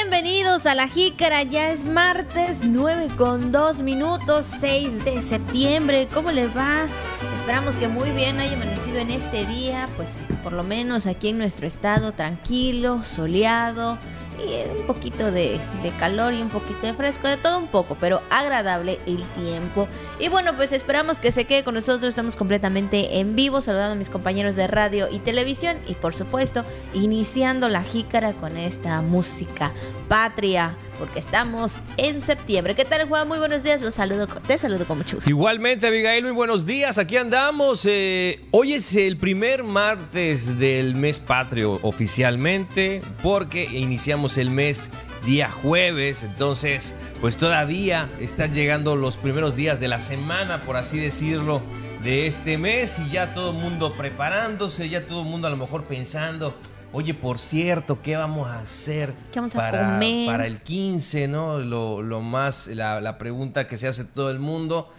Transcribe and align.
bienvenidos 0.00 0.64
a 0.66 0.76
La 0.76 0.86
Jícara. 0.86 1.42
Ya 1.42 1.72
es 1.72 1.84
martes 1.84 2.58
9 2.62 3.08
con 3.16 3.50
2 3.50 3.82
minutos 3.82 4.46
6 4.60 5.04
de 5.04 5.20
septiembre. 5.20 6.06
¿Cómo 6.14 6.30
les 6.30 6.56
va? 6.56 6.86
Esperamos 7.34 7.74
que 7.74 7.88
muy 7.88 8.10
bien 8.10 8.38
haya 8.38 8.54
amanecido 8.54 8.98
en 8.98 9.10
este 9.10 9.44
día, 9.44 9.88
pues 9.96 10.10
por 10.44 10.52
lo 10.52 10.62
menos 10.62 11.08
aquí 11.08 11.30
en 11.30 11.38
nuestro 11.38 11.66
estado, 11.66 12.12
tranquilo, 12.12 13.02
soleado 13.02 13.98
y 14.38 14.78
un 14.78 14.86
poquito 14.86 15.30
de, 15.30 15.60
calor 15.98 16.34
y 16.34 16.42
un 16.42 16.50
poquito 16.50 16.86
de 16.86 16.94
fresco, 16.94 17.28
de 17.28 17.36
todo 17.36 17.58
un 17.58 17.68
poco, 17.68 17.96
pero 17.98 18.22
agradable 18.30 19.00
el 19.06 19.22
tiempo. 19.34 19.88
Y 20.18 20.28
bueno, 20.28 20.54
pues 20.56 20.72
esperamos 20.72 21.20
que 21.20 21.32
se 21.32 21.44
quede 21.44 21.64
con 21.64 21.74
nosotros, 21.74 22.10
estamos 22.10 22.36
completamente 22.36 23.18
en 23.18 23.34
vivo, 23.34 23.60
saludando 23.60 23.92
a 23.92 23.96
mis 23.96 24.10
compañeros 24.10 24.56
de 24.56 24.66
radio 24.66 25.08
y 25.10 25.18
televisión 25.18 25.78
y 25.86 25.94
por 25.94 26.14
supuesto 26.14 26.62
iniciando 26.94 27.68
la 27.68 27.82
jícara 27.82 28.32
con 28.32 28.56
esta 28.56 29.00
música 29.02 29.72
patria, 30.08 30.76
porque 30.98 31.18
estamos 31.18 31.80
en 31.96 32.20
septiembre. 32.22 32.74
¿Qué 32.74 32.84
tal, 32.84 33.08
Juan? 33.08 33.28
Muy 33.28 33.38
buenos 33.38 33.62
días, 33.62 33.80
los 33.80 33.94
saludo, 33.94 34.26
te 34.26 34.58
saludo 34.58 34.84
con 34.86 34.98
mucho 34.98 35.16
gusto. 35.16 35.30
Igualmente, 35.30 35.86
Abigail, 35.86 36.24
muy 36.24 36.32
buenos 36.32 36.66
días, 36.66 36.98
aquí 36.98 37.16
andamos. 37.16 37.86
Eh, 37.86 38.44
hoy 38.50 38.74
es 38.74 38.94
el 38.96 39.16
primer 39.16 39.64
martes 39.64 40.58
del 40.58 40.94
mes 40.94 41.20
patrio 41.20 41.78
oficialmente, 41.82 43.00
porque 43.22 43.64
iniciamos 43.64 44.36
el 44.38 44.50
mes 44.50 44.90
día 45.24 45.50
jueves, 45.50 46.22
entonces 46.22 46.94
pues 47.20 47.36
todavía 47.36 48.08
están 48.20 48.52
llegando 48.52 48.96
los 48.96 49.16
primeros 49.16 49.56
días 49.56 49.80
de 49.80 49.88
la 49.88 50.00
semana, 50.00 50.62
por 50.62 50.76
así 50.76 50.98
decirlo, 50.98 51.62
de 52.02 52.26
este 52.26 52.58
mes 52.58 52.98
y 52.98 53.10
ya 53.10 53.34
todo 53.34 53.50
el 53.50 53.56
mundo 53.56 53.92
preparándose, 53.92 54.88
ya 54.88 55.06
todo 55.06 55.22
el 55.22 55.28
mundo 55.28 55.48
a 55.48 55.50
lo 55.50 55.56
mejor 55.56 55.84
pensando, 55.84 56.56
oye, 56.92 57.14
por 57.14 57.38
cierto, 57.38 58.00
¿qué 58.02 58.16
vamos 58.16 58.48
a 58.48 58.60
hacer 58.60 59.14
para, 59.54 60.00
para 60.26 60.46
el 60.46 60.60
15? 60.60 61.28
¿no? 61.28 61.58
Lo, 61.58 62.20
más, 62.20 62.68
la, 62.68 63.00
la, 63.00 63.18
pregunta 63.18 63.66
que 63.66 63.76
se 63.76 63.88
hace 63.88 64.04
todo 64.04 64.30
el 64.30 64.38
mundo 64.38 64.92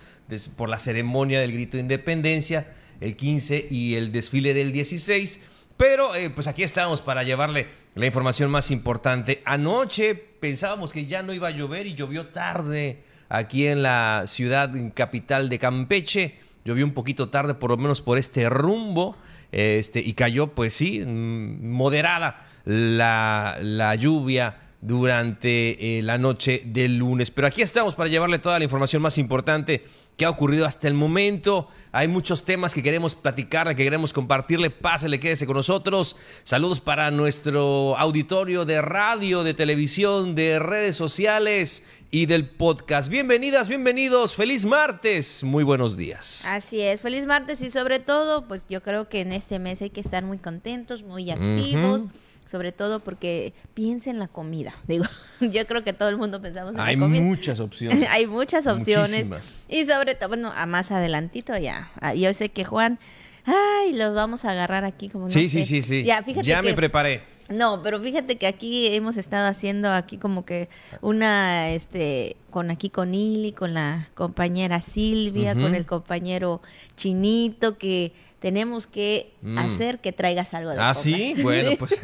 por 0.56 0.70
la 0.70 0.78
ceremonia 0.78 1.40
del 1.40 1.52
grito 1.52 1.78
de 1.78 1.82
independencia, 1.82 2.68
el 3.02 3.16
15 3.16 3.68
y 3.70 3.96
el 3.96 4.12
desfile 4.12 4.54
del 4.54 4.72
16. 4.72 5.40
Pero 5.78 6.14
eh, 6.14 6.30
pues 6.30 6.48
aquí 6.48 6.64
estamos 6.64 7.02
para 7.02 7.24
llevarle 7.24 7.68
la 7.96 8.06
información 8.06 8.52
más 8.52 8.70
importante. 8.70 9.42
Anoche 9.46 10.14
pensábamos 10.14 10.92
que 10.92 11.06
ya 11.06 11.24
no 11.24 11.34
iba 11.34 11.48
a 11.48 11.52
llover 11.52 11.88
y 11.88 11.96
llovió 11.96 12.28
tarde 12.28 13.04
aquí 13.30 13.68
en 13.68 13.82
la 13.82 14.24
ciudad 14.26 14.72
capital 14.94 15.48
de 15.50 15.58
Campeche. 15.58 16.38
Llovió 16.66 16.86
un 16.86 16.94
poquito 16.94 17.30
tarde, 17.30 17.54
por 17.54 17.72
lo 17.72 17.78
menos 17.78 18.02
por 18.02 18.18
este 18.18 18.50
rumbo. 18.50 19.16
Este, 19.52 20.00
y 20.00 20.14
cayó, 20.14 20.48
pues 20.48 20.74
sí, 20.74 21.04
mm, 21.06 21.70
moderada 21.72 22.46
la, 22.66 23.58
la 23.62 23.96
lluvia 23.96 24.58
durante 24.82 25.98
eh, 25.98 26.02
la 26.02 26.18
noche 26.18 26.62
del 26.66 26.98
lunes. 26.98 27.32
Pero 27.32 27.48
aquí 27.48 27.62
estamos 27.62 27.96
para 27.96 28.10
llevarle 28.10 28.40
toda 28.40 28.60
la 28.60 28.64
información 28.64 29.02
más 29.02 29.18
importante 29.18 29.84
que 30.16 30.26
ha 30.26 30.30
ocurrido 30.30 30.66
hasta 30.66 30.88
el 30.88 30.94
momento. 30.94 31.70
Hay 31.92 32.08
muchos 32.08 32.44
temas 32.44 32.74
que 32.74 32.84
queremos 32.84 33.16
platicarle, 33.16 33.76
que 33.76 33.84
queremos 33.84 34.12
compartirle. 34.12 34.70
Pásale, 34.70 35.20
quédese 35.20 35.46
con 35.46 35.56
nosotros. 35.56 36.18
Saludos 36.44 36.82
para 36.82 37.10
nuestro 37.12 37.98
auditorio 37.98 38.66
de 38.66 38.82
radio, 38.82 39.44
de 39.44 39.54
televisión, 39.54 40.36
de 40.36 40.60
redes 40.60 40.96
sociales 40.98 41.84
y 42.12 42.26
del 42.26 42.50
podcast. 42.50 43.10
Bienvenidas, 43.10 43.70
bienvenidos. 43.70 44.36
Feliz 44.36 44.66
martes. 44.66 45.44
Muy 45.44 45.64
buenos 45.64 45.96
días. 45.96 46.46
Así 46.48 46.82
es, 46.82 47.00
feliz 47.00 47.26
martes 47.26 47.62
y 47.62 47.70
sobre 47.70 48.00
todo, 48.00 48.48
pues 48.48 48.66
yo 48.68 48.82
creo 48.82 49.08
que 49.08 49.22
en 49.22 49.32
este 49.32 49.60
mes 49.60 49.82
hay 49.82 49.90
que 49.90 50.02
estar 50.02 50.24
muy 50.24 50.38
contentos, 50.38 51.04
muy 51.04 51.32
activos 51.32 52.08
sobre 52.50 52.72
todo 52.72 53.00
porque 53.00 53.54
piensa 53.74 54.10
en 54.10 54.18
la 54.18 54.28
comida. 54.28 54.74
Digo, 54.88 55.06
yo 55.40 55.68
creo 55.68 55.84
que 55.84 55.94
todo 55.94 56.10
el 56.10 56.18
mundo 56.18 56.42
pensamos 56.42 56.72
en 56.72 56.78
la 56.78 56.84
comida. 56.86 57.06
Hay 57.20 57.22
muchas 57.22 57.60
opciones. 57.60 58.10
Hay 58.10 58.28
muchas 58.28 58.66
opciones. 58.66 59.58
Y 59.68 59.86
sobre 59.86 60.16
todo, 60.16 60.30
bueno, 60.30 60.52
a 60.56 60.66
más 60.66 60.92
adelantito 60.92 61.56
ya. 61.58 61.92
Yo 62.16 62.34
sé 62.34 62.50
que 62.50 62.64
Juan, 62.64 62.98
ay, 63.46 63.94
los 63.94 64.16
vamos 64.16 64.46
a 64.46 64.52
agarrar 64.52 64.84
aquí 64.84 65.10
como 65.10 65.26
no 65.26 65.32
Sí, 65.32 65.48
sí, 65.48 65.64
sí, 65.64 65.84
sí. 65.84 66.04
Ya, 66.04 66.24
fíjate 66.24 66.48
ya 66.48 66.62
me 66.62 66.74
preparé. 66.74 67.22
No, 67.50 67.82
pero 67.82 68.00
fíjate 68.00 68.38
que 68.38 68.46
aquí 68.46 68.88
hemos 68.88 69.18
estado 69.18 69.48
haciendo 69.48 69.92
aquí 69.92 70.18
como 70.18 70.46
que 70.46 70.70
una, 71.02 71.72
este, 71.72 72.36
con 72.52 72.70
aquí 72.70 72.92
con 72.92 73.16
Ili, 73.16 73.54
con 73.54 73.74
la 73.74 74.10
compañera 74.14 74.82
Silvia, 74.82 75.56
con 75.56 75.74
el 75.74 75.88
compañero 75.88 76.62
Chinito, 76.96 77.80
que 77.80 78.14
tenemos 78.40 78.88
que 78.88 79.34
mm. 79.42 79.58
hacer 79.58 80.00
que 80.00 80.12
traigas 80.12 80.54
algo 80.54 80.72
de 80.72 80.80
Ah, 80.80 80.94
sí, 80.94 81.36
bueno, 81.42 81.72
pues 81.78 82.00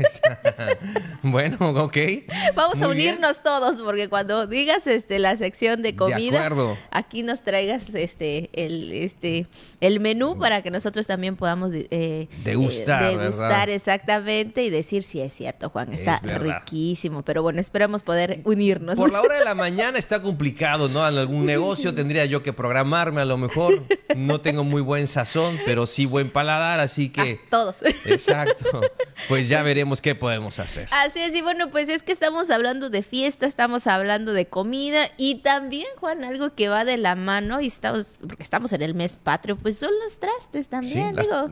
bueno, 1.23 1.57
ok. 1.59 1.97
Vamos 2.55 2.81
a 2.81 2.87
unirnos 2.87 3.41
todos 3.41 3.81
porque 3.81 4.09
cuando 4.09 4.45
digas 4.45 4.85
este 4.87 5.19
la 5.19 5.37
sección 5.37 5.81
de 5.81 5.95
comida, 5.95 6.49
aquí 6.91 7.23
nos 7.23 7.41
traigas 7.43 7.93
este 7.95 8.49
el 8.53 8.91
este 8.91 9.47
el 9.81 9.99
menú 9.99 10.37
para 10.37 10.61
que 10.61 10.71
nosotros 10.71 11.07
también 11.07 11.35
podamos 11.35 11.71
eh, 11.73 12.27
degustar, 12.43 13.03
eh, 13.03 13.17
degustar 13.17 13.69
exactamente 13.69 14.63
y 14.63 14.69
decir 14.69 15.03
si 15.03 15.21
es 15.21 15.33
cierto, 15.33 15.69
Juan, 15.69 15.93
está 15.93 16.19
riquísimo, 16.19 17.23
pero 17.23 17.43
bueno, 17.43 17.61
esperamos 17.61 18.03
poder 18.03 18.39
unirnos. 18.43 18.95
Por 18.95 19.11
la 19.11 19.21
hora 19.21 19.39
de 19.39 19.45
la 19.45 19.55
mañana 19.55 19.97
está 19.97 20.21
complicado, 20.21 20.89
¿no? 20.89 21.07
En 21.07 21.17
algún 21.17 21.45
negocio 21.45 21.93
tendría 21.95 22.25
yo 22.25 22.43
que 22.43 22.53
programarme 22.53 23.21
a 23.21 23.25
lo 23.25 23.37
mejor. 23.37 23.83
No 24.15 24.41
tengo 24.41 24.63
muy 24.63 24.81
buen 24.81 25.07
sazón, 25.07 25.59
pero 25.65 25.85
sí 25.85 26.05
buen 26.05 26.24
paladar, 26.31 26.79
así 26.79 27.09
que... 27.09 27.39
Ah, 27.41 27.47
todos. 27.49 27.77
Exacto. 28.05 28.81
Pues 29.27 29.49
ya 29.49 29.63
veremos 29.63 30.01
qué 30.01 30.15
podemos 30.15 30.59
hacer. 30.59 30.87
Así 30.91 31.19
es, 31.19 31.35
y 31.35 31.41
bueno, 31.41 31.71
pues 31.71 31.89
es 31.89 32.03
que 32.03 32.11
estamos 32.11 32.49
hablando 32.49 32.89
de 32.89 33.03
fiesta, 33.03 33.45
estamos 33.45 33.87
hablando 33.87 34.33
de 34.33 34.47
comida 34.47 35.09
y 35.17 35.35
también, 35.35 35.87
Juan, 35.99 36.23
algo 36.23 36.53
que 36.53 36.67
va 36.67 36.85
de 36.85 36.97
la 36.97 37.15
mano 37.15 37.61
y 37.61 37.67
estamos, 37.67 38.17
porque 38.19 38.43
estamos 38.43 38.73
en 38.73 38.81
el 38.81 38.95
mes 38.95 39.17
patrio, 39.17 39.55
pues 39.55 39.77
son 39.77 39.91
los 40.03 40.19
trastes 40.19 40.67
también, 40.67 41.15
digo... 41.15 41.51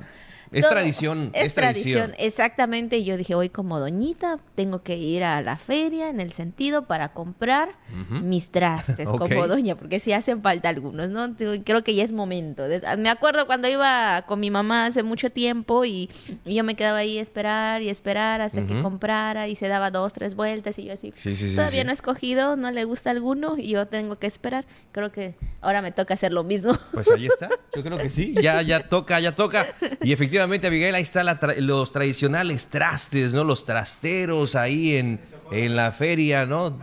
Es 0.53 0.69
tradición, 0.69 1.31
es, 1.33 1.53
tradición. 1.53 2.13
Exactamente. 2.17 2.97
Y 2.97 3.05
yo 3.05 3.17
dije, 3.17 3.35
hoy 3.35 3.49
como 3.49 3.79
doñita, 3.79 4.39
tengo 4.55 4.83
que 4.83 4.97
ir 4.97 5.23
a 5.23 5.41
la 5.41 5.57
feria 5.57 6.09
en 6.09 6.19
el 6.19 6.31
sentido 6.33 6.85
para 6.85 7.09
comprar 7.09 7.69
mis 8.09 8.49
trastes 8.49 9.09
como 9.17 9.47
doña, 9.47 9.75
porque 9.75 9.99
si 9.99 10.13
hacen 10.13 10.41
falta 10.41 10.69
algunos, 10.69 11.09
¿no? 11.09 11.35
Creo 11.63 11.83
que 11.83 11.95
ya 11.95 12.03
es 12.03 12.11
momento. 12.11 12.63
Me 12.97 13.09
acuerdo 13.09 13.47
cuando 13.47 13.67
iba 13.67 14.23
con 14.27 14.39
mi 14.39 14.51
mamá 14.51 14.85
hace 14.85 15.03
mucho 15.03 15.29
tiempo 15.29 15.85
y, 15.85 16.09
yo 16.45 16.63
me 16.63 16.75
quedaba 16.75 16.99
ahí 16.99 17.17
a 17.17 17.21
esperar 17.21 17.81
y 17.81 17.89
esperar 17.89 18.41
hasta 18.41 18.65
que 18.65 18.81
comprara 18.81 19.47
y 19.47 19.55
se 19.55 19.67
daba 19.67 19.91
dos, 19.91 20.13
tres 20.13 20.35
vueltas 20.35 20.77
y 20.79 20.85
yo 20.85 20.93
así, 20.93 21.11
todavía 21.55 21.83
no 21.83 21.89
he 21.89 21.93
escogido, 21.93 22.55
no 22.55 22.71
le 22.71 22.83
gusta 22.83 23.11
alguno 23.11 23.57
y 23.57 23.69
yo 23.69 23.87
tengo 23.87 24.17
que 24.17 24.27
esperar. 24.27 24.65
Creo 24.91 25.11
que 25.11 25.35
ahora 25.61 25.81
me 25.81 25.91
toca 25.91 26.13
hacer 26.13 26.31
lo 26.31 26.43
mismo. 26.43 26.77
Pues 26.91 27.09
ahí 27.11 27.25
está, 27.25 27.49
yo 27.75 27.83
creo 27.83 27.97
que 27.97 28.09
sí, 28.09 28.35
ya, 28.39 28.61
ya 28.61 28.87
toca, 28.89 29.19
ya 29.19 29.33
toca. 29.33 29.67
Y 30.01 30.13
efectivamente 30.13 30.42
Abigail, 30.43 30.95
ahí 30.95 31.01
están 31.01 31.27
los 31.57 31.91
tradicionales 31.91 32.67
trastes, 32.67 33.33
¿no? 33.33 33.43
Los 33.43 33.65
trasteros 33.65 34.55
ahí 34.55 34.95
en, 34.95 35.19
en 35.51 35.75
la 35.75 35.91
feria, 35.91 36.45
¿no? 36.45 36.77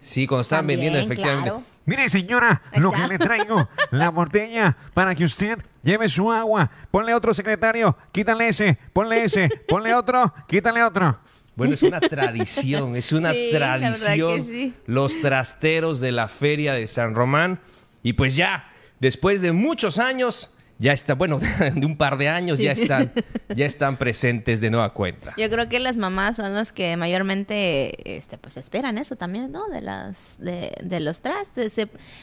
Sí, 0.00 0.26
cuando 0.26 0.42
estaban 0.42 0.66
vendiendo, 0.66 0.98
efectivamente. 0.98 1.52
Mire, 1.84 2.08
señora, 2.10 2.60
lo 2.76 2.92
que 2.92 3.06
le 3.06 3.18
traigo, 3.18 3.66
la 3.92 4.10
botella 4.10 4.76
para 4.92 5.14
que 5.14 5.24
usted 5.24 5.58
lleve 5.82 6.08
su 6.08 6.30
agua. 6.30 6.70
Ponle 6.90 7.14
otro 7.14 7.32
secretario, 7.32 7.96
quítale 8.12 8.48
ese, 8.48 8.78
ponle 8.92 9.24
ese, 9.24 9.48
ponle 9.66 9.94
otro, 9.94 10.34
quítale 10.46 10.82
otro. 10.82 11.18
Bueno, 11.56 11.72
es 11.72 11.82
una 11.82 11.98
tradición, 11.98 12.94
es 12.94 13.10
una 13.12 13.32
tradición. 13.50 14.74
Los 14.86 15.20
trasteros 15.20 15.98
de 15.98 16.12
la 16.12 16.28
feria 16.28 16.74
de 16.74 16.86
San 16.86 17.14
Román. 17.14 17.58
Y 18.02 18.12
pues 18.12 18.36
ya, 18.36 18.70
después 19.00 19.40
de 19.40 19.52
muchos 19.52 19.98
años, 19.98 20.54
ya 20.78 20.92
está, 20.92 21.14
bueno, 21.14 21.40
de 21.74 21.86
un 21.86 21.96
par 21.96 22.18
de 22.18 22.28
años 22.28 22.58
ya 22.58 22.72
están, 22.72 23.12
ya 23.54 23.66
están 23.66 23.96
presentes 23.96 24.60
de 24.60 24.70
nueva 24.70 24.92
cuenta. 24.92 25.34
Yo 25.36 25.50
creo 25.50 25.68
que 25.68 25.80
las 25.80 25.96
mamás 25.96 26.36
son 26.36 26.54
las 26.54 26.72
que 26.72 26.96
mayormente, 26.96 28.16
este, 28.16 28.38
pues 28.38 28.56
esperan 28.56 28.96
eso 28.96 29.16
también, 29.16 29.50
¿no? 29.50 29.68
De 29.68 29.80
las, 29.80 30.38
de, 30.40 30.72
de 30.82 31.00
los 31.00 31.20
trastes. 31.20 31.76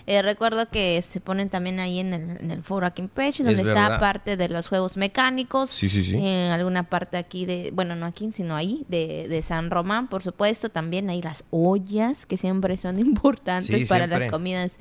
Eh, 0.07 0.21
recuerdo 0.21 0.69
que 0.69 1.01
se 1.01 1.19
ponen 1.19 1.49
también 1.49 1.79
ahí 1.79 1.99
en 1.99 2.13
el, 2.13 2.37
en 2.39 2.51
el 2.51 2.63
foro 2.63 2.87
aquí 2.87 3.01
en 3.01 3.09
Page, 3.09 3.43
donde 3.43 3.61
está 3.61 3.99
parte 3.99 4.37
de 4.37 4.47
los 4.47 4.69
juegos 4.69 4.95
mecánicos. 4.95 5.69
Sí, 5.69 5.89
sí, 5.89 6.03
sí. 6.03 6.15
En 6.15 6.51
alguna 6.51 6.83
parte 6.83 7.17
aquí 7.17 7.45
de, 7.45 7.71
bueno, 7.73 7.95
no 7.95 8.05
aquí, 8.05 8.31
sino 8.31 8.55
ahí, 8.55 8.85
de, 8.87 9.27
de 9.27 9.41
San 9.41 9.69
Román, 9.69 10.07
por 10.07 10.23
supuesto. 10.23 10.69
También 10.69 11.09
hay 11.09 11.21
las 11.21 11.43
ollas, 11.49 12.25
que 12.25 12.37
siempre 12.37 12.77
son 12.77 12.99
importantes 13.05 13.89
para 13.89 14.07
las 14.07 14.31
comidas 14.31 14.77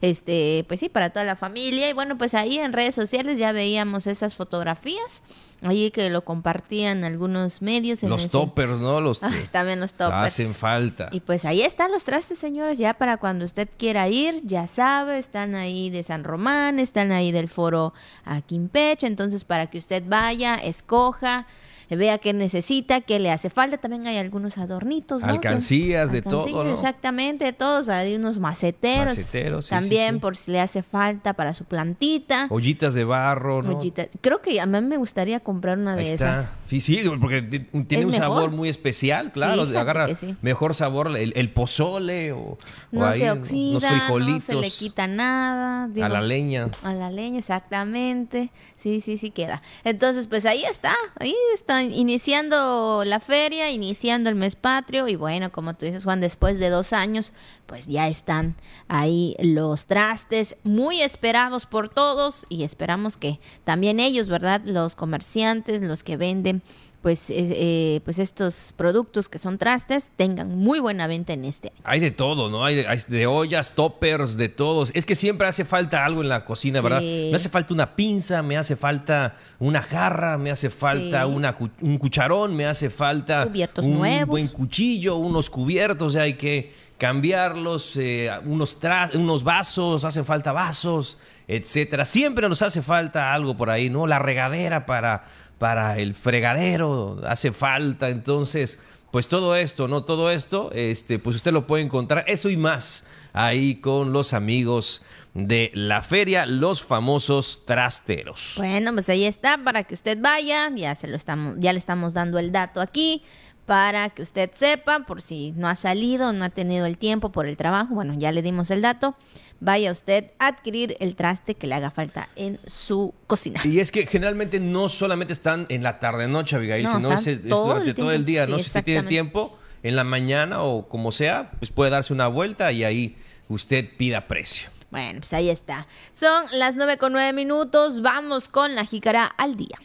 este, 0.00 0.64
pues 0.68 0.80
sí, 0.80 0.88
para 0.88 1.10
toda 1.10 1.24
la 1.24 1.36
familia. 1.36 1.88
Y 1.88 1.92
bueno, 1.92 2.18
pues 2.18 2.34
ahí 2.34 2.58
en 2.58 2.72
redes 2.72 2.94
sociales 2.94 3.38
ya 3.38 3.52
veíamos 3.52 4.06
esas 4.06 4.34
fotografías, 4.34 5.22
ahí 5.62 5.90
que 5.90 6.10
lo 6.10 6.24
compartían 6.24 7.04
algunos 7.04 7.62
medios. 7.62 8.02
los 8.02 8.30
toppers, 8.30 8.78
¿no? 8.78 9.00
Los 9.00 9.22
ah, 9.22 9.30
también 9.50 9.80
los 9.80 9.94
toppers. 9.94 10.26
Hacen 10.26 10.54
falta. 10.54 11.08
Y 11.12 11.20
pues 11.20 11.44
ahí 11.44 11.62
están 11.62 11.90
los 11.90 12.04
trastes, 12.04 12.38
señores, 12.38 12.78
ya 12.78 12.94
para 12.94 13.16
cuando 13.16 13.44
usted 13.44 13.68
quiera 13.76 14.08
ir, 14.08 14.42
ya 14.44 14.66
sabe, 14.66 15.18
están 15.18 15.54
ahí 15.54 15.90
de 15.90 16.02
San 16.02 16.24
Román, 16.24 16.78
están 16.78 17.12
ahí 17.12 17.32
del 17.32 17.48
foro 17.48 17.94
a 18.24 18.40
Quimpeche, 18.40 19.06
entonces 19.06 19.44
para 19.44 19.68
que 19.68 19.78
usted 19.78 20.02
vaya, 20.06 20.54
escoja 20.54 21.46
vea 21.96 22.18
qué 22.18 22.32
necesita, 22.32 23.00
qué 23.00 23.18
le 23.18 23.30
hace 23.30 23.50
falta. 23.50 23.78
También 23.78 24.06
hay 24.06 24.18
algunos 24.18 24.58
adornitos, 24.58 25.22
¿no? 25.22 25.28
Alcancías, 25.28 26.12
de 26.12 26.22
todo, 26.22 26.64
¿no? 26.64 26.70
Exactamente, 26.70 27.52
todos. 27.52 27.88
Hay 27.88 28.14
unos 28.14 28.38
maceteros. 28.38 29.16
Maceteros, 29.16 29.66
sí, 29.66 29.70
también 29.70 30.08
sí, 30.08 30.14
sí. 30.14 30.20
por 30.20 30.36
si 30.36 30.50
le 30.50 30.60
hace 30.60 30.82
falta 30.82 31.34
para 31.34 31.54
su 31.54 31.64
plantita. 31.64 32.46
Ollitas 32.50 32.94
de 32.94 33.04
barro, 33.04 33.62
¿no? 33.62 33.76
ollitas. 33.76 34.08
Creo 34.20 34.40
que 34.42 34.60
a 34.60 34.66
mí 34.66 34.80
me 34.80 34.96
gustaría 34.96 35.40
comprar 35.40 35.78
una 35.78 35.96
de 35.96 36.02
Ahí 36.02 36.08
esas. 36.08 36.44
está. 36.44 36.56
Sí, 36.68 36.80
sí, 36.80 37.00
porque 37.20 37.42
tiene 37.42 37.68
un 37.72 38.10
mejor. 38.10 38.14
sabor 38.14 38.50
muy 38.50 38.68
especial, 38.68 39.32
claro. 39.32 39.62
Agarra 39.78 40.08
mejor 40.42 40.74
sabor 40.74 41.16
el, 41.16 41.32
el 41.36 41.50
pozole 41.50 42.32
o, 42.32 42.38
o 42.38 42.58
No 42.92 43.06
ahí 43.06 43.20
se 43.20 43.32
unos 43.32 43.46
oxida, 43.46 43.80
frijolitos 43.90 44.48
no 44.48 44.54
se 44.54 44.60
le 44.60 44.70
quita 44.70 45.06
nada. 45.06 45.84
a 45.84 45.88
digo, 45.88 46.08
la 46.08 46.20
leña. 46.20 46.68
A 46.82 46.92
la 46.92 47.10
leña, 47.10 47.38
exactamente. 47.38 48.50
Sí, 48.76 49.00
sí, 49.00 49.16
sí 49.16 49.30
queda. 49.30 49.62
Entonces, 49.84 50.26
pues 50.26 50.44
ahí 50.46 50.64
está. 50.64 50.94
Ahí 51.18 51.34
está 51.54 51.77
iniciando 51.82 53.02
la 53.04 53.20
feria, 53.20 53.70
iniciando 53.70 54.28
el 54.28 54.34
mes 54.36 54.56
patrio. 54.56 55.08
Y 55.08 55.16
bueno, 55.16 55.50
como 55.52 55.74
tú 55.74 55.86
dices, 55.86 56.04
Juan, 56.04 56.20
después 56.20 56.58
de 56.58 56.70
dos 56.70 56.92
años, 56.92 57.32
pues 57.66 57.86
ya 57.86 58.08
están 58.08 58.56
ahí 58.88 59.36
los 59.40 59.86
trastes 59.86 60.56
muy 60.64 61.00
esperados 61.00 61.66
por 61.66 61.88
todos. 61.88 62.46
Y 62.48 62.64
esperamos 62.64 63.16
que 63.16 63.40
también 63.64 64.00
ellos, 64.00 64.28
¿verdad? 64.28 64.62
Los 64.64 64.96
comerciantes, 64.96 65.82
los 65.82 66.04
que 66.04 66.16
venden. 66.16 66.62
Pues, 67.02 67.30
eh, 67.30 67.34
eh, 67.38 68.00
pues 68.04 68.18
estos 68.18 68.72
productos 68.76 69.28
que 69.28 69.38
son 69.38 69.56
trastes 69.56 70.10
tengan 70.16 70.56
muy 70.56 70.80
buena 70.80 71.06
venta 71.06 71.32
en 71.32 71.44
este 71.44 71.68
año. 71.68 71.80
Hay 71.84 72.00
de 72.00 72.10
todo, 72.10 72.48
¿no? 72.50 72.64
Hay 72.64 72.74
de, 72.74 72.88
hay 72.88 72.98
de 73.06 73.26
ollas, 73.28 73.70
toppers, 73.76 74.36
de 74.36 74.48
todos. 74.48 74.90
Es 74.94 75.06
que 75.06 75.14
siempre 75.14 75.46
hace 75.46 75.64
falta 75.64 76.04
algo 76.04 76.22
en 76.22 76.28
la 76.28 76.44
cocina, 76.44 76.80
¿verdad? 76.80 77.00
Me 77.00 77.34
hace 77.36 77.48
falta 77.48 77.72
una 77.72 77.94
pinza, 77.94 78.42
me 78.42 78.56
hace 78.56 78.74
falta 78.74 79.36
una 79.60 79.80
jarra, 79.80 80.38
me 80.38 80.50
hace 80.50 80.70
falta 80.70 81.24
Sí. 81.24 81.30
una 81.32 81.56
un 81.82 81.98
cucharón, 81.98 82.56
me 82.56 82.66
hace 82.66 82.90
falta 82.90 83.46
Cubiertos 83.46 83.84
un 83.84 83.94
nuevos. 83.94 84.28
buen 84.28 84.48
cuchillo, 84.48 85.16
unos 85.16 85.48
cubiertos, 85.50 86.14
ya 86.14 86.22
hay 86.22 86.34
que 86.34 86.72
cambiarlos, 86.98 87.96
eh, 87.96 88.28
unos, 88.44 88.80
tra- 88.80 89.14
unos 89.14 89.44
vasos, 89.44 90.04
hacen 90.04 90.24
falta 90.24 90.52
vasos, 90.52 91.16
etcétera. 91.46 92.04
Siempre 92.04 92.48
nos 92.48 92.60
hace 92.62 92.82
falta 92.82 93.32
algo 93.32 93.56
por 93.56 93.70
ahí, 93.70 93.88
¿no? 93.88 94.06
La 94.06 94.18
regadera 94.18 94.84
para, 94.84 95.24
para 95.58 95.98
el 95.98 96.14
fregadero 96.14 97.20
hace 97.26 97.52
falta, 97.52 98.08
entonces, 98.08 98.78
pues 99.10 99.28
todo 99.28 99.56
esto, 99.56 99.88
¿no? 99.88 100.04
Todo 100.04 100.30
esto, 100.30 100.70
este, 100.72 101.18
pues 101.18 101.36
usted 101.36 101.52
lo 101.52 101.66
puede 101.66 101.82
encontrar, 101.82 102.24
eso 102.28 102.48
y 102.48 102.56
más, 102.56 103.04
ahí 103.32 103.76
con 103.76 104.12
los 104.12 104.32
amigos 104.32 105.02
de 105.34 105.70
la 105.74 106.02
feria, 106.02 106.46
los 106.46 106.82
famosos 106.82 107.64
trasteros. 107.64 108.54
Bueno, 108.56 108.92
pues 108.92 109.08
ahí 109.08 109.24
está 109.24 109.58
para 109.62 109.84
que 109.84 109.94
usted 109.94 110.18
vaya, 110.20 110.70
ya 110.74 110.94
se 110.94 111.06
lo 111.06 111.16
estamos, 111.16 111.56
ya 111.58 111.72
le 111.72 111.78
estamos 111.78 112.14
dando 112.14 112.38
el 112.38 112.50
dato 112.50 112.80
aquí 112.80 113.22
para 113.68 114.08
que 114.08 114.22
usted 114.22 114.50
sepa 114.54 115.00
por 115.00 115.20
si 115.20 115.52
no 115.52 115.68
ha 115.68 115.76
salido, 115.76 116.32
no 116.32 116.46
ha 116.46 116.48
tenido 116.48 116.86
el 116.86 116.96
tiempo 116.96 117.30
por 117.30 117.46
el 117.46 117.58
trabajo, 117.58 117.94
bueno, 117.94 118.14
ya 118.16 118.32
le 118.32 118.40
dimos 118.40 118.70
el 118.70 118.80
dato, 118.80 119.14
vaya 119.60 119.92
usted 119.92 120.30
a 120.38 120.46
adquirir 120.46 120.96
el 121.00 121.14
traste 121.16 121.54
que 121.54 121.66
le 121.66 121.74
haga 121.74 121.90
falta 121.90 122.30
en 122.34 122.58
su 122.66 123.12
cocina. 123.26 123.60
Y 123.62 123.80
es 123.80 123.92
que 123.92 124.06
generalmente 124.06 124.58
no 124.58 124.88
solamente 124.88 125.34
están 125.34 125.66
en 125.68 125.82
la 125.82 125.98
tarde-noche, 125.98 126.56
Abigail, 126.56 126.84
No, 126.84 126.94
sino 126.94 127.12
es, 127.12 127.44
durante 127.44 127.90
el 127.90 127.94
todo 127.94 128.10
el 128.10 128.24
día. 128.24 128.46
Sí, 128.46 128.52
no 128.52 128.56
sé 128.56 128.62
si 128.64 128.68
usted 128.70 128.84
tiene 128.84 129.02
tiempo 129.02 129.58
en 129.82 129.96
la 129.96 130.04
mañana 130.04 130.62
o 130.62 130.88
como 130.88 131.12
sea, 131.12 131.50
pues 131.58 131.70
puede 131.70 131.90
darse 131.90 132.14
una 132.14 132.26
vuelta 132.26 132.72
y 132.72 132.84
ahí 132.84 133.18
usted 133.50 133.86
pida 133.98 134.26
precio. 134.28 134.70
Bueno, 134.90 135.20
pues 135.20 135.34
ahí 135.34 135.50
está. 135.50 135.86
Son 136.14 136.46
las 136.52 136.76
9 136.76 136.96
con 136.96 137.12
9 137.12 137.34
minutos, 137.34 138.00
vamos 138.00 138.48
con 138.48 138.74
la 138.74 138.86
jícara 138.86 139.26
al 139.26 139.56
día. 139.56 139.78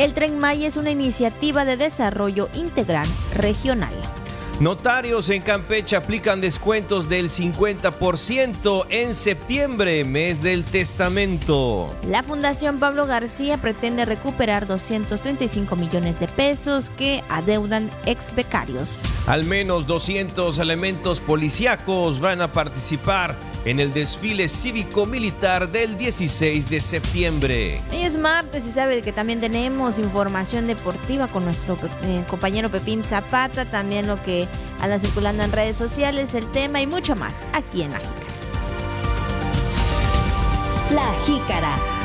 El 0.00 0.14
Tren 0.14 0.38
Maya 0.38 0.66
es 0.66 0.78
una 0.78 0.90
iniciativa 0.90 1.66
de 1.66 1.76
desarrollo 1.76 2.48
integral 2.54 3.06
regional. 3.34 3.92
Notarios 4.58 5.28
en 5.28 5.42
Campeche 5.42 5.94
aplican 5.94 6.40
descuentos 6.40 7.10
del 7.10 7.28
50% 7.28 8.86
en 8.88 9.12
septiembre, 9.12 10.06
mes 10.06 10.42
del 10.42 10.64
testamento. 10.64 11.94
La 12.08 12.22
Fundación 12.22 12.78
Pablo 12.78 13.06
García 13.06 13.58
pretende 13.58 14.06
recuperar 14.06 14.66
235 14.66 15.76
millones 15.76 16.18
de 16.18 16.28
pesos 16.28 16.88
que 16.88 17.22
adeudan 17.28 17.90
ex 18.06 18.34
becarios. 18.34 18.88
Al 19.26 19.44
menos 19.44 19.86
200 19.86 20.58
elementos 20.58 21.20
policíacos 21.20 22.20
van 22.20 22.40
a 22.40 22.50
participar 22.50 23.36
en 23.64 23.78
el 23.78 23.92
desfile 23.92 24.48
cívico-militar 24.48 25.70
del 25.70 25.98
16 25.98 26.68
de 26.68 26.80
septiembre. 26.80 27.80
Hoy 27.92 28.02
es 28.02 28.16
martes 28.18 28.66
y 28.66 28.72
sabe 28.72 29.02
que 29.02 29.12
también 29.12 29.38
tenemos 29.38 29.98
información 29.98 30.66
deportiva 30.66 31.28
con 31.28 31.44
nuestro 31.44 31.76
eh, 32.02 32.24
compañero 32.28 32.70
Pepín 32.70 33.04
Zapata, 33.04 33.66
también 33.66 34.06
lo 34.06 34.20
que 34.22 34.48
anda 34.80 34.98
circulando 34.98 35.42
en 35.42 35.52
redes 35.52 35.76
sociales, 35.76 36.34
el 36.34 36.50
tema 36.50 36.80
y 36.80 36.86
mucho 36.86 37.14
más 37.14 37.34
aquí 37.52 37.82
en 37.82 37.92
La 37.92 37.98
Jícara. 37.98 38.30
La 40.90 41.12
Jícara. 41.24 41.99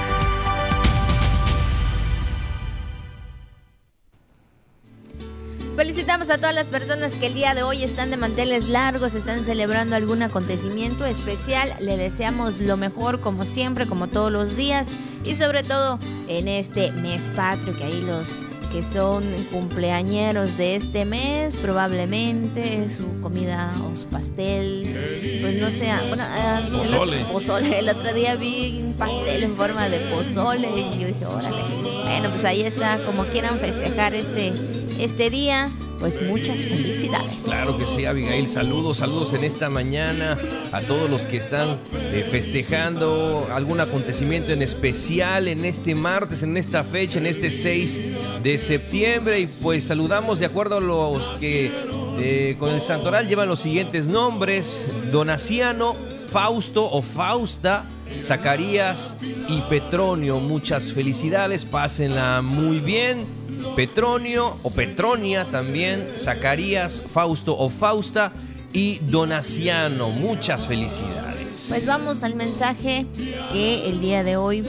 Felicitamos 5.75 6.29
a 6.29 6.37
todas 6.37 6.55
las 6.55 6.67
personas 6.67 7.13
que 7.15 7.27
el 7.27 7.33
día 7.33 7.53
de 7.53 7.61
hoy 7.63 7.83
están 7.83 8.09
de 8.09 8.15
manteles 8.15 8.69
largos, 8.69 9.13
están 9.13 9.43
celebrando 9.43 9.95
algún 9.97 10.21
acontecimiento 10.23 11.05
especial. 11.05 11.73
Le 11.79 11.97
deseamos 11.97 12.61
lo 12.61 12.77
mejor 12.77 13.19
como 13.19 13.43
siempre, 13.43 13.85
como 13.85 14.07
todos 14.07 14.31
los 14.31 14.55
días 14.55 14.87
y 15.25 15.35
sobre 15.35 15.63
todo 15.63 15.99
en 16.29 16.47
este 16.47 16.91
mes 16.93 17.21
patrio, 17.35 17.77
que 17.77 17.83
ahí 17.83 18.01
los 18.01 18.29
que 18.71 18.83
son 18.83 19.23
cumpleañeros 19.51 20.57
de 20.57 20.77
este 20.77 21.03
mes, 21.03 21.57
probablemente 21.57 22.89
su 22.89 23.19
comida 23.21 23.71
o 23.83 23.95
su 23.97 24.05
pastel, 24.07 25.39
pues 25.41 25.57
no 25.61 25.71
sea, 25.71 26.01
bueno, 26.07 26.23
el 26.25 26.73
otro- 26.73 26.79
Pozole. 26.83 27.25
pozole. 27.25 27.79
El 27.79 27.89
otro 27.89 28.13
día 28.13 28.35
vi 28.35 28.79
un 28.81 28.93
pastel 28.93 29.43
en 29.43 29.55
forma 29.57 29.89
de 29.89 29.99
pozole 30.09 30.69
y 30.69 30.99
yo 30.99 31.07
dije, 31.07 31.25
órale. 31.25 31.63
Bueno, 32.03 32.29
pues 32.31 32.45
ahí 32.45 32.61
está, 32.63 32.97
como 33.05 33.25
quieran 33.25 33.59
festejar 33.59 34.13
este, 34.15 34.51
este 34.99 35.29
día, 35.29 35.69
pues 35.99 36.21
muchas 36.21 36.57
felicidades. 36.59 37.41
Claro 37.43 37.77
que 37.77 37.85
sí, 37.85 38.05
Abigail. 38.05 38.47
Saludos, 38.47 38.97
saludos 38.97 39.33
en 39.33 39.43
esta 39.43 39.69
mañana 39.69 40.39
a 40.71 40.81
todos 40.81 41.09
los 41.09 41.23
que 41.23 41.37
están 41.37 41.79
eh, 41.93 42.27
festejando 42.29 43.47
algún 43.51 43.79
acontecimiento 43.79 44.51
en 44.51 44.61
especial 44.61 45.47
en 45.47 45.65
este 45.65 45.95
martes, 45.95 46.43
en 46.43 46.57
esta 46.57 46.83
fecha, 46.83 47.19
en 47.19 47.25
este 47.25 47.51
6 47.51 48.01
de 48.43 48.59
septiembre. 48.59 49.39
Y 49.39 49.47
pues 49.47 49.85
saludamos 49.85 50.39
de 50.39 50.45
acuerdo 50.45 50.77
a 50.77 50.81
los 50.81 51.29
que 51.39 51.71
eh, 52.19 52.55
con 52.59 52.73
el 52.73 52.81
santoral 52.81 53.27
llevan 53.27 53.49
los 53.49 53.59
siguientes 53.59 54.07
nombres: 54.07 54.87
Donaciano, 55.11 55.95
Fausto 56.31 56.89
o 56.89 57.01
Fausta. 57.01 57.85
Zacarías 58.21 59.17
y 59.47 59.61
Petronio, 59.61 60.39
muchas 60.39 60.93
felicidades, 60.93 61.65
pásenla 61.65 62.41
muy 62.43 62.79
bien. 62.79 63.25
Petronio 63.75 64.55
o 64.63 64.69
Petronia 64.69 65.45
también, 65.45 66.07
Zacarías, 66.17 67.01
Fausto 67.01 67.57
o 67.57 67.69
Fausta 67.69 68.31
y 68.73 68.99
Donaciano. 68.99 70.09
Muchas 70.09 70.67
felicidades. 70.67 71.67
Pues 71.69 71.87
vamos 71.87 72.23
al 72.23 72.35
mensaje 72.35 73.05
que 73.51 73.89
el 73.89 74.01
día 74.01 74.23
de 74.23 74.37
hoy 74.37 74.63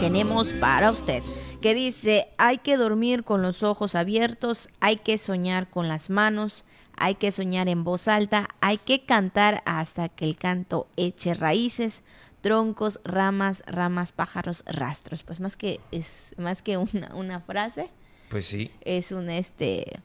tenemos 0.00 0.52
para 0.54 0.90
usted. 0.90 1.22
Que 1.60 1.74
dice, 1.74 2.28
hay 2.36 2.58
que 2.58 2.76
dormir 2.76 3.24
con 3.24 3.40
los 3.40 3.62
ojos 3.62 3.94
abiertos, 3.94 4.68
hay 4.80 4.96
que 4.96 5.16
soñar 5.16 5.70
con 5.70 5.88
las 5.88 6.10
manos, 6.10 6.64
hay 6.96 7.14
que 7.14 7.32
soñar 7.32 7.68
en 7.68 7.84
voz 7.84 8.08
alta, 8.08 8.48
hay 8.60 8.78
que 8.78 9.04
cantar 9.04 9.62
hasta 9.64 10.08
que 10.08 10.24
el 10.26 10.36
canto 10.36 10.86
eche 10.96 11.34
raíces, 11.34 12.02
troncos, 12.44 13.00
ramas, 13.04 13.62
ramas, 13.66 14.12
pájaros, 14.12 14.62
rastros. 14.66 15.22
Pues 15.22 15.40
más 15.40 15.56
que 15.56 15.80
es 15.90 16.34
más 16.36 16.60
que 16.60 16.76
una, 16.76 17.14
una 17.14 17.40
frase, 17.40 17.88
Pues 18.28 18.44
sí. 18.44 18.70
es 18.82 19.12
un 19.12 19.30
este 19.30 19.98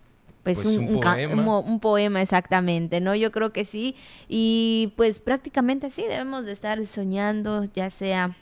pues, 0.43 0.61
Pues 0.63 0.77
un, 0.77 1.01
poema. 1.01 1.59
un 1.59 1.79
poema 1.81 2.21
exactamente, 2.21 3.01
¿no? 3.01 3.13
Yo 3.13 3.33
creo 3.33 3.51
que 3.51 3.65
sí. 3.65 3.93
Y 4.29 4.93
pues 4.95 5.19
prácticamente 5.19 5.89
sí, 5.89 6.03
debemos 6.03 6.45
de 6.45 6.53
estar 6.53 6.83
soñando, 6.85 7.65
ya 7.75 7.89
sea 7.89 8.37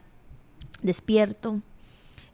despierto, 0.83 1.59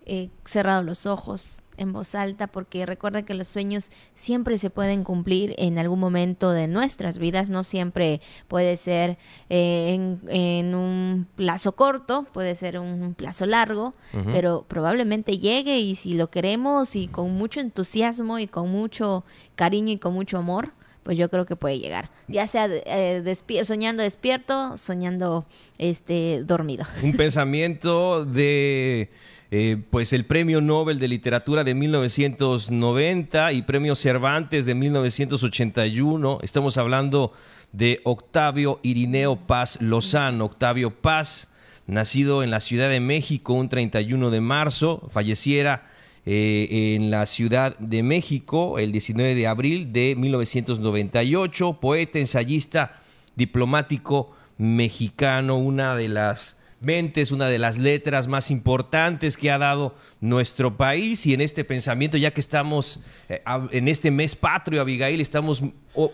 eh, 0.06 0.30
cerrado 0.44 0.84
los 0.84 1.06
ojos, 1.06 1.62
en 1.78 1.92
voz 1.94 2.14
alta, 2.16 2.48
porque 2.48 2.86
recuerda 2.86 3.24
que 3.24 3.34
los 3.34 3.48
sueños 3.48 3.90
siempre 4.14 4.58
se 4.58 4.70
pueden 4.70 5.04
cumplir 5.04 5.56
en 5.58 5.78
algún 5.80 6.00
momento 6.00 6.52
de 6.52 6.68
nuestras 6.68 7.18
vidas, 7.18 7.50
no 7.50 7.64
siempre 7.64 8.22
puede 8.48 8.78
ser 8.78 9.18
eh, 9.50 9.94
en, 9.96 10.22
en 10.30 10.76
un 10.76 11.28
plazo 11.36 11.72
corto, 11.72 12.28
puede 12.34 12.56
ser 12.56 12.78
un 12.80 13.14
plazo 13.16 13.46
largo, 13.46 13.94
pero 14.26 14.66
probablemente 14.68 15.38
llegue 15.38 15.78
y 15.80 15.96
si 15.96 16.14
lo 16.14 16.30
queremos 16.30 16.96
y 16.96 17.08
con 17.08 17.32
mucho 17.34 17.60
entusiasmo 17.60 18.38
y 18.40 18.48
con 18.48 18.70
mucho 18.70 19.24
cariño 19.56 19.94
y 19.94 19.98
con 19.98 20.14
mucho 20.14 20.38
amor, 20.38 20.72
pues 21.04 21.18
yo 21.18 21.30
creo 21.30 21.46
que 21.46 21.56
puede 21.58 21.80
llegar. 21.80 22.10
Ya 22.30 22.48
sea 22.48 22.68
eh, 22.68 23.22
despier- 23.26 23.66
soñando 23.66 24.04
despierto, 24.04 24.78
soñando 24.78 25.46
este 25.78 26.44
dormido. 26.46 26.86
Un 27.04 27.12
pensamiento 27.18 28.24
de 28.26 29.10
eh, 29.56 29.78
pues 29.92 30.14
el 30.14 30.26
Premio 30.26 30.62
Nobel 30.62 30.98
de 30.98 31.08
Literatura 31.08 31.64
de 31.64 31.76
1990 31.76 33.52
y 33.52 33.62
Premio 33.62 33.96
Cervantes 33.96 34.66
de 34.66 34.74
1981. 34.74 36.40
Estamos 36.42 36.80
hablando 36.80 37.34
de 37.72 38.02
Octavio 38.04 38.80
Irineo 38.82 39.36
Paz 39.36 39.80
Lozano. 39.80 40.46
Octavio 40.46 40.90
Paz, 40.90 41.52
nacido 41.86 42.42
en 42.42 42.50
la 42.50 42.62
Ciudad 42.62 42.90
de 42.90 43.00
México 43.00 43.54
un 43.54 43.70
31 43.70 44.32
de 44.32 44.42
marzo, 44.42 45.08
falleciera 45.12 45.88
eh, 46.26 46.96
en 46.96 47.12
la 47.12 47.28
Ciudad 47.28 47.78
de 47.78 48.02
México 48.02 48.80
el 48.80 48.92
19 48.92 49.36
de 49.36 49.46
abril 49.46 49.94
de 49.94 50.16
1998, 50.18 51.78
poeta, 51.80 52.18
ensayista, 52.18 53.04
diplomático 53.36 54.32
mexicano, 54.58 55.60
una 55.60 55.96
de 55.96 56.10
las 56.10 56.58
mentes, 56.84 57.32
una 57.32 57.48
de 57.48 57.60
las 57.60 57.78
letras 57.78 58.28
más 58.28 58.52
importantes 58.52 59.38
que 59.38 59.52
ha 59.52 59.58
dado 59.58 59.96
nuestro 60.22 60.78
país 60.78 61.26
y 61.26 61.34
en 61.34 61.42
este 61.42 61.64
pensamiento, 61.64 62.18
ya 62.18 62.32
que 62.32 62.42
estamos 62.42 63.00
eh, 63.30 63.42
en 63.72 63.88
este 63.88 64.12
mes 64.12 64.36
patrio, 64.36 64.82
Abigail, 64.82 65.22
estamos 65.22 65.64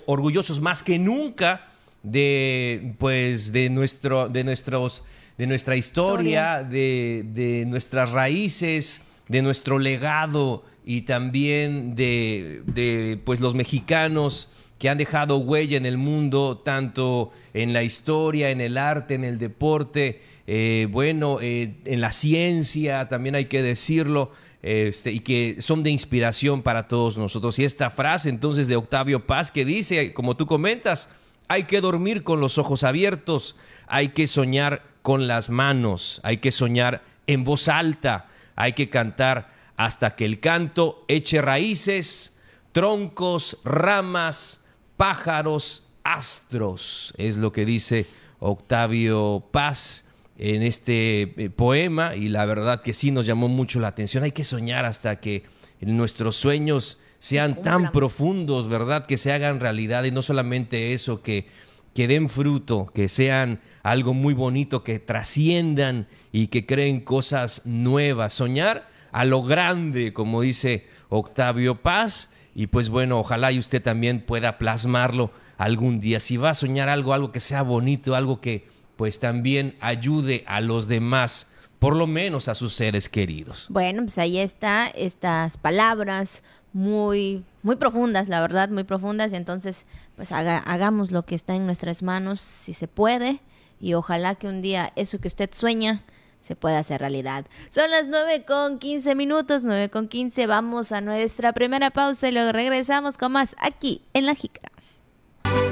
orgullosos 0.05 0.61
más 0.61 0.83
que 0.83 0.99
nunca 0.99 1.67
de, 2.03 2.93
pues, 2.97 3.51
de, 3.51 3.69
nuestro, 3.69 4.29
de, 4.29 4.43
nuestros, 4.43 5.03
de 5.38 5.47
nuestra 5.47 5.75
historia, 5.75 6.63
De, 6.63 7.25
de 7.25 7.65
nuestras 7.65 8.11
raíces, 8.11 9.01
de 9.27 9.41
nuestro 9.41 9.79
legado 9.79 10.63
y 10.85 11.01
también 11.01 11.95
de, 11.95 12.63
de 12.65 13.19
pues 13.23 13.39
los 13.39 13.53
mexicanos 13.53 14.49
que 14.79 14.89
han 14.89 14.98
dejado 14.98 15.38
huella 15.38 15.77
en 15.77 15.86
el 15.86 15.98
mundo, 15.98 16.57
tanto 16.63 17.31
en 17.53 17.74
la 17.74 17.83
historia, 17.83 18.50
en 18.50 18.62
el 18.62 18.77
arte, 18.77 19.13
en 19.13 19.25
el 19.25 19.38
deporte, 19.38 20.21
eh, 20.48 20.88
bueno, 20.89 21.39
eh, 21.41 21.75
en 21.86 22.00
la 22.00 22.12
ciencia, 22.12 23.09
también 23.09 23.36
hay 23.36 23.45
que 23.45 23.62
decirlo, 23.62 24.31
este, 24.63 25.12
y 25.12 25.19
que 25.19 25.57
son 25.59 25.83
de 25.83 25.89
inspiración 25.89 26.63
para 26.63 26.88
todos 26.88 27.17
nosotros. 27.17 27.59
Y 27.59 27.65
esta 27.65 27.91
frase 27.91 28.29
entonces 28.29 28.67
de 28.67 28.77
Octavio 28.77 29.27
Paz 29.27 29.51
que 29.51 29.65
dice, 29.65 30.13
como 30.13 30.38
tú 30.38 30.48
comentas, 30.48 31.09
hay 31.50 31.65
que 31.65 31.81
dormir 31.81 32.24
con 32.24 32.39
los 32.39 32.57
ojos 32.57 32.83
abiertos, 32.83 33.57
hay 33.88 34.09
que 34.09 34.27
soñar 34.27 34.83
con 35.01 35.27
las 35.27 35.50
manos, 35.50 36.21
hay 36.24 36.38
que 36.38 36.51
soñar 36.51 37.03
en 37.27 37.43
voz 37.43 37.67
alta, 37.67 38.27
hay 38.55 38.74
que 38.74 38.88
cantar 38.88 39.51
hasta 39.75 40.15
que 40.15 40.25
el 40.25 40.39
canto 40.39 41.03
eche 41.07 41.41
raíces, 41.41 42.39
troncos, 42.71 43.57
ramas, 43.63 44.63
pájaros, 44.99 45.87
astros. 46.03 47.13
Es 47.17 47.37
lo 47.37 47.53
que 47.53 47.63
dice 47.63 48.05
Octavio 48.39 49.45
Paz 49.49 50.03
en 50.37 50.61
este 50.61 51.21
eh, 51.21 51.49
poema 51.49 52.17
y 52.17 52.27
la 52.27 52.43
verdad 52.43 52.81
que 52.81 52.91
sí 52.91 53.09
nos 53.09 53.25
llamó 53.25 53.47
mucho 53.47 53.79
la 53.79 53.87
atención. 53.87 54.25
Hay 54.25 54.33
que 54.33 54.43
soñar 54.43 54.83
hasta 54.83 55.21
que 55.21 55.43
nuestros 55.79 56.35
sueños 56.35 56.99
sean 57.17 57.61
tan 57.61 57.93
profundos, 57.93 58.67
¿verdad? 58.67 59.05
Que 59.05 59.15
se 59.15 59.31
hagan 59.31 59.61
realidad 59.61 60.03
y 60.03 60.11
no 60.11 60.21
solamente 60.21 60.91
eso, 60.91 61.23
que, 61.23 61.47
que 61.93 62.09
den 62.09 62.27
fruto, 62.27 62.91
que 62.93 63.07
sean 63.07 63.61
algo 63.83 64.13
muy 64.13 64.33
bonito, 64.33 64.83
que 64.83 64.99
trasciendan 64.99 66.07
y 66.33 66.47
que 66.47 66.65
creen 66.65 66.99
cosas 66.99 67.61
nuevas. 67.65 68.33
Soñar 68.33 68.89
a 69.13 69.23
lo 69.23 69.43
grande, 69.43 70.11
como 70.11 70.41
dice 70.41 70.87
Octavio 71.07 71.75
Paz. 71.75 72.31
Y 72.55 72.67
pues 72.67 72.89
bueno, 72.89 73.19
ojalá 73.19 73.51
y 73.51 73.59
usted 73.59 73.81
también 73.81 74.21
pueda 74.21 74.57
plasmarlo 74.57 75.31
algún 75.57 75.99
día. 75.99 76.19
Si 76.19 76.37
va 76.37 76.51
a 76.51 76.55
soñar 76.55 76.89
algo, 76.89 77.13
algo 77.13 77.31
que 77.31 77.39
sea 77.39 77.61
bonito, 77.61 78.15
algo 78.15 78.41
que 78.41 78.67
pues 78.95 79.19
también 79.19 79.75
ayude 79.79 80.43
a 80.47 80.59
los 80.59 80.87
demás, 80.87 81.47
por 81.79 81.95
lo 81.95 82.07
menos 82.07 82.47
a 82.47 82.55
sus 82.55 82.73
seres 82.73 83.07
queridos. 83.07 83.67
Bueno, 83.69 84.01
pues 84.03 84.17
ahí 84.17 84.39
está 84.39 84.87
estas 84.87 85.57
palabras 85.57 86.43
muy 86.73 87.43
muy 87.61 87.75
profundas, 87.75 88.29
la 88.29 88.41
verdad, 88.41 88.69
muy 88.69 88.83
profundas, 88.83 89.33
y 89.33 89.35
entonces 89.35 89.85
pues 90.15 90.31
hagamos 90.31 91.11
lo 91.11 91.25
que 91.25 91.35
está 91.35 91.55
en 91.55 91.65
nuestras 91.65 92.03
manos 92.03 92.39
si 92.41 92.73
se 92.73 92.87
puede 92.87 93.39
y 93.81 93.93
ojalá 93.93 94.35
que 94.35 94.47
un 94.47 94.61
día 94.61 94.91
eso 94.95 95.19
que 95.19 95.27
usted 95.27 95.49
sueña 95.53 96.03
se 96.41 96.55
pueda 96.55 96.79
hacer 96.79 97.01
realidad. 97.01 97.46
Son 97.69 97.89
las 97.91 98.08
9 98.08 98.46
con 98.46 98.79
15 98.79 99.15
minutos, 99.15 99.63
9 99.63 99.89
con 99.89 100.08
15, 100.08 100.48
vamos 100.48 100.91
a 100.91 101.01
nuestra 101.01 101.53
primera 101.53 101.91
pausa 101.91 102.29
y 102.29 102.31
luego 102.31 102.51
regresamos 102.51 103.17
con 103.17 103.34
más 103.34 103.55
aquí 103.60 104.01
en 104.13 104.25
La 104.25 104.36
Jícara. 104.36 104.72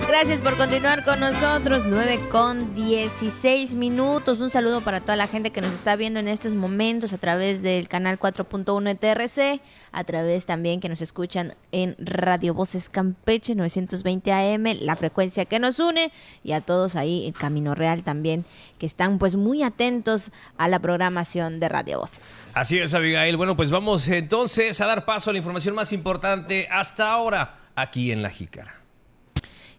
Gracias 0.07 0.39
por 0.39 0.55
continuar 0.55 1.03
con 1.03 1.19
nosotros. 1.19 1.83
9 1.85 2.29
con 2.31 2.73
16 2.73 3.75
minutos. 3.75 4.39
Un 4.39 4.49
saludo 4.49 4.79
para 4.79 5.01
toda 5.01 5.17
la 5.17 5.27
gente 5.27 5.51
que 5.51 5.59
nos 5.59 5.73
está 5.73 5.97
viendo 5.97 6.21
en 6.21 6.29
estos 6.29 6.53
momentos 6.53 7.11
a 7.11 7.17
través 7.17 7.61
del 7.61 7.89
canal 7.89 8.17
4.1 8.17 8.89
ETRC, 8.89 9.61
a 9.91 10.03
través 10.05 10.45
también 10.45 10.79
que 10.79 10.87
nos 10.87 11.01
escuchan 11.01 11.55
en 11.73 11.97
Radio 11.99 12.53
Voces 12.53 12.89
Campeche 12.89 13.53
920 13.53 14.31
AM, 14.31 14.77
la 14.79 14.95
frecuencia 14.95 15.43
que 15.43 15.59
nos 15.59 15.77
une, 15.79 16.09
y 16.41 16.53
a 16.53 16.61
todos 16.61 16.95
ahí 16.95 17.27
en 17.27 17.33
Camino 17.33 17.75
Real 17.75 18.03
también, 18.03 18.45
que 18.79 18.85
están 18.85 19.19
pues 19.19 19.35
muy 19.35 19.61
atentos 19.61 20.31
a 20.57 20.69
la 20.69 20.79
programación 20.79 21.59
de 21.59 21.67
Radio 21.67 21.99
Voces. 21.99 22.49
Así 22.53 22.79
es, 22.79 22.93
Abigail. 22.93 23.35
Bueno, 23.35 23.57
pues 23.57 23.71
vamos 23.71 24.07
entonces 24.07 24.79
a 24.79 24.85
dar 24.85 25.03
paso 25.03 25.31
a 25.31 25.33
la 25.33 25.39
información 25.39 25.75
más 25.75 25.91
importante 25.91 26.69
hasta 26.71 27.11
ahora 27.11 27.57
aquí 27.75 28.13
en 28.13 28.21
La 28.21 28.29
Jícara. 28.29 28.86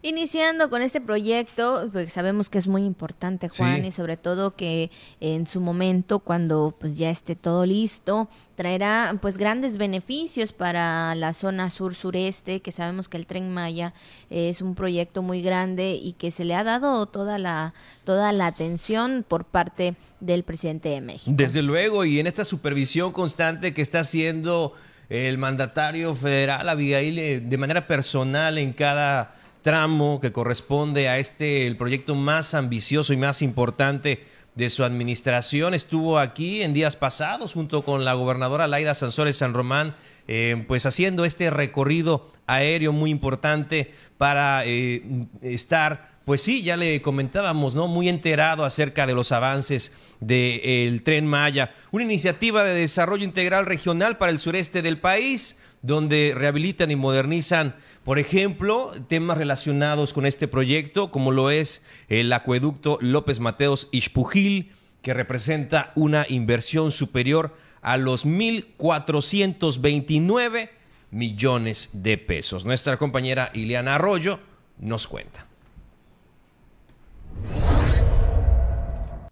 Iniciando 0.00 0.70
con 0.70 0.80
este 0.80 1.00
proyecto, 1.00 1.88
pues 1.92 2.12
sabemos 2.12 2.48
que 2.48 2.58
es 2.58 2.68
muy 2.68 2.84
importante, 2.84 3.48
Juan, 3.48 3.84
y 3.84 3.90
sobre 3.90 4.16
todo 4.16 4.54
que 4.54 4.92
en 5.20 5.48
su 5.48 5.60
momento, 5.60 6.20
cuando 6.20 6.72
pues 6.78 6.96
ya 6.96 7.10
esté 7.10 7.34
todo 7.34 7.66
listo, 7.66 8.28
traerá 8.54 9.18
pues 9.20 9.36
grandes 9.36 9.76
beneficios 9.76 10.52
para 10.52 11.16
la 11.16 11.32
zona 11.32 11.68
sur-sureste, 11.68 12.60
que 12.60 12.70
sabemos 12.70 13.08
que 13.08 13.16
el 13.16 13.26
Tren 13.26 13.52
Maya 13.52 13.92
es 14.30 14.62
un 14.62 14.76
proyecto 14.76 15.22
muy 15.22 15.42
grande 15.42 15.98
y 16.00 16.12
que 16.12 16.30
se 16.30 16.44
le 16.44 16.54
ha 16.54 16.62
dado 16.62 17.06
toda 17.06 17.38
la, 17.38 17.74
toda 18.04 18.32
la 18.32 18.46
atención 18.46 19.24
por 19.26 19.44
parte 19.46 19.96
del 20.20 20.44
presidente 20.44 20.90
de 20.90 21.00
México. 21.00 21.34
Desde 21.36 21.60
luego, 21.62 22.04
y 22.04 22.20
en 22.20 22.28
esta 22.28 22.44
supervisión 22.44 23.10
constante 23.10 23.74
que 23.74 23.82
está 23.82 24.00
haciendo 24.00 24.74
el 25.08 25.38
mandatario 25.38 26.14
federal, 26.14 26.68
Abigail, 26.68 27.18
eh, 27.18 27.40
de 27.40 27.58
manera 27.58 27.86
personal 27.86 28.58
en 28.58 28.72
cada 28.72 29.34
tramo 29.62 30.20
que 30.20 30.32
corresponde 30.32 31.08
a 31.08 31.18
este, 31.18 31.66
el 31.66 31.76
proyecto 31.76 32.14
más 32.14 32.54
ambicioso 32.54 33.12
y 33.12 33.16
más 33.16 33.42
importante 33.42 34.24
de 34.54 34.70
su 34.70 34.82
administración. 34.82 35.72
Estuvo 35.72 36.18
aquí 36.18 36.62
en 36.62 36.74
días 36.74 36.96
pasados 36.96 37.52
junto 37.52 37.82
con 37.82 38.04
la 38.04 38.14
gobernadora 38.14 38.66
Laida 38.66 38.94
Sansores 38.94 39.36
San 39.36 39.54
Román, 39.54 39.94
eh, 40.26 40.64
pues 40.66 40.84
haciendo 40.84 41.24
este 41.24 41.48
recorrido 41.50 42.26
aéreo 42.46 42.92
muy 42.92 43.10
importante 43.10 43.92
para 44.18 44.64
eh, 44.66 45.02
estar 45.42 46.18
pues 46.28 46.42
sí, 46.42 46.60
ya 46.60 46.76
le 46.76 47.00
comentábamos, 47.00 47.74
¿no? 47.74 47.88
Muy 47.88 48.06
enterado 48.06 48.66
acerca 48.66 49.06
de 49.06 49.14
los 49.14 49.32
avances 49.32 49.92
del 50.20 51.02
tren 51.02 51.26
Maya, 51.26 51.72
una 51.90 52.04
iniciativa 52.04 52.64
de 52.64 52.74
desarrollo 52.74 53.24
integral 53.24 53.64
regional 53.64 54.18
para 54.18 54.30
el 54.30 54.38
sureste 54.38 54.82
del 54.82 54.98
país, 54.98 55.56
donde 55.82 56.32
rehabilitan 56.36 56.90
y 56.90 56.96
modernizan, 56.96 57.76
por 58.04 58.18
ejemplo, 58.18 58.92
temas 59.08 59.38
relacionados 59.38 60.12
con 60.12 60.26
este 60.26 60.48
proyecto, 60.48 61.10
como 61.10 61.32
lo 61.32 61.50
es 61.50 61.82
el 62.08 62.30
acueducto 62.32 62.98
López 63.00 63.40
Mateos 63.40 63.88
Ixpujil, 63.92 64.72
que 65.02 65.14
representa 65.14 65.92
una 65.94 66.26
inversión 66.28 66.90
superior 66.90 67.54
a 67.82 67.96
los 67.96 68.26
1.429 68.26 70.70
millones 71.10 71.90
de 71.92 72.18
pesos. 72.18 72.64
Nuestra 72.64 72.96
compañera 72.96 73.50
Ileana 73.54 73.94
Arroyo 73.94 74.40
nos 74.78 75.06
cuenta. 75.06 75.46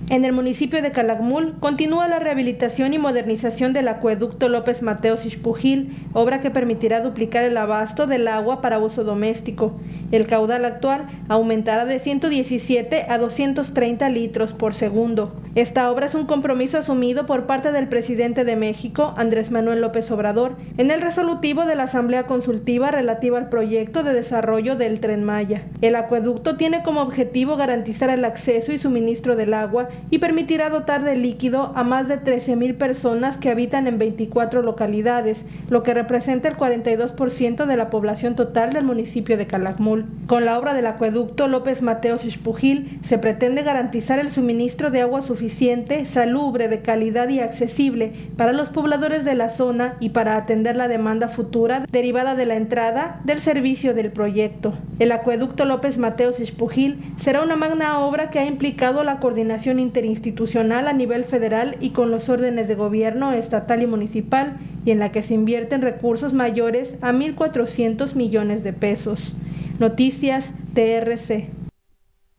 En 0.08 0.24
el 0.24 0.32
municipio 0.32 0.82
de 0.82 0.92
Calakmul 0.92 1.56
continúa 1.58 2.06
la 2.06 2.20
rehabilitación 2.20 2.94
y 2.94 2.98
modernización 2.98 3.72
del 3.72 3.88
acueducto 3.88 4.48
López 4.48 4.80
Mateos 4.80 5.26
Ixpujil, 5.26 5.96
obra 6.12 6.40
que 6.40 6.52
permitirá 6.52 7.00
duplicar 7.00 7.42
el 7.42 7.56
abasto 7.56 8.06
del 8.06 8.28
agua 8.28 8.60
para 8.60 8.78
uso 8.78 9.02
doméstico. 9.02 9.72
El 10.12 10.28
caudal 10.28 10.64
actual 10.64 11.08
aumentará 11.28 11.86
de 11.86 11.98
117 11.98 13.06
a 13.08 13.18
230 13.18 14.08
litros 14.10 14.52
por 14.52 14.74
segundo. 14.74 15.34
Esta 15.56 15.90
obra 15.90 16.06
es 16.06 16.14
un 16.14 16.26
compromiso 16.26 16.78
asumido 16.78 17.26
por 17.26 17.46
parte 17.46 17.72
del 17.72 17.88
presidente 17.88 18.44
de 18.44 18.54
México, 18.54 19.12
Andrés 19.16 19.50
Manuel 19.50 19.80
López 19.80 20.08
Obrador, 20.12 20.54
en 20.76 20.92
el 20.92 21.00
resolutivo 21.00 21.64
de 21.64 21.74
la 21.74 21.84
Asamblea 21.84 22.26
Consultiva 22.26 22.92
relativa 22.92 23.38
al 23.38 23.48
proyecto 23.48 24.04
de 24.04 24.12
desarrollo 24.12 24.76
del 24.76 25.00
Tren 25.00 25.24
Maya. 25.24 25.62
El 25.80 25.96
acueducto 25.96 26.56
tiene 26.56 26.84
como 26.84 27.00
objetivo 27.00 27.56
garantizar 27.56 28.10
el 28.10 28.24
acceso 28.24 28.72
y 28.72 28.78
suministro 28.78 29.34
del 29.34 29.54
agua 29.54 29.88
y 30.10 30.18
permitirá 30.18 30.70
dotar 30.70 31.02
de 31.02 31.16
líquido 31.16 31.72
a 31.74 31.84
más 31.84 32.08
de 32.08 32.20
13.000 32.22 32.76
personas 32.76 33.36
que 33.38 33.50
habitan 33.50 33.86
en 33.86 33.98
24 33.98 34.62
localidades, 34.62 35.44
lo 35.68 35.82
que 35.82 35.94
representa 35.94 36.48
el 36.48 36.56
42% 36.56 37.66
de 37.66 37.76
la 37.76 37.90
población 37.90 38.36
total 38.36 38.72
del 38.72 38.84
municipio 38.84 39.36
de 39.36 39.46
Calakmul. 39.46 40.06
Con 40.26 40.44
la 40.44 40.58
obra 40.58 40.74
del 40.74 40.86
acueducto 40.86 41.48
López 41.48 41.82
Mateos 41.82 42.24
Espujil 42.24 42.98
se 43.02 43.18
pretende 43.18 43.62
garantizar 43.62 44.18
el 44.18 44.30
suministro 44.30 44.90
de 44.90 45.02
agua 45.02 45.22
suficiente 45.22 46.04
salubre, 46.06 46.68
de 46.68 46.82
calidad 46.82 47.28
y 47.28 47.40
accesible 47.40 48.12
para 48.36 48.52
los 48.52 48.70
pobladores 48.70 49.24
de 49.24 49.34
la 49.34 49.50
zona 49.50 49.94
y 50.00 50.10
para 50.10 50.36
atender 50.36 50.76
la 50.76 50.88
demanda 50.88 51.28
futura 51.28 51.86
derivada 51.90 52.34
de 52.34 52.46
la 52.46 52.56
entrada 52.56 53.20
del 53.24 53.40
servicio 53.40 53.94
del 53.94 54.12
proyecto. 54.12 54.74
El 54.98 55.12
acueducto 55.12 55.64
López 55.64 55.98
Mateos 55.98 56.40
Espujil 56.40 57.14
será 57.18 57.42
una 57.42 57.56
magna 57.56 58.00
obra 58.00 58.30
que 58.30 58.38
ha 58.38 58.46
implicado 58.46 59.04
la 59.04 59.20
coordinación 59.20 59.78
interinstitucional 59.86 60.88
a 60.88 60.92
nivel 60.92 61.24
federal 61.24 61.76
y 61.80 61.90
con 61.90 62.10
los 62.10 62.28
órdenes 62.28 62.68
de 62.68 62.74
gobierno 62.74 63.32
estatal 63.32 63.82
y 63.82 63.86
municipal 63.86 64.58
y 64.84 64.90
en 64.90 64.98
la 64.98 65.12
que 65.12 65.22
se 65.22 65.34
invierten 65.34 65.82
recursos 65.82 66.32
mayores 66.32 66.96
a 67.00 67.12
1.400 67.12 68.14
millones 68.14 68.62
de 68.62 68.72
pesos. 68.72 69.34
Noticias 69.78 70.54
TRC. 70.74 71.65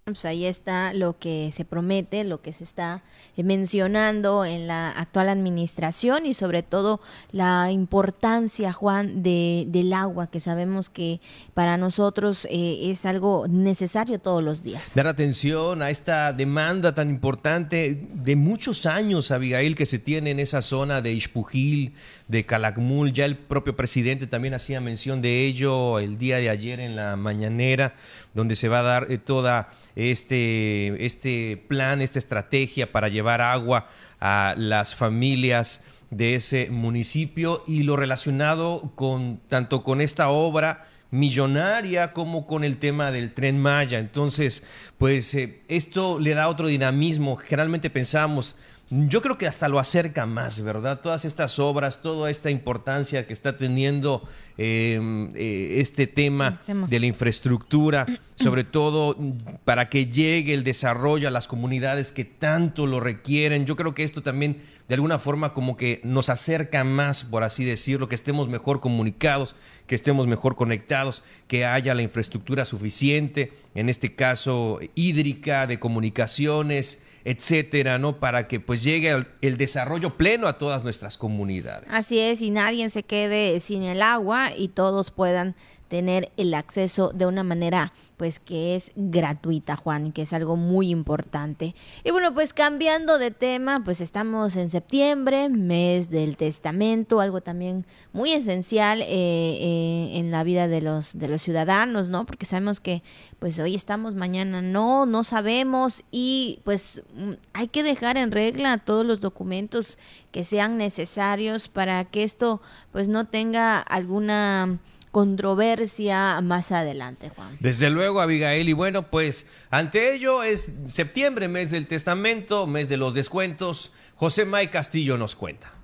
Pues 0.08 0.24
ahí 0.24 0.46
está 0.46 0.94
lo 0.94 1.20
que 1.20 1.52
se 1.52 1.66
promete, 1.66 2.24
lo 2.24 2.42
que 2.42 2.54
se 2.54 2.64
está 2.64 3.04
eh, 3.36 3.44
mencionando 3.44 4.46
en 4.46 4.66
la 4.66 4.90
actual 4.90 5.28
administración 5.28 6.26
y 6.26 6.34
sobre 6.34 6.64
todo 6.64 7.02
la 7.34 7.74
importancia, 7.74 8.72
Juan, 8.72 9.22
de, 9.22 9.66
del 9.68 9.92
agua, 9.92 10.28
que 10.28 10.40
sabemos 10.40 10.90
que 10.90 11.20
para 11.54 11.76
nosotros 11.76 12.48
eh, 12.50 12.90
es 12.90 13.06
algo 13.06 13.48
necesario 13.50 14.18
todos 14.18 14.42
los 14.42 14.64
días. 14.64 14.96
Dar 14.96 15.08
atención 15.08 15.82
a 15.82 15.90
esta 15.90 16.32
demanda 16.32 16.96
tan 16.96 17.10
importante 17.10 18.08
de 18.14 18.36
muchos 18.38 18.86
años, 18.86 19.30
Abigail, 19.32 19.76
que 19.76 19.86
se 19.86 20.00
tiene 20.00 20.32
en 20.32 20.40
esa 20.40 20.62
zona 20.62 21.02
de 21.02 21.12
Ispujil, 21.12 21.96
de 22.30 22.46
Calakmul. 22.46 23.12
Ya 23.12 23.26
el 23.26 23.36
propio 23.36 23.76
presidente 23.76 24.26
también 24.26 24.54
hacía 24.54 24.80
mención 24.80 25.22
de 25.22 25.46
ello 25.46 26.00
el 26.00 26.18
día 26.18 26.38
de 26.38 26.50
ayer 26.50 26.80
en 26.80 26.96
la 26.96 27.18
mañanera, 27.18 27.94
donde 28.34 28.56
se 28.56 28.68
va 28.70 28.80
a 28.80 28.84
dar 28.84 29.08
eh, 29.10 29.18
toda 29.18 29.70
este, 29.96 31.06
este 31.06 31.64
plan, 31.68 32.02
esta 32.02 32.20
estrategia 32.20 32.92
para 32.92 33.10
llevar 33.10 33.42
agua 33.42 33.88
a 34.20 34.56
las 34.58 34.96
familias 34.96 35.82
de 36.10 36.36
ese 36.36 36.70
municipio 36.70 37.64
y 37.68 37.84
lo 37.84 37.96
relacionado 37.96 38.92
con 38.96 39.40
tanto 39.50 39.84
con 39.84 40.02
esta 40.02 40.30
obra 40.30 40.88
millonaria 41.10 42.14
como 42.14 42.48
con 42.48 42.64
el 42.64 42.78
tema 42.78 43.12
del 43.12 43.34
tren 43.34 43.62
Maya. 43.62 44.00
Entonces, 44.00 44.64
pues 44.98 45.34
eh, 45.34 45.62
esto 45.68 46.20
le 46.20 46.34
da 46.34 46.48
otro 46.48 46.68
dinamismo. 46.68 47.38
Generalmente 47.38 47.90
pensamos 47.90 48.56
yo 48.90 49.22
creo 49.22 49.38
que 49.38 49.48
hasta 49.48 49.68
lo 49.68 49.80
acerca 49.80 50.26
más, 50.26 50.62
¿verdad? 50.62 51.02
Todas 51.02 51.26
estas 51.26 51.60
obras, 51.60 52.02
toda 52.02 52.30
esta 52.30 52.50
importancia 52.50 53.28
que 53.28 53.34
está 53.34 53.58
teniendo 53.58 54.24
em, 54.58 55.30
eh, 55.36 55.80
este 55.80 56.08
tema 56.08 56.60
de 56.90 57.00
la 57.00 57.06
infraestructura, 57.06 58.06
sobre 58.36 58.64
todo 58.64 59.18
para 59.66 59.90
que 59.90 60.08
llegue 60.08 60.54
el 60.54 60.64
desarrollo 60.64 61.28
a 61.28 61.32
las 61.32 61.48
comunidades 61.48 62.12
que 62.12 62.26
tanto 62.26 62.86
lo 62.86 63.00
requieren. 63.00 63.66
Yo 63.66 63.76
creo 63.76 63.94
que 63.94 64.04
esto 64.04 64.22
también 64.22 64.58
de 64.88 64.96
alguna 64.96 65.20
forma 65.20 65.54
como 65.54 65.76
que 65.76 66.00
nos 66.04 66.30
acerca 66.30 66.84
más, 66.84 67.26
por 67.26 67.44
así 67.44 67.66
decirlo, 67.66 68.08
que 68.08 68.16
estemos 68.16 68.48
mejor 68.48 68.80
comunicados, 68.80 69.56
que 69.86 69.96
estemos 69.96 70.28
mejor 70.28 70.56
conectados, 70.56 71.24
que 71.48 71.66
haya 71.66 71.94
la 71.94 72.04
infraestructura 72.04 72.64
suficiente, 72.64 73.52
en 73.76 73.90
este 73.90 74.16
caso 74.16 74.80
hídrica, 74.96 75.68
de 75.68 75.80
comunicaciones, 75.80 77.00
etcétera, 77.26 78.00
¿no? 78.00 78.20
Para 78.20 78.48
que 78.48 78.62
pues 78.62 78.82
llegue 78.84 79.10
el, 79.10 79.28
el, 79.42 79.58
desarrollo 79.58 80.16
pleno 80.16 80.48
a 80.48 80.58
todas 80.58 80.84
nuestras 80.84 81.18
comunidades. 81.18 81.90
Así 81.92 82.20
es, 82.20 82.42
y 82.42 82.50
nadie 82.50 82.90
se 82.90 83.04
quede 83.04 83.60
sin 83.60 83.84
el 83.84 84.02
agua 84.02 84.47
y 84.56 84.70
todos 84.70 85.12
puedan 85.12 85.56
tener 85.88 86.32
el 86.38 86.54
acceso 86.54 87.12
de 87.14 87.26
una 87.26 87.44
manera 87.44 87.94
pues 88.18 88.40
que 88.40 88.76
es 88.76 88.92
gratuita, 88.96 89.76
Juan, 89.76 90.12
que 90.12 90.24
es 90.24 90.34
algo 90.34 90.56
muy 90.56 90.90
importante. 90.90 91.76
Y 92.04 92.10
bueno, 92.10 92.34
pues 92.34 92.52
cambiando 92.52 93.20
de 93.20 93.30
tema, 93.30 93.84
pues 93.84 94.02
estamos 94.02 94.56
en 94.56 94.72
septiembre, 94.72 95.50
mes 95.50 96.10
del 96.10 96.36
testamento, 96.36 97.22
algo 97.22 97.42
también 97.42 97.86
muy 98.14 98.32
esencial 98.32 99.04
eh, 99.04 99.06
eh, 99.10 100.10
en 100.14 100.32
la 100.32 100.44
vida 100.44 100.68
de 100.68 100.82
los, 100.82 101.18
de 101.18 101.28
los 101.28 101.44
ciudadanos, 101.44 102.10
¿no? 102.10 102.26
Porque 102.26 102.48
sabemos 102.48 102.80
que 102.80 103.04
pues 103.38 103.60
hoy 103.60 103.76
estamos, 103.76 104.16
mañana 104.16 104.64
no, 104.64 105.06
no 105.06 105.24
sabemos 105.24 106.04
y 106.10 106.60
pues 106.64 107.04
mm, 107.16 107.34
hay 107.54 107.68
que 107.68 107.84
dejar 107.84 108.18
en 108.18 108.32
regla 108.32 108.80
todos 108.80 109.06
los 109.06 109.22
documentos 109.22 110.00
que 110.32 110.44
sean 110.44 110.78
necesarios 110.78 111.68
para 111.68 112.06
que 112.06 112.24
esto 112.24 112.62
pues 112.92 113.10
no 113.10 113.26
tenga 113.26 113.80
alguna 113.80 114.80
controversia 115.18 116.40
más 116.42 116.72
adelante, 116.72 117.30
Juan. 117.30 117.58
Desde 117.60 117.90
luego, 117.90 118.22
Abigail. 118.22 118.70
Y 118.70 118.74
bueno, 118.74 119.10
pues 119.10 119.48
ante 119.72 120.14
ello 120.14 120.44
es 120.44 120.72
septiembre, 120.90 121.48
mes 121.48 121.72
del 121.72 121.88
testamento, 121.88 122.68
mes 122.68 122.88
de 122.88 122.98
los 122.98 123.16
descuentos. 123.16 123.92
José 124.16 124.46
May 124.46 124.68
Castillo 124.68 125.18
nos 125.18 125.36
cuenta. 125.36 125.77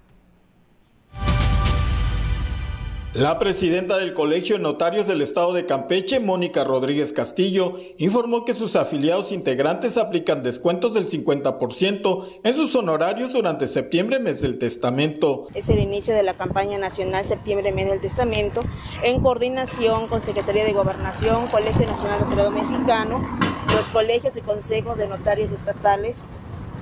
La 3.13 3.38
presidenta 3.38 3.97
del 3.97 4.15
Colegio 4.15 4.58
de 4.58 4.63
Notarios 4.63 5.06
del 5.06 5.21
Estado 5.21 5.54
de 5.54 5.67
Campeche, 5.67 6.19
Mónica 6.19 6.63
Rodríguez 6.63 7.13
Castillo, 7.13 7.76
informó 7.99 8.43
que 8.43 8.56
sus 8.56 8.76
afiliados 8.76 9.32
integrantes 9.32 9.97
aplican 9.97 10.41
descuentos 10.41 10.95
del 10.95 11.08
50% 11.08 12.28
en 12.43 12.54
sus 12.56 12.76
honorarios 12.76 13.34
durante 13.34 13.67
septiembre, 13.67 14.19
mes 14.19 14.41
del 14.41 14.58
testamento. 14.58 15.47
Es 15.54 15.69
el 15.69 15.78
inicio 15.78 16.15
de 16.15 16.23
la 16.23 16.34
campaña 16.34 16.80
nacional 16.80 17.23
Septiembre, 17.23 17.71
mes 17.71 17.88
del 17.88 18.02
testamento, 18.02 18.62
en 19.04 19.21
coordinación 19.21 20.08
con 20.08 20.19
Secretaría 20.19 20.65
de 20.65 20.73
Gobernación, 20.73 21.49
Colegio 21.49 21.86
Nacional 21.86 22.17
de 22.17 22.26
Notariado 22.26 22.49
Mexicano, 22.49 23.39
los 23.76 23.89
colegios 23.89 24.36
y 24.38 24.41
consejos 24.41 24.97
de 24.97 25.08
notarios 25.08 25.52
estatales 25.52 26.26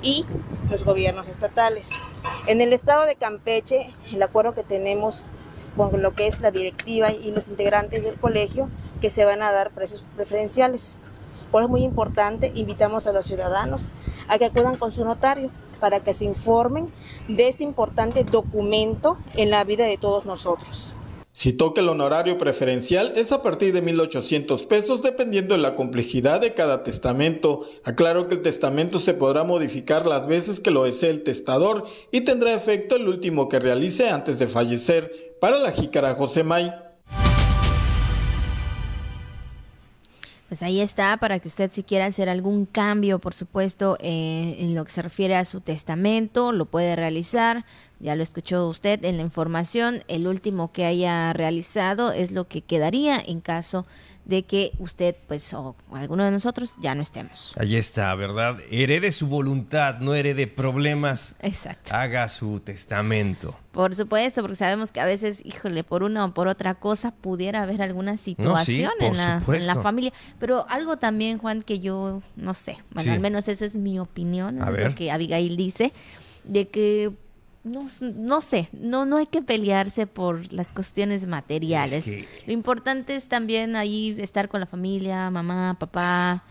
y 0.01 0.23
los 0.69 0.85
gobiernos 0.85 1.27
estatales. 1.27 1.89
En 2.47 2.61
el 2.61 2.71
Estado 2.71 3.05
de 3.05 3.15
Campeche, 3.15 3.89
el 4.13 4.23
acuerdo 4.23 4.53
que 4.53 4.63
tenemos 4.63 5.25
con 5.75 6.01
lo 6.01 6.13
que 6.13 6.27
es 6.27 6.41
la 6.41 6.51
directiva 6.51 7.11
y 7.11 7.31
los 7.31 7.47
integrantes 7.47 8.03
del 8.03 8.15
colegio 8.15 8.69
que 8.99 9.09
se 9.09 9.25
van 9.25 9.41
a 9.41 9.51
dar 9.51 9.71
precios 9.71 10.05
preferenciales. 10.15 11.01
Por 11.51 11.61
eso 11.61 11.67
es 11.67 11.71
muy 11.71 11.83
importante, 11.83 12.51
invitamos 12.55 13.07
a 13.07 13.13
los 13.13 13.25
ciudadanos 13.25 13.89
a 14.27 14.37
que 14.37 14.45
acudan 14.45 14.77
con 14.77 14.91
su 14.91 15.03
notario 15.03 15.49
para 15.79 15.99
que 16.01 16.13
se 16.13 16.25
informen 16.25 16.89
de 17.27 17.47
este 17.47 17.63
importante 17.63 18.23
documento 18.23 19.17
en 19.35 19.49
la 19.49 19.63
vida 19.63 19.85
de 19.85 19.97
todos 19.97 20.25
nosotros. 20.25 20.95
Citó 21.33 21.73
que 21.73 21.79
el 21.79 21.87
honorario 21.87 22.37
preferencial 22.37 23.13
es 23.15 23.31
a 23.31 23.41
partir 23.41 23.73
de 23.73 23.81
1.800 23.81 24.67
pesos 24.67 25.01
dependiendo 25.01 25.55
de 25.55 25.61
la 25.61 25.75
complejidad 25.75 26.41
de 26.41 26.53
cada 26.53 26.83
testamento. 26.83 27.61
Aclaró 27.85 28.27
que 28.27 28.35
el 28.35 28.41
testamento 28.41 28.99
se 28.99 29.13
podrá 29.13 29.45
modificar 29.45 30.05
las 30.05 30.27
veces 30.27 30.59
que 30.59 30.71
lo 30.71 30.83
desee 30.83 31.09
el 31.09 31.23
testador 31.23 31.85
y 32.11 32.21
tendrá 32.21 32.53
efecto 32.53 32.97
el 32.97 33.07
último 33.07 33.47
que 33.47 33.59
realice 33.59 34.09
antes 34.09 34.39
de 34.39 34.47
fallecer. 34.47 35.30
Para 35.41 35.57
la 35.57 35.71
jícara 35.71 36.13
José 36.13 36.43
May. 36.43 36.71
Pues 40.47 40.61
ahí 40.61 40.81
está, 40.81 41.17
para 41.17 41.39
que 41.39 41.47
usted 41.47 41.71
si 41.71 41.81
quiera 41.81 42.05
hacer 42.05 42.29
algún 42.29 42.67
cambio, 42.67 43.17
por 43.17 43.33
supuesto, 43.33 43.97
eh, 44.01 44.57
en 44.59 44.75
lo 44.75 44.85
que 44.85 44.91
se 44.91 45.01
refiere 45.01 45.35
a 45.35 45.45
su 45.45 45.59
testamento, 45.59 46.51
lo 46.51 46.65
puede 46.65 46.95
realizar. 46.95 47.65
Ya 47.99 48.15
lo 48.15 48.21
escuchó 48.21 48.67
usted 48.67 49.03
en 49.03 49.17
la 49.17 49.23
información. 49.23 50.03
El 50.07 50.27
último 50.27 50.71
que 50.71 50.85
haya 50.85 51.33
realizado 51.33 52.11
es 52.11 52.31
lo 52.31 52.47
que 52.47 52.61
quedaría 52.61 53.17
en 53.17 53.41
caso 53.41 53.87
de 54.25 54.43
que 54.43 54.71
usted, 54.79 55.15
pues, 55.27 55.53
o 55.53 55.75
alguno 55.91 56.23
de 56.23 56.31
nosotros 56.31 56.75
ya 56.79 56.95
no 56.95 57.01
estemos. 57.01 57.53
Ahí 57.57 57.75
está, 57.75 58.13
¿verdad? 58.15 58.57
Herede 58.69 59.11
su 59.11 59.27
voluntad, 59.27 59.99
no 59.99 60.13
herede 60.13 60.47
problemas. 60.47 61.35
Exacto. 61.41 61.93
Haga 61.93 62.29
su 62.29 62.59
testamento. 62.59 63.55
Por 63.71 63.95
supuesto, 63.95 64.41
porque 64.41 64.55
sabemos 64.55 64.91
que 64.91 64.99
a 64.99 65.05
veces, 65.05 65.41
híjole, 65.45 65.83
por 65.83 66.03
una 66.03 66.25
o 66.25 66.33
por 66.33 66.47
otra 66.47 66.75
cosa 66.75 67.11
pudiera 67.11 67.63
haber 67.63 67.81
alguna 67.81 68.17
situación 68.17 68.91
en, 68.99 69.17
la, 69.17 69.41
en, 69.47 69.65
la, 69.65 69.75
familia. 69.75 70.11
Pero 70.39 70.65
algo 70.69 70.97
también, 70.97 71.37
Juan, 71.37 71.61
que 71.61 71.79
yo 71.79 72.21
no 72.35 72.53
sé, 72.53 72.77
bueno, 72.91 73.13
al 73.13 73.19
menos 73.19 73.47
esa 73.47 73.65
es 73.65 73.77
mi 73.77 73.97
opinión, 73.97 74.61
eso 74.61 74.75
es 74.75 74.89
lo 74.89 74.95
que 74.95 75.11
Abigail 75.11 75.55
dice, 75.55 75.93
de 76.43 76.67
que 76.67 77.11
no, 77.63 77.85
no 77.99 78.41
sé, 78.41 78.69
no, 78.71 79.05
no 79.05 79.17
hay 79.17 79.27
que 79.27 79.41
pelearse 79.41 80.07
por 80.07 80.51
las 80.51 80.71
cuestiones 80.71 81.27
materiales. 81.27 82.07
Lo 82.47 82.53
importante 82.53 83.15
es 83.15 83.27
también 83.27 83.75
ahí 83.75 84.15
estar 84.19 84.49
con 84.49 84.59
la 84.59 84.65
familia, 84.65 85.29
mamá, 85.29 85.77
papá. 85.79 86.43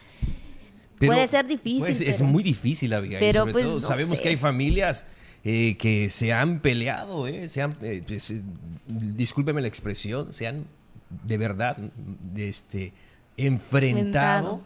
Puede 0.98 1.26
ser 1.28 1.46
difícil. 1.46 1.80
Pues, 1.80 2.00
es 2.00 2.22
muy 2.22 2.42
difícil, 2.42 2.92
Abigail. 2.92 3.20
Pero 3.20 3.40
Sobre 3.40 3.52
pues, 3.52 3.64
todo, 3.64 3.80
sabemos 3.80 4.20
que 4.20 4.28
hay 4.28 4.36
familias 4.36 5.04
eh, 5.42 5.76
que 5.78 6.10
se 6.10 6.32
han 6.32 6.60
peleado, 6.60 7.26
eh, 7.26 7.48
se 7.48 7.62
han, 7.62 7.74
eh, 7.82 8.02
pues, 8.06 8.34
discúlpeme 8.86 9.60
la 9.62 9.68
expresión, 9.68 10.32
se 10.32 10.46
han 10.46 10.66
de 11.24 11.38
verdad 11.38 11.76
este, 12.36 12.92
enfrentado. 13.36 14.60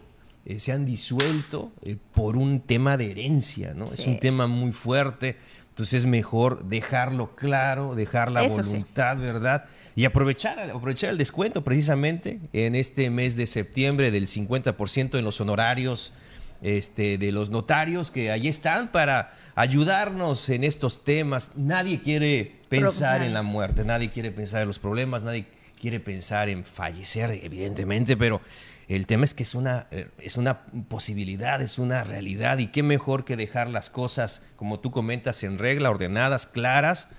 se 0.57 0.71
han 0.71 0.85
disuelto 0.85 1.71
por 2.13 2.37
un 2.37 2.59
tema 2.59 2.97
de 2.97 3.09
herencia, 3.09 3.73
¿no? 3.73 3.85
Es 3.85 4.05
un 4.05 4.19
tema 4.19 4.45
muy 4.45 4.73
fuerte. 4.73 5.37
Entonces 5.75 6.03
es 6.03 6.05
mejor 6.05 6.63
dejarlo 6.63 7.35
claro, 7.35 7.95
dejar 7.95 8.31
la 8.31 8.47
voluntad, 8.47 9.17
¿verdad? 9.17 9.65
Y 9.93 10.05
aprovechar, 10.05 10.57
aprovechar 10.69 11.09
el 11.09 11.17
descuento 11.17 11.65
precisamente 11.65 12.39
en 12.53 12.75
este 12.75 13.09
mes 13.09 13.35
de 13.35 13.45
septiembre 13.45 14.09
del 14.09 14.27
50% 14.27 15.19
en 15.19 15.25
los 15.25 15.41
honorarios 15.41 16.13
este, 16.61 17.17
de 17.17 17.33
los 17.33 17.49
notarios 17.49 18.09
que 18.09 18.31
ahí 18.31 18.47
están 18.47 18.93
para 18.93 19.33
ayudarnos 19.53 20.47
en 20.47 20.63
estos 20.63 21.03
temas. 21.03 21.51
Nadie 21.57 22.01
quiere 22.01 22.53
pensar 22.69 23.21
en 23.21 23.33
la 23.33 23.43
muerte, 23.43 23.83
nadie 23.83 24.11
quiere 24.11 24.31
pensar 24.31 24.61
en 24.61 24.69
los 24.69 24.79
problemas, 24.79 25.23
nadie 25.23 25.45
quiere 25.77 25.99
pensar 25.99 26.47
en 26.47 26.63
fallecer, 26.63 27.31
evidentemente, 27.43 28.15
pero 28.15 28.39
el 28.87 29.07
tema 29.07 29.23
es 29.23 29.33
que 29.33 29.43
es 29.43 29.55
una, 29.55 29.87
eh, 29.91 30.09
es 30.19 30.37
una 30.37 30.61
posibilidad, 30.87 31.61
es 31.61 31.79
una 31.79 32.03
realidad 32.03 32.59
y 32.59 32.67
qué 32.67 32.83
mejor 32.83 33.25
que 33.25 33.35
dejar 33.35 33.67
las 33.67 33.89
cosas, 33.89 34.43
como 34.55 34.79
tú 34.79 34.91
comentas, 34.91 35.43
en 35.43 35.57
regla, 35.57 35.89
ordenadas, 35.89 36.45
claras, 36.45 37.09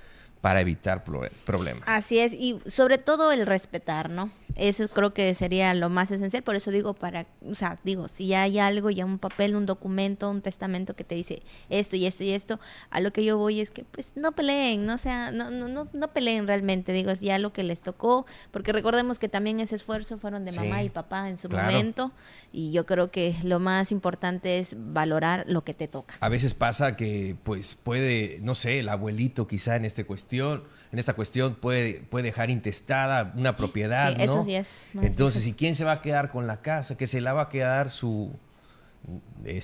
para 0.46 0.60
evitar 0.60 1.02
problemas. 1.02 1.82
Así 1.86 2.20
es, 2.20 2.32
y 2.32 2.60
sobre 2.66 2.98
todo 2.98 3.32
el 3.32 3.46
respetar, 3.46 4.10
¿no? 4.10 4.30
Eso 4.54 4.88
creo 4.88 5.12
que 5.12 5.34
sería 5.34 5.74
lo 5.74 5.90
más 5.90 6.10
esencial, 6.12 6.42
por 6.42 6.54
eso 6.54 6.70
digo 6.70 6.94
para, 6.94 7.26
o 7.46 7.54
sea, 7.54 7.78
digo, 7.84 8.08
si 8.08 8.28
ya 8.28 8.42
hay 8.42 8.58
algo, 8.58 8.88
ya 8.88 9.04
un 9.04 9.18
papel, 9.18 9.54
un 9.54 9.66
documento, 9.66 10.30
un 10.30 10.40
testamento 10.40 10.94
que 10.94 11.04
te 11.04 11.14
dice 11.14 11.42
esto 11.68 11.96
y 11.96 12.06
esto 12.06 12.24
y 12.24 12.30
esto, 12.30 12.58
a 12.88 13.00
lo 13.00 13.12
que 13.12 13.22
yo 13.22 13.36
voy 13.36 13.60
es 13.60 13.70
que 13.70 13.84
pues 13.84 14.12
no 14.14 14.32
peleen, 14.32 14.86
no 14.86 14.96
sea, 14.96 15.30
no 15.30 15.50
no 15.50 15.68
no, 15.68 15.88
no 15.92 16.08
peleen 16.12 16.46
realmente, 16.46 16.92
digo, 16.92 17.10
es 17.10 17.20
ya 17.20 17.38
lo 17.38 17.52
que 17.52 17.64
les 17.64 17.82
tocó, 17.82 18.24
porque 18.50 18.72
recordemos 18.72 19.18
que 19.18 19.28
también 19.28 19.60
ese 19.60 19.76
esfuerzo 19.76 20.16
fueron 20.16 20.46
de 20.46 20.52
mamá 20.52 20.82
y 20.82 20.88
papá 20.88 21.28
en 21.28 21.38
su 21.38 21.50
momento 21.50 22.12
y 22.50 22.70
yo 22.70 22.86
creo 22.86 23.10
que 23.10 23.34
lo 23.42 23.58
más 23.58 23.92
importante 23.92 24.58
es 24.58 24.74
valorar 24.78 25.44
lo 25.48 25.64
que 25.64 25.74
te 25.74 25.86
toca. 25.86 26.14
A 26.20 26.30
veces 26.30 26.54
pasa 26.54 26.96
que 26.96 27.36
pues 27.42 27.74
puede, 27.74 28.38
no 28.42 28.54
sé, 28.54 28.78
el 28.78 28.88
abuelito 28.88 29.46
quizá 29.46 29.76
en 29.76 29.84
esta 29.84 30.04
cuestión 30.04 30.35
en 30.44 30.98
esta 30.98 31.14
cuestión 31.14 31.54
puede, 31.54 32.00
puede 32.00 32.24
dejar 32.24 32.50
intestada 32.50 33.32
una 33.36 33.56
propiedad, 33.56 34.14
sí, 34.16 34.22
Eso 34.22 34.44
sí 34.44 34.54
es. 34.54 34.86
Entonces, 34.94 35.46
¿y 35.46 35.52
quién 35.52 35.74
se 35.74 35.84
va 35.84 35.92
a 35.92 36.02
quedar 36.02 36.30
con 36.30 36.46
la 36.46 36.62
casa? 36.62 36.96
Que 36.96 37.06
se 37.06 37.20
la 37.20 37.32
va 37.32 37.42
a 37.42 37.48
quedar 37.48 37.90
su, 37.90 38.32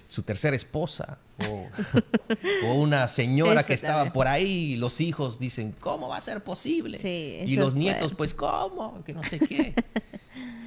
su 0.07 0.23
tercera 0.23 0.57
esposa 0.57 1.19
o, 1.49 2.73
una 2.75 3.09
señora 3.09 3.63
que 3.63 3.75
estaba 3.75 4.13
por 4.13 4.29
ahí 4.29 4.73
y 4.73 4.77
los 4.77 5.01
hijos 5.01 5.39
dicen, 5.39 5.75
¿cómo 5.81 6.09
va 6.09 6.17
a 6.17 6.21
ser 6.21 6.43
posible? 6.43 6.99
y 7.03 7.57
los 7.57 7.75
nietos, 7.75 8.15
pues, 8.17 8.35
¿cómo? 8.35 9.03
Que 9.05 9.13
no 9.13 9.23
sé 9.25 9.39
qué. 9.39 9.75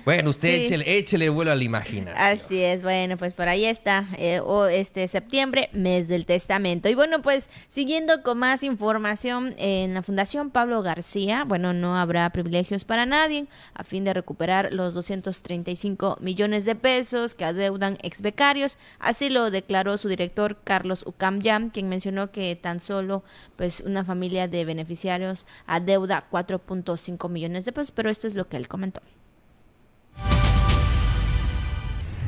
Bueno, 0.06 0.30
usted 0.30 0.72
échele, 0.86 1.30
vuelo 1.30 1.52
a 1.52 1.56
la 1.56 1.64
imaginación. 1.64 2.22
Así 2.22 2.62
es, 2.62 2.84
bueno, 2.84 3.18
pues 3.18 3.34
por 3.34 3.48
ahí 3.48 3.66
está, 3.66 4.06
eh, 4.20 4.40
este 4.72 5.08
septiembre, 5.08 5.70
mes 5.74 6.08
del 6.08 6.28
testamento. 6.28 6.88
Y 6.90 6.94
bueno, 6.94 7.24
pues 7.24 7.50
siguiendo 7.70 8.22
con 8.22 8.38
más 8.38 8.62
información, 8.62 9.56
en 9.58 9.96
la 9.96 10.04
Fundación 10.04 10.52
Pablo 10.52 10.84
García, 10.84 11.44
bueno, 11.44 11.74
no 11.74 11.98
habrá 11.98 12.30
privilegios 12.30 12.86
para 12.86 13.08
nadie 13.08 13.48
a 13.74 13.84
fin 13.84 14.04
de 14.04 14.14
recuperar 14.14 14.72
los 14.72 14.94
235 14.94 16.20
millones 16.22 16.66
de 16.66 16.76
pesos 16.76 17.34
que 17.34 17.46
adeudan 17.46 17.98
ex 18.04 18.22
becarios. 18.22 18.78
Así 19.00 19.30
lo 19.30 19.50
declaró 19.50 19.98
su 19.98 20.08
director 20.08 20.58
Carlos 20.66 21.06
Ucamyam, 21.08 21.70
quien 21.70 21.88
mencionó 21.88 22.32
que 22.32 22.58
tan 22.58 22.82
solo 22.82 23.24
pues 23.56 23.80
una 23.80 24.04
familia 24.04 24.50
de 24.50 24.66
beneficiarios 24.66 25.48
adeuda 25.66 26.26
4.5 26.30 27.30
millones 27.30 27.64
de 27.64 27.72
pesos, 27.72 27.92
pero 27.92 28.10
esto 28.10 28.28
es 28.28 28.36
lo 28.36 28.50
que 28.50 28.58
él 28.58 28.68
comentó. 28.68 29.02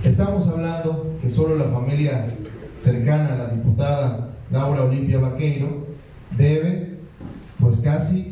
Estamos 0.03 0.47
hablando 0.47 1.17
que 1.21 1.29
solo 1.29 1.57
la 1.57 1.65
familia 1.65 2.33
cercana 2.77 3.33
a 3.33 3.37
la 3.37 3.47
diputada 3.49 4.29
Laura 4.51 4.83
Olimpia 4.83 5.19
Vaqueiro 5.19 5.87
debe 6.37 6.99
pues 7.59 7.81
casi 7.81 8.29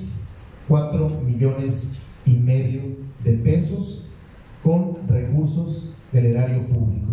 4 0.67 1.09
millones 1.25 1.95
y 2.25 2.33
medio 2.33 2.81
de 3.23 3.33
pesos 3.33 4.05
con 4.63 5.07
recursos 5.07 5.94
del 6.15 6.27
erario 6.27 6.65
público, 6.67 7.07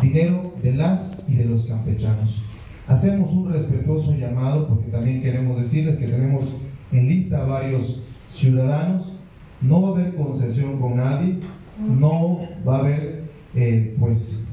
dinero 0.00 0.54
de 0.62 0.74
las 0.74 1.22
y 1.28 1.34
de 1.34 1.44
los 1.44 1.66
campechanos. 1.66 2.42
Hacemos 2.88 3.30
un 3.32 3.52
respetuoso 3.52 4.16
llamado 4.16 4.68
porque 4.68 4.90
también 4.90 5.20
queremos 5.20 5.60
decirles 5.60 5.98
que 5.98 6.06
tenemos 6.06 6.44
en 6.90 7.06
lista 7.06 7.42
a 7.42 7.46
varios 7.46 8.02
ciudadanos, 8.28 9.12
no 9.60 9.82
va 9.82 9.88
a 9.88 9.92
haber 9.92 10.14
concesión 10.14 10.80
con 10.80 10.96
nadie, 10.96 11.36
no 11.78 12.40
va 12.66 12.76
a 12.76 12.80
haber 12.80 13.24
eh, 13.54 13.94
pues 13.98 14.46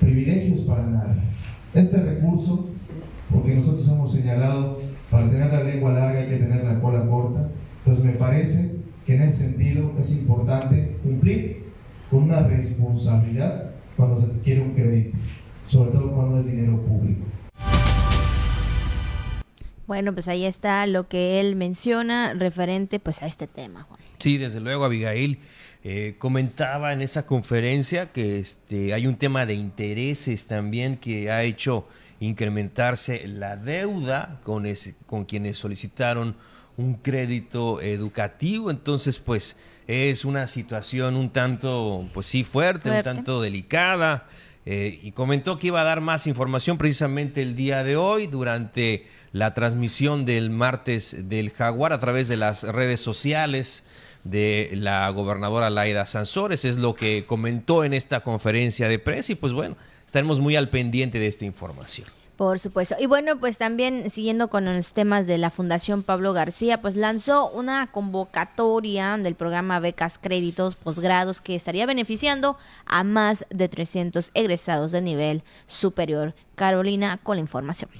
privilegios 0.00 0.62
para 0.62 0.84
nadie. 0.84 1.22
Este 1.74 1.98
recurso, 1.98 2.70
porque 3.30 3.54
nosotros 3.54 3.86
hemos 3.88 4.12
señalado, 4.12 4.80
para 5.10 5.30
tener 5.30 5.52
la 5.52 5.62
lengua 5.62 5.92
larga 5.92 6.20
hay 6.20 6.28
que 6.28 6.38
tener 6.38 6.64
la 6.64 6.80
cola 6.80 7.06
corta, 7.06 7.50
entonces 7.78 8.04
me 8.04 8.12
parece 8.12 8.72
que 9.06 9.14
en 9.14 9.22
ese 9.22 9.50
sentido 9.50 9.92
es 9.96 10.12
importante 10.18 10.96
cumplir 11.04 11.61
con 12.12 12.24
una 12.24 12.42
responsabilidad 12.42 13.70
cuando 13.96 14.20
se 14.20 14.30
quiere 14.44 14.60
un 14.60 14.74
crédito, 14.74 15.16
sobre 15.66 15.92
todo 15.92 16.12
cuando 16.12 16.40
es 16.40 16.46
dinero 16.46 16.78
público. 16.82 17.22
Bueno, 19.86 20.12
pues 20.12 20.28
ahí 20.28 20.44
está 20.44 20.86
lo 20.86 21.08
que 21.08 21.40
él 21.40 21.56
menciona 21.56 22.34
referente 22.34 23.00
pues 23.00 23.22
a 23.22 23.26
este 23.26 23.46
tema, 23.46 23.84
Juan. 23.84 23.98
Sí, 24.18 24.36
desde 24.36 24.60
luego, 24.60 24.84
Abigail. 24.84 25.38
Eh, 25.84 26.14
comentaba 26.18 26.92
en 26.92 27.00
esa 27.00 27.26
conferencia 27.26 28.12
que 28.12 28.38
este, 28.38 28.92
hay 28.92 29.06
un 29.06 29.16
tema 29.16 29.46
de 29.46 29.54
intereses 29.54 30.46
también 30.46 30.98
que 30.98 31.30
ha 31.30 31.42
hecho 31.42 31.88
incrementarse 32.20 33.26
la 33.26 33.56
deuda 33.56 34.38
con, 34.44 34.64
con 35.06 35.24
quienes 35.24 35.56
solicitaron 35.56 36.36
un 36.76 36.94
crédito 36.94 37.80
educativo. 37.80 38.70
Entonces, 38.70 39.18
pues 39.18 39.56
es 39.86 40.24
una 40.24 40.46
situación 40.46 41.16
un 41.16 41.30
tanto, 41.30 42.06
pues 42.12 42.26
sí, 42.26 42.44
fuerte, 42.44 42.90
un 42.90 43.02
tanto 43.02 43.40
delicada. 43.40 44.26
Eh, 44.64 45.00
y 45.02 45.10
comentó 45.10 45.58
que 45.58 45.68
iba 45.68 45.80
a 45.80 45.84
dar 45.84 46.00
más 46.00 46.28
información 46.28 46.78
precisamente 46.78 47.42
el 47.42 47.56
día 47.56 47.82
de 47.82 47.96
hoy 47.96 48.28
durante 48.28 49.06
la 49.32 49.54
transmisión 49.54 50.24
del 50.24 50.50
martes 50.50 51.28
del 51.28 51.50
Jaguar 51.50 51.92
a 51.92 51.98
través 51.98 52.28
de 52.28 52.36
las 52.36 52.62
redes 52.62 53.00
sociales 53.00 53.82
de 54.22 54.70
la 54.74 55.08
gobernadora 55.10 55.68
Laida 55.68 56.06
Sansores, 56.06 56.64
es 56.64 56.76
lo 56.76 56.94
que 56.94 57.24
comentó 57.26 57.82
en 57.82 57.92
esta 57.92 58.20
conferencia 58.20 58.88
de 58.88 59.00
prensa 59.00 59.32
y 59.32 59.34
pues 59.34 59.52
bueno, 59.52 59.76
estaremos 60.06 60.38
muy 60.38 60.54
al 60.54 60.68
pendiente 60.68 61.18
de 61.18 61.26
esta 61.26 61.44
información. 61.44 62.06
Por 62.42 62.58
supuesto. 62.58 62.96
Y 62.98 63.06
bueno, 63.06 63.38
pues 63.38 63.56
también 63.56 64.10
siguiendo 64.10 64.50
con 64.50 64.64
los 64.64 64.94
temas 64.94 65.28
de 65.28 65.38
la 65.38 65.48
Fundación 65.48 66.02
Pablo 66.02 66.32
García, 66.32 66.80
pues 66.80 66.96
lanzó 66.96 67.48
una 67.48 67.86
convocatoria 67.86 69.16
del 69.16 69.36
programa 69.36 69.78
Becas 69.78 70.18
Créditos 70.18 70.74
Posgrados 70.74 71.40
que 71.40 71.54
estaría 71.54 71.86
beneficiando 71.86 72.58
a 72.84 73.04
más 73.04 73.46
de 73.50 73.68
300 73.68 74.32
egresados 74.34 74.90
de 74.90 75.02
nivel 75.02 75.44
superior. 75.68 76.34
Carolina 76.56 77.20
con 77.22 77.36
la 77.36 77.42
información. 77.42 77.90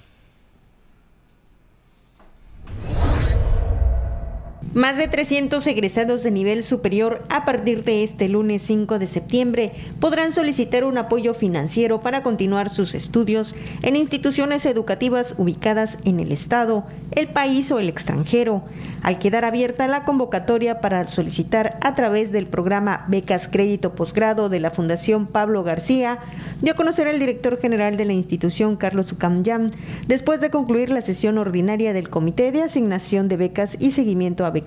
Más 4.74 4.96
de 4.96 5.06
300 5.06 5.66
egresados 5.66 6.22
de 6.22 6.30
nivel 6.30 6.64
superior 6.64 7.24
a 7.28 7.44
partir 7.44 7.84
de 7.84 8.04
este 8.04 8.26
lunes 8.30 8.62
5 8.62 8.98
de 8.98 9.06
septiembre 9.06 9.72
podrán 10.00 10.32
solicitar 10.32 10.84
un 10.84 10.96
apoyo 10.96 11.34
financiero 11.34 12.00
para 12.00 12.22
continuar 12.22 12.70
sus 12.70 12.94
estudios 12.94 13.54
en 13.82 13.96
instituciones 13.96 14.64
educativas 14.64 15.34
ubicadas 15.36 15.98
en 16.06 16.20
el 16.20 16.32
Estado, 16.32 16.86
el 17.10 17.28
país 17.28 17.70
o 17.70 17.80
el 17.80 17.90
extranjero, 17.90 18.62
al 19.02 19.18
quedar 19.18 19.44
abierta 19.44 19.86
la 19.88 20.06
convocatoria 20.06 20.80
para 20.80 21.06
solicitar 21.06 21.78
a 21.82 21.94
través 21.94 22.32
del 22.32 22.46
programa 22.46 23.04
Becas 23.08 23.48
Crédito 23.48 23.94
Posgrado 23.94 24.48
de 24.48 24.60
la 24.60 24.70
Fundación 24.70 25.26
Pablo 25.26 25.64
García, 25.64 26.20
dio 26.62 26.72
a 26.72 26.76
conocer 26.76 27.08
el 27.08 27.18
director 27.18 27.60
general 27.60 27.98
de 27.98 28.06
la 28.06 28.14
institución, 28.14 28.76
Carlos 28.76 29.12
Ucamyam, 29.12 29.68
después 30.06 30.40
de 30.40 30.48
concluir 30.48 30.88
la 30.88 31.02
sesión 31.02 31.36
ordinaria 31.36 31.92
del 31.92 32.08
Comité 32.08 32.52
de 32.52 32.62
Asignación 32.62 33.28
de 33.28 33.36
Becas 33.36 33.76
y 33.78 33.90
Seguimiento 33.90 34.46
a 34.46 34.50
Becas 34.50 34.61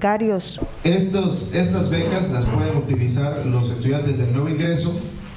estos, 0.84 1.53
estas 1.53 1.89
becas 1.89 2.29
las 2.31 2.45
pueden 2.45 2.77
utilizar 2.77 3.45
los 3.45 3.69
estudiantes 3.69 4.19
del 4.19 4.34
nuevo 4.34 4.49
ingreso 4.49 4.95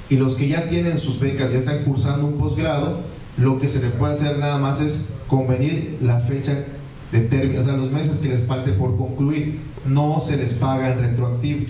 y 0.09 0.15
los 0.15 0.35
que 0.35 0.47
ya 0.47 0.67
tienen 0.69 0.97
sus 0.97 1.19
becas, 1.19 1.51
ya 1.51 1.59
están 1.59 1.83
cursando 1.83 2.27
un 2.27 2.37
posgrado, 2.37 3.01
lo 3.37 3.59
que 3.59 3.67
se 3.67 3.81
le 3.81 3.89
puede 3.89 4.13
hacer 4.13 4.37
nada 4.37 4.57
más 4.57 4.81
es 4.81 5.13
convenir 5.27 5.97
la 6.01 6.19
fecha 6.21 6.65
de 7.11 7.19
término, 7.21 7.61
o 7.61 7.63
sea, 7.63 7.73
los 7.73 7.91
meses 7.91 8.19
que 8.19 8.29
les 8.29 8.43
falte 8.43 8.71
por 8.71 8.97
concluir, 8.97 9.59
no 9.85 10.19
se 10.19 10.37
les 10.37 10.53
paga 10.53 10.93
en 10.93 10.99
retroactivo, 10.99 11.65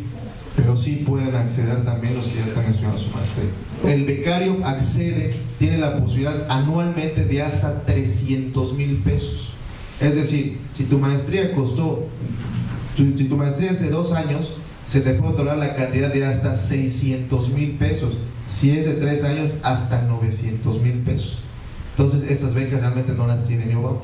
pero 0.55 0.75
sí 0.75 1.03
pueden 1.05 1.33
acceder 1.35 1.85
también 1.85 2.15
los 2.15 2.27
que 2.27 2.39
ya 2.39 2.45
están 2.45 2.65
estudiando 2.65 2.99
su 2.99 3.09
maestría. 3.11 3.49
El 3.85 4.05
becario 4.05 4.65
accede, 4.65 5.35
tiene 5.57 5.77
la 5.77 5.97
posibilidad 5.97 6.49
anualmente 6.49 7.23
de 7.23 7.41
hasta 7.41 7.83
300 7.83 8.73
mil 8.73 8.97
pesos. 8.97 9.53
Es 10.01 10.15
decir, 10.15 10.57
si 10.71 10.85
tu 10.85 10.97
maestría 10.97 11.53
costó 11.53 12.07
si 13.15 13.25
tu 13.25 13.37
maestría 13.37 13.71
es 13.71 13.81
de 13.81 13.89
dos 13.89 14.11
años, 14.13 14.53
se 14.85 15.01
te 15.01 15.13
puede 15.13 15.33
otorgar 15.33 15.57
la 15.57 15.75
cantidad 15.75 16.11
de 16.11 16.25
hasta 16.25 16.55
600 16.55 17.49
mil 17.49 17.71
pesos. 17.71 18.17
Si 18.47 18.71
es 18.71 18.85
de 18.85 18.93
tres 18.93 19.23
años, 19.23 19.59
hasta 19.63 20.01
900 20.01 20.81
mil 20.81 20.95
pesos. 20.99 21.39
Entonces, 21.91 22.29
estas 22.29 22.53
becas 22.53 22.81
realmente 22.81 23.13
no 23.13 23.27
las 23.27 23.45
tiene 23.45 23.75
Obama. 23.75 23.99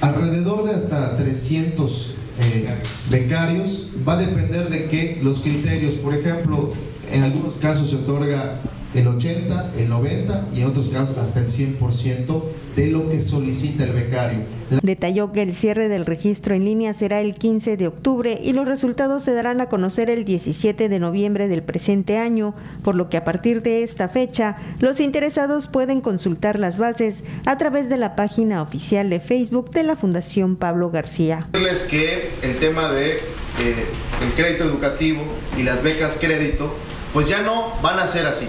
Alrededor 0.00 0.64
de 0.64 0.74
hasta 0.74 1.16
300 1.16 2.14
eh, 2.42 2.82
becarios 3.10 3.88
va 4.06 4.14
a 4.14 4.18
depender 4.18 4.68
de 4.70 4.86
que 4.86 5.20
los 5.22 5.40
criterios, 5.40 5.94
por 5.94 6.14
ejemplo, 6.14 6.72
en 7.10 7.22
algunos 7.22 7.54
casos 7.54 7.90
se 7.90 7.96
otorga 7.96 8.60
el 8.94 9.08
80, 9.08 9.72
el 9.76 9.88
90 9.88 10.48
y 10.54 10.60
en 10.60 10.66
otros 10.66 10.88
casos 10.88 11.18
hasta 11.18 11.40
el 11.40 11.46
100% 11.46 12.42
de 12.76 12.86
lo 12.88 13.08
que 13.08 13.20
solicita 13.20 13.84
el 13.84 13.92
becario. 13.92 14.40
Detalló 14.82 15.32
que 15.32 15.42
el 15.42 15.52
cierre 15.52 15.88
del 15.88 16.06
registro 16.06 16.54
en 16.54 16.64
línea 16.64 16.94
será 16.94 17.20
el 17.20 17.34
15 17.34 17.76
de 17.76 17.86
octubre 17.86 18.40
y 18.42 18.52
los 18.52 18.66
resultados 18.66 19.22
se 19.22 19.34
darán 19.34 19.60
a 19.60 19.68
conocer 19.68 20.10
el 20.10 20.24
17 20.24 20.88
de 20.88 20.98
noviembre 20.98 21.48
del 21.48 21.62
presente 21.62 22.18
año, 22.18 22.54
por 22.82 22.94
lo 22.94 23.08
que 23.08 23.16
a 23.16 23.24
partir 23.24 23.62
de 23.62 23.82
esta 23.82 24.08
fecha 24.08 24.56
los 24.80 25.00
interesados 25.00 25.66
pueden 25.66 26.00
consultar 26.00 26.58
las 26.58 26.78
bases 26.78 27.22
a 27.46 27.58
través 27.58 27.88
de 27.88 27.98
la 27.98 28.16
página 28.16 28.62
oficial 28.62 29.10
de 29.10 29.20
Facebook 29.20 29.70
de 29.70 29.82
la 29.82 29.96
Fundación 29.96 30.56
Pablo 30.56 30.90
García. 30.90 31.48
Decirles 31.52 31.82
que 31.82 32.30
el 32.42 32.56
tema 32.58 32.90
de 32.92 33.12
eh, 33.12 33.86
el 34.22 34.32
crédito 34.34 34.64
educativo 34.64 35.22
y 35.58 35.62
las 35.62 35.82
becas 35.82 36.16
crédito, 36.20 36.74
pues 37.12 37.28
ya 37.28 37.42
no 37.42 37.74
van 37.82 37.98
a 37.98 38.06
ser 38.06 38.26
así. 38.26 38.48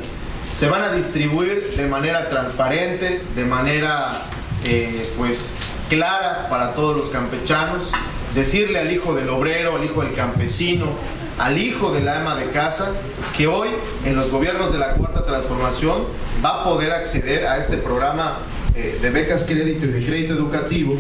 Se 0.56 0.70
van 0.70 0.84
a 0.84 0.90
distribuir 0.94 1.74
de 1.76 1.86
manera 1.86 2.30
transparente, 2.30 3.22
de 3.36 3.44
manera 3.44 4.22
eh, 4.64 5.12
pues 5.18 5.58
clara 5.90 6.48
para 6.50 6.76
todos 6.76 6.96
los 6.96 7.10
campechanos. 7.10 7.92
Decirle 8.34 8.80
al 8.80 8.90
hijo 8.90 9.14
del 9.16 9.28
obrero, 9.28 9.76
al 9.76 9.84
hijo 9.84 10.02
del 10.02 10.14
campesino, 10.14 10.94
al 11.38 11.58
hijo 11.58 11.92
de 11.92 12.00
la 12.00 12.22
ama 12.22 12.38
de 12.38 12.52
casa, 12.52 12.94
que 13.36 13.48
hoy 13.48 13.68
en 14.06 14.16
los 14.16 14.32
gobiernos 14.32 14.72
de 14.72 14.78
la 14.78 14.94
Cuarta 14.94 15.26
Transformación 15.26 16.04
va 16.44 16.62
a 16.62 16.64
poder 16.64 16.94
acceder 16.94 17.46
a 17.48 17.58
este 17.58 17.76
programa 17.76 18.38
eh, 18.76 18.98
de 19.02 19.10
becas 19.10 19.44
crédito 19.44 19.86
y 19.88 19.90
de 19.90 20.06
crédito 20.06 20.36
educativo 20.36 20.98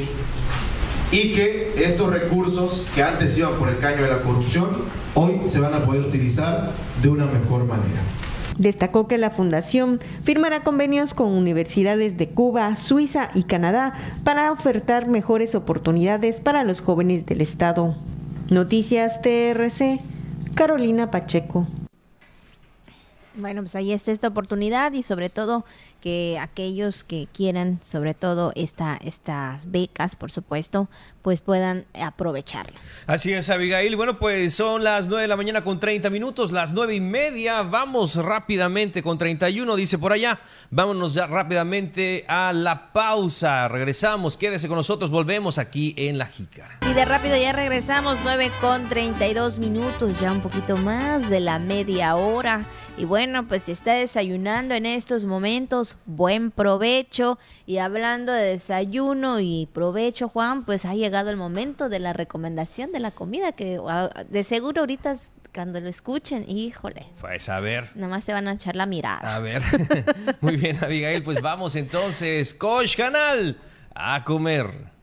y 1.12 1.32
que 1.32 1.74
estos 1.78 2.12
recursos 2.12 2.86
que 2.94 3.04
antes 3.04 3.38
iban 3.38 3.54
por 3.54 3.70
el 3.70 3.78
caño 3.78 4.04
de 4.04 4.10
la 4.10 4.18
corrupción, 4.18 4.72
hoy 5.13 5.39
se 5.46 5.62
van 5.62 5.74
a 5.74 5.80
poder 5.86 6.02
utilizar 6.02 6.74
de 7.02 7.08
una 7.08 7.26
mejor 7.28 7.63
manera. 7.63 8.02
Destacó 8.58 9.08
que 9.08 9.18
la 9.18 9.32
Fundación 9.32 10.00
firmará 10.24 10.63
convenios 10.63 11.13
con 11.13 11.32
universidades 11.32 12.18
de 12.18 12.30
Cuba, 12.30 12.76
Suiza 12.76 13.30
y 13.34 13.44
Canadá 13.44 13.94
para 14.24 14.52
ofertar 14.52 15.08
mejores 15.08 15.56
oportunidades 15.56 16.39
para 16.39 16.63
los 16.63 16.82
jóvenes 16.82 17.26
del 17.26 17.41
Estado. 17.41 17.96
Noticias 18.50 19.22
TRC, 19.22 20.00
Carolina 20.54 21.12
Pacheco. 21.12 21.68
Bueno, 23.38 23.62
pues 23.62 23.76
ahí 23.76 23.91
está 23.91 24.13
esta 24.13 24.30
oportunidad 24.30 24.94
y 24.94 25.04
sobre 25.04 25.30
todo 25.30 25.65
que 26.06 26.38
aquellos 26.39 27.04
que 27.04 27.28
quieran, 27.34 27.80
sobre 27.82 28.13
todo 28.13 28.52
esta, 28.54 28.96
estas 29.04 29.72
becas, 29.72 30.15
por 30.15 30.30
supuesto, 30.30 30.88
pues 31.24 31.41
puedan 31.41 31.88
aprovecharlo. 32.00 32.78
Así 33.08 33.34
es, 33.34 33.50
Abigail. 33.50 33.96
Bueno, 33.96 34.20
pues 34.20 34.54
son 34.54 34.84
las 34.84 35.08
9 35.08 35.24
de 35.24 35.28
la 35.28 35.36
mañana 35.36 35.63
con 35.63 35.80
30 35.80 36.12
minutos, 36.12 36.52
las 36.52 36.74
nueve 36.74 36.94
y 36.94 37.02
media. 37.02 37.63
Vamos 37.63 38.18
rápidamente 38.18 39.02
con 39.02 39.18
31, 39.18 39.76
dice 39.76 39.98
por 39.98 40.13
allá. 40.13 40.39
Vámonos 40.70 41.15
ya 41.15 41.26
rápidamente 41.26 42.24
a 42.28 42.54
la 42.54 42.94
pausa. 42.94 43.68
Regresamos, 43.68 44.38
quédese 44.38 44.68
con 44.68 44.78
nosotros, 44.78 45.10
volvemos 45.10 45.58
aquí 45.58 45.96
en 45.98 46.20
La 46.20 46.28
Jícara. 46.28 46.78
Y 46.88 46.94
de 46.94 47.04
rápido 47.06 47.36
ya 47.36 47.52
regresamos, 47.52 48.20
9 48.24 48.52
con 48.62 48.89
32 48.89 49.58
minutos, 49.58 50.20
ya 50.20 50.32
un 50.32 50.41
poquito 50.41 50.78
más 50.78 51.32
de 51.32 51.39
la 51.39 51.58
media 51.58 52.15
hora. 52.15 52.68
Y 52.96 53.06
bueno, 53.06 53.48
pues 53.48 53.63
si 53.63 53.72
está 53.72 53.94
desayunando 53.94 54.76
en 54.76 54.86
estos 54.86 55.26
momentos, 55.26 55.94
buen 56.05 56.51
provecho. 56.51 57.38
Y 57.65 57.77
hablando 57.77 58.31
de 58.31 58.43
desayuno 58.43 59.39
y 59.39 59.67
provecho, 59.73 60.29
Juan, 60.29 60.65
pues 60.65 60.86
ha 60.86 60.93
llegado 60.93 61.29
el 61.29 61.38
momento 61.38 61.89
de 61.89 61.99
la 61.99 62.13
recomendación 62.13 62.91
de 62.91 62.99
la 62.99 63.12
comida, 63.12 63.51
que 63.51 63.79
ah, 63.88 64.10
de 64.29 64.43
seguro 64.43 64.81
ahorita 64.81 65.17
cuando 65.53 65.79
lo 65.79 65.88
escuchen, 65.88 66.43
híjole. 66.49 67.08
Pues 67.21 67.47
a 67.47 67.62
ver. 67.62 67.89
Nomás 67.95 68.25
te 68.25 68.34
van 68.34 68.47
a 68.49 68.53
echar 68.53 68.75
la 68.75 68.86
mirada. 68.86 69.36
A 69.36 69.39
ver. 69.39 69.62
Muy 70.41 70.58
bien, 70.58 70.77
Abigail, 70.84 71.23
pues 71.23 71.41
vamos 71.41 71.77
entonces, 71.77 72.53
Coach 72.53 72.97
Canal, 72.97 73.58
a 73.95 74.23
comer. 74.25 74.93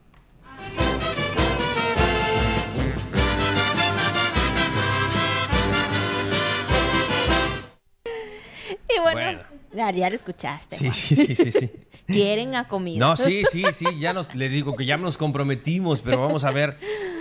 Y 8.95 9.01
bueno 9.01 9.52
ya, 9.75 9.91
ya 9.91 10.09
lo 10.09 10.17
escuchaste. 10.17 10.77
Sí, 10.77 10.93
sí, 10.93 11.17
sí, 11.17 11.35
sí, 11.35 11.53
sí. 11.53 11.71
Quieren 12.07 12.57
a 12.57 12.69
comida. 12.69 12.99
No, 12.99 13.17
sí, 13.17 13.43
sí, 13.51 13.65
sí, 13.73 13.87
ya 13.99 14.13
nos, 14.13 14.35
le 14.35 14.49
digo 14.49 14.77
que 14.77 14.85
ya 14.85 14.97
nos 14.97 15.17
comprometimos, 15.17 16.01
pero 16.01 16.21
vamos 16.21 16.45
a 16.45 16.51
ver 16.51 16.79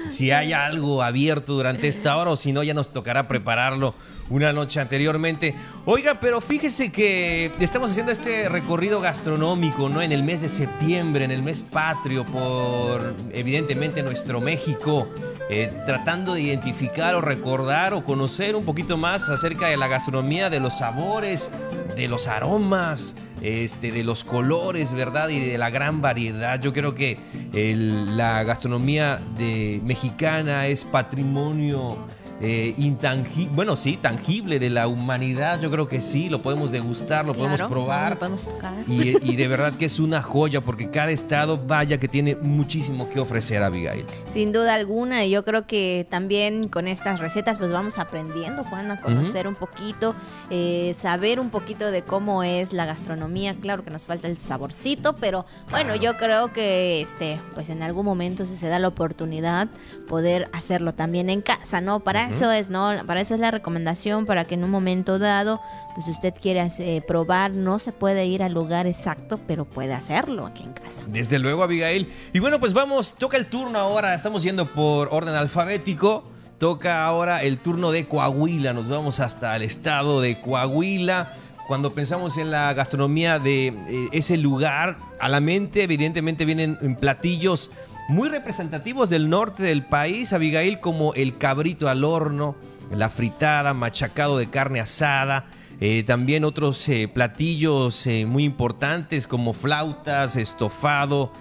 si 0.10 0.32
hay 0.32 0.54
algo 0.54 1.04
abierto 1.04 1.54
durante 1.54 1.88
esta 1.88 2.18
hora 2.18 2.32
o 2.32 2.36
si 2.36 2.52
no, 2.52 2.64
ya 2.64 2.74
nos 2.74 2.92
tocará 2.92 3.28
prepararlo 3.28 3.94
una 4.32 4.54
noche 4.54 4.80
anteriormente. 4.80 5.54
Oiga, 5.86 6.20
pero 6.20 6.42
fíjese 6.42 6.92
que 6.92 7.52
estamos 7.60 7.92
haciendo 7.92 8.12
este 8.12 8.50
recorrido 8.50 9.02
gastronómico, 9.02 9.90
¿no? 9.90 10.02
En 10.02 10.12
el 10.12 10.24
mes 10.24 10.42
de 10.42 10.50
septiembre, 10.50 11.26
en 11.26 11.32
el 11.32 11.44
mes 11.44 11.62
patrio, 11.62 12.26
por 12.26 13.14
evidentemente 13.34 14.02
nuestro 14.02 14.42
México, 14.42 15.08
eh, 15.50 15.72
tratando 15.86 16.34
de 16.34 16.42
identificar 16.42 17.14
o 17.14 17.22
recordar 17.22 17.94
o 17.94 18.04
conocer 18.04 18.56
un 18.56 18.64
poquito 18.64 18.98
más 18.98 19.30
acerca 19.30 19.68
de 19.68 19.78
la 19.78 19.88
gastronomía, 19.88 20.50
de 20.50 20.62
los 20.62 20.78
sabores, 20.78 21.52
de 21.96 22.08
los 22.08 22.28
aromas, 22.28 23.16
este, 23.42 23.92
de 23.92 24.04
los 24.04 24.24
colores, 24.24 24.94
¿verdad? 24.94 25.28
Y 25.28 25.40
de 25.40 25.58
la 25.58 25.70
gran 25.70 26.02
variedad. 26.02 26.62
Yo 26.62 26.72
creo 26.72 26.96
que 26.96 27.18
la 27.52 28.44
gastronomía 28.44 29.20
de, 29.38 29.82
mexicana 29.84 30.68
es 30.68 30.86
patrimonio 30.86 31.98
eh, 32.44 32.74
intangible, 32.78 33.52
bueno, 33.54 33.76
sí, 33.76 33.98
tangible 33.98 34.58
de 34.58 34.72
la 34.72 34.88
humanidad, 34.88 35.62
yo 35.62 35.70
creo 35.70 35.88
que 35.88 36.02
sí, 36.02 36.28
lo 36.28 36.42
podemos 36.42 36.72
degustar, 36.72 37.24
lo 37.24 37.36
podemos 37.36 37.62
probar. 37.62 38.18
podemos 38.18 38.46
tocar. 38.46 38.74
Y, 38.88 39.36
de 39.36 39.48
verdad 39.48 39.74
que 39.74 39.86
es 39.86 40.00
una 40.00 40.24
joya 40.24 40.60
porque 40.62 40.90
cada 40.90 41.12
estado, 41.12 41.60
vaya 41.60 42.00
que 42.00 42.08
tiene 42.08 42.36
muchísimo 42.36 43.10
que 43.10 43.20
ofrecer, 43.20 43.62
Abigail. 43.62 44.06
Sin 44.34 44.52
duda 44.52 44.74
alguna, 44.74 45.24
y 45.24 45.30
yo 45.30 45.46
creo 45.46 45.68
que 45.68 46.08
también 46.10 46.68
con 46.68 46.88
estas 46.88 47.20
recetas 47.20 47.60
pues 47.60 47.72
vamos 47.72 48.00
aprendiendo, 48.00 48.64
Juan, 48.64 48.90
a 48.90 49.00
conocer 49.02 49.48
un 49.48 49.56
poquito, 49.56 50.16
eh, 50.50 50.96
saber 50.98 51.40
un 51.40 51.52
poquito 51.52 51.92
de 51.92 52.02
cómo 52.02 52.42
es 52.42 52.74
la 52.74 52.88
gastronomía. 52.88 53.54
Claro 53.54 53.84
que 53.84 53.92
nos 53.92 54.08
falta 54.08 54.28
el 54.28 54.38
saborcito, 54.38 55.16
pero 55.16 55.46
bueno, 55.70 55.96
yo 55.96 56.18
creo 56.18 56.52
que 56.54 57.02
este, 57.02 57.40
pues 57.54 57.70
en 57.70 57.84
algún 57.84 58.06
momento 58.06 58.48
si 58.48 58.58
se 58.58 58.68
da 58.68 58.80
la 58.80 58.88
oportunidad 58.88 59.68
poder 60.08 60.50
hacerlo 60.54 60.94
también 60.94 61.30
en 61.30 61.42
casa, 61.42 61.82
¿no? 61.82 62.00
Para 62.00 62.31
eso 62.32 62.52
es, 62.52 62.70
¿no? 62.70 62.92
Para 63.06 63.22
eso 63.22 63.34
es 63.34 63.40
la 63.40 63.52
recomendación, 63.52 64.26
para 64.26 64.46
que 64.46 64.56
en 64.56 64.64
un 64.64 64.72
momento 64.72 65.20
dado, 65.20 65.62
pues 65.94 66.08
usted 66.08 66.34
quiera 66.34 66.68
eh, 66.80 67.02
probar, 67.08 67.52
no 67.52 67.80
se 67.80 67.92
puede 67.92 68.26
ir 68.26 68.44
al 68.44 68.54
lugar 68.54 68.88
exacto, 68.88 69.40
pero 69.48 69.66
puede 69.66 69.94
hacerlo 69.94 70.46
aquí 70.46 70.64
en 70.64 70.74
casa. 70.74 71.04
Desde 71.08 71.40
luego, 71.40 71.64
Abigail. 71.64 72.12
Y 72.34 72.40
bueno, 72.40 72.60
pues 72.60 72.74
vamos, 72.74 73.14
toca 73.14 73.38
el 73.38 73.48
turno 73.48 73.80
ahora, 73.80 74.14
estamos 74.14 74.44
yendo 74.44 74.72
por 74.74 75.10
orden 75.12 75.36
alfabético. 75.36 76.24
Toca 76.58 77.04
ahora 77.04 77.42
el 77.42 77.58
turno 77.58 77.92
de 77.92 78.08
Coahuila, 78.08 78.72
nos 78.72 78.88
vamos 78.88 79.20
hasta 79.20 79.56
el 79.56 79.64
estado 79.64 80.22
de 80.22 80.40
Coahuila. 80.40 81.34
Cuando 81.68 81.94
pensamos 81.94 82.38
en 82.38 82.52
la 82.52 82.72
gastronomía 82.74 83.40
de 83.40 83.68
eh, 83.68 84.10
ese 84.12 84.38
lugar, 84.38 84.98
a 85.20 85.28
la 85.28 85.40
mente 85.40 85.82
evidentemente 85.82 86.46
vienen 86.46 86.78
platillos 87.00 87.72
muy 88.12 88.28
representativos 88.28 89.10
del 89.10 89.30
norte 89.30 89.64
del 89.64 89.86
país, 89.86 90.34
Abigail, 90.34 90.82
como 90.82 91.14
el 91.14 91.38
cabrito 91.38 91.88
al 91.88 92.04
horno, 92.04 92.58
la 92.92 93.10
fritada, 93.10 93.74
machacado 93.74 94.38
de 94.38 94.50
carne 94.50 94.82
asada, 94.82 95.46
eh, 95.80 96.04
también 96.04 96.44
otros 96.44 96.88
eh, 96.90 97.08
platillos 97.08 98.06
eh, 98.06 98.26
muy 98.26 98.44
importantes 98.44 99.28
como 99.28 99.54
flautas, 99.54 100.36
estofado, 100.36 101.32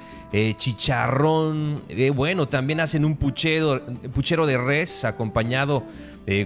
chicharrón. 0.58 1.82
bueno, 2.14 2.46
también 2.46 2.78
hacen 2.78 3.04
un 3.04 3.16
puchero, 3.16 3.84
puchero 4.14 4.46
de 4.46 4.58
res 4.58 5.04
acompañado, 5.04 5.82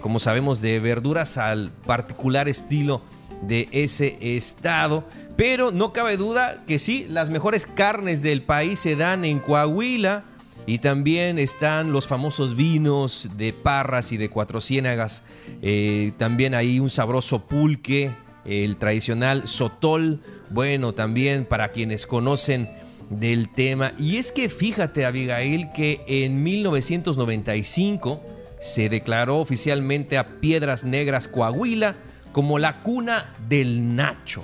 como 0.01 0.19
sabemos, 0.19 0.63
de 0.63 0.81
verduras 0.81 1.37
al 1.37 1.71
particular 1.85 2.49
estilo 2.49 3.03
de 3.43 3.69
ese 3.73 4.17
estado. 4.39 5.05
Pero 5.37 5.71
no 5.71 5.93
cabe 5.93 6.17
duda 6.17 6.65
que 6.67 6.79
sí, 6.79 7.07
las 7.09 7.31
mejores 7.31 7.67
carnes 7.67 8.23
del 8.23 8.43
país 8.43 8.79
se 8.79 8.97
dan 8.97 9.25
en 9.25 9.41
Coahuila. 9.41 10.25
Y 10.67 10.79
también 10.79 11.39
están 11.39 11.93
los 11.93 12.07
famosos 12.07 12.57
vinos 12.57 13.29
de 13.37 13.53
Parras 13.53 14.13
y 14.13 14.17
de 14.17 14.31
Cuatro 14.31 14.63
Ciénagas. 14.63 15.23
Eh, 15.61 16.13
también 16.17 16.55
hay 16.55 16.81
un 16.81 16.89
sabroso 16.89 17.47
pulque, 17.47 18.15
el 18.47 18.79
tradicional 18.79 19.47
sotol. 19.47 20.21
Bueno, 20.49 20.95
también 20.95 21.45
para 21.45 21.69
quienes 21.69 22.07
conocen 22.07 22.71
del 23.11 23.53
tema. 23.53 23.93
Y 23.99 24.17
es 24.17 24.33
que 24.33 24.49
fíjate, 24.49 25.05
Abigail, 25.05 25.71
que 25.73 26.03
en 26.07 26.43
1995 26.43 28.23
se 28.61 28.89
declaró 28.89 29.41
oficialmente 29.41 30.17
a 30.17 30.41
Piedras 30.41 30.85
Negras 30.85 31.29
Coahuila 31.29 31.97
como 32.33 32.59
la 32.59 32.81
cuna 32.83 33.35
del 33.49 33.95
Nacho. 33.95 34.43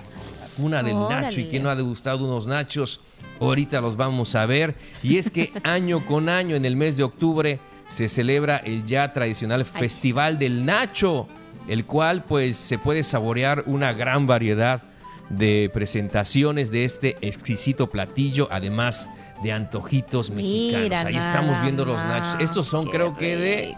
Cuna 0.57 0.83
del 0.83 0.97
Nacho. 0.97 1.41
¿Y 1.41 1.49
quién 1.49 1.63
no 1.63 1.71
ha 1.71 1.77
degustado 1.77 2.25
unos 2.25 2.47
nachos? 2.47 3.01
Ahorita 3.41 3.81
los 3.81 3.97
vamos 3.97 4.35
a 4.35 4.47
ver. 4.47 4.75
Y 5.03 5.19
es 5.19 5.31
que 5.31 5.53
año 5.65 6.07
con 6.07 6.29
año, 6.29 6.57
en 6.57 6.65
el 6.65 6.77
mes 6.77 6.97
de 6.97 7.03
octubre, 7.03 7.59
se 7.89 8.09
celebra 8.09 8.59
el 8.59 8.85
ya 8.85 9.13
tradicional 9.13 9.65
Festival 9.65 10.39
del 10.39 10.65
Nacho. 10.65 11.29
el 11.69 11.85
cual 11.85 12.25
pues 12.25 12.57
se 12.57 12.79
puede 12.79 13.03
saborear 13.03 13.65
una 13.67 13.93
gran 13.93 14.27
variedad 14.27 14.83
de 15.29 15.71
presentaciones 15.73 16.71
de 16.71 16.85
este 16.85 17.17
exquisito 17.21 17.89
platillo, 17.89 18.49
además 18.51 19.09
de 19.43 19.53
antojitos 19.53 20.31
mexicanos. 20.31 21.05
Ahí 21.05 21.17
estamos 21.17 21.61
viendo 21.63 21.85
los 21.85 22.03
nachos. 22.05 22.37
Estos 22.41 22.67
son 22.67 22.87
creo 22.87 23.17
que 23.17 23.37
de 23.37 23.77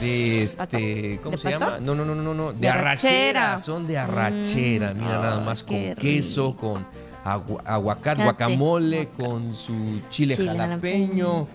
de 0.00 0.42
este, 0.42 1.20
¿cómo 1.22 1.36
se 1.36 1.50
llama? 1.50 1.78
No, 1.80 1.94
no, 1.94 2.04
no, 2.04 2.14
no, 2.14 2.34
no, 2.34 2.52
de, 2.52 2.68
arrachera. 2.68 3.58
son 3.58 3.86
de 3.86 3.98
arrachera, 3.98 4.94
mira 4.94 5.18
nada 5.18 5.40
más 5.40 5.62
con 5.62 5.94
queso, 5.94 6.54
con 6.56 6.86
aguacate, 7.24 8.22
guacamole, 8.22 9.08
con 9.08 9.54
su 9.54 10.00
chile, 10.10 10.36
jalapeño, 10.36 11.48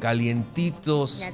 calientitos. 0.00 1.24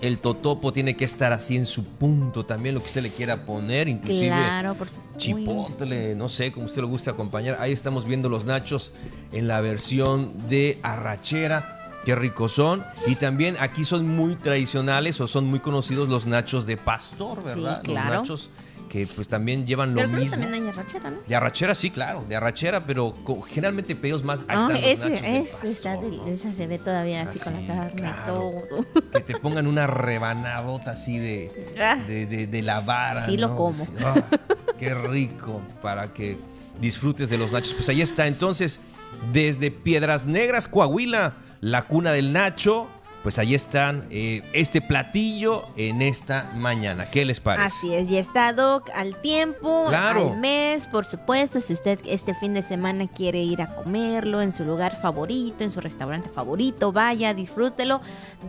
El 0.00 0.18
totopo 0.18 0.72
tiene 0.72 0.96
que 0.96 1.04
estar 1.04 1.32
así 1.32 1.54
en 1.56 1.64
su 1.64 1.84
punto 1.84 2.44
también, 2.44 2.74
lo 2.74 2.80
que 2.80 2.86
usted 2.86 3.02
le 3.02 3.10
quiera 3.10 3.44
poner, 3.44 3.88
inclusive 3.88 4.26
claro, 4.26 4.74
por 4.74 4.88
chipotle, 5.16 6.16
no 6.16 6.28
sé, 6.28 6.50
como 6.50 6.66
usted 6.66 6.82
lo 6.82 6.88
guste 6.88 7.10
acompañar. 7.10 7.56
Ahí 7.60 7.72
estamos 7.72 8.04
viendo 8.04 8.28
los 8.28 8.44
nachos 8.44 8.92
en 9.30 9.46
la 9.46 9.60
versión 9.60 10.32
de 10.48 10.80
arrachera 10.82 11.81
Qué 12.04 12.14
ricos 12.14 12.52
son. 12.52 12.84
Y 13.06 13.16
también 13.16 13.56
aquí 13.60 13.84
son 13.84 14.08
muy 14.08 14.36
tradicionales 14.36 15.20
o 15.20 15.28
son 15.28 15.46
muy 15.46 15.60
conocidos 15.60 16.08
los 16.08 16.26
nachos 16.26 16.66
de 16.66 16.76
pastor, 16.76 17.42
¿verdad? 17.42 17.80
Sí, 17.82 17.88
claro. 17.90 18.10
Los 18.10 18.20
nachos 18.20 18.50
que 18.92 19.06
pues 19.06 19.26
también 19.26 19.66
llevan 19.66 19.94
lo 19.94 20.06
mismo. 20.06 20.32
también 20.32 20.52
hay 20.52 20.68
arrachera, 20.68 21.10
¿no? 21.10 21.16
De 21.26 21.34
arrachera, 21.34 21.74
sí, 21.74 21.90
claro, 21.90 22.26
de 22.28 22.36
arrachera, 22.36 22.84
pero 22.84 23.14
generalmente 23.48 23.96
pedidos 23.96 24.22
más. 24.22 24.40
Ahí 24.48 24.58
están 24.58 24.76
ese, 24.76 25.08
los 25.08 25.22
nachos 25.22 25.64
está 25.64 25.98
esa 26.26 26.52
se 26.52 26.66
ve 26.66 26.78
todavía 26.78 27.22
así, 27.22 27.38
con 27.38 27.54
la 27.54 27.74
carne, 27.74 28.12
todo. 28.26 28.52
Que 29.10 29.20
te 29.20 29.38
pongan 29.38 29.66
una 29.66 29.86
rebanadota 29.86 30.90
así 30.90 31.16
de, 31.16 31.72
ah. 31.80 31.96
de, 32.06 32.26
de, 32.26 32.62
la 32.62 32.82
vara. 32.82 33.24
Sí, 33.24 33.38
lo 33.38 33.56
como. 33.56 33.86
Ah, 34.04 34.14
qué 34.78 34.94
rico 34.94 35.62
para 35.80 36.12
que 36.12 36.38
disfrutes 36.82 37.30
de 37.30 37.38
los 37.38 37.50
nachos. 37.50 37.72
Pues 37.72 37.88
ahí 37.88 38.02
está, 38.02 38.26
entonces, 38.26 38.80
desde 39.32 39.70
Piedras 39.70 40.26
Negras, 40.26 40.68
Coahuila 40.68 41.36
la 41.62 41.82
cuna 41.84 42.12
del 42.12 42.34
Nacho. 42.34 42.88
Pues 43.22 43.38
ahí 43.38 43.54
están 43.54 44.08
eh, 44.10 44.42
este 44.52 44.82
platillo 44.82 45.62
en 45.76 46.02
esta 46.02 46.50
mañana. 46.56 47.08
¿Qué 47.08 47.24
les 47.24 47.38
parece? 47.38 47.66
Así 47.66 47.94
es, 47.94 48.10
y 48.10 48.16
está 48.16 48.52
Doc 48.52 48.90
al 48.96 49.20
tiempo, 49.20 49.84
claro. 49.88 50.32
al 50.32 50.38
mes, 50.38 50.88
por 50.88 51.04
supuesto. 51.04 51.60
Si 51.60 51.72
usted 51.72 52.00
este 52.04 52.34
fin 52.34 52.52
de 52.52 52.62
semana 52.64 53.06
quiere 53.06 53.38
ir 53.38 53.62
a 53.62 53.76
comerlo 53.76 54.42
en 54.42 54.50
su 54.50 54.64
lugar 54.64 55.00
favorito, 55.00 55.62
en 55.62 55.70
su 55.70 55.80
restaurante 55.80 56.30
favorito, 56.30 56.90
vaya, 56.90 57.32
disfrútelo, 57.32 58.00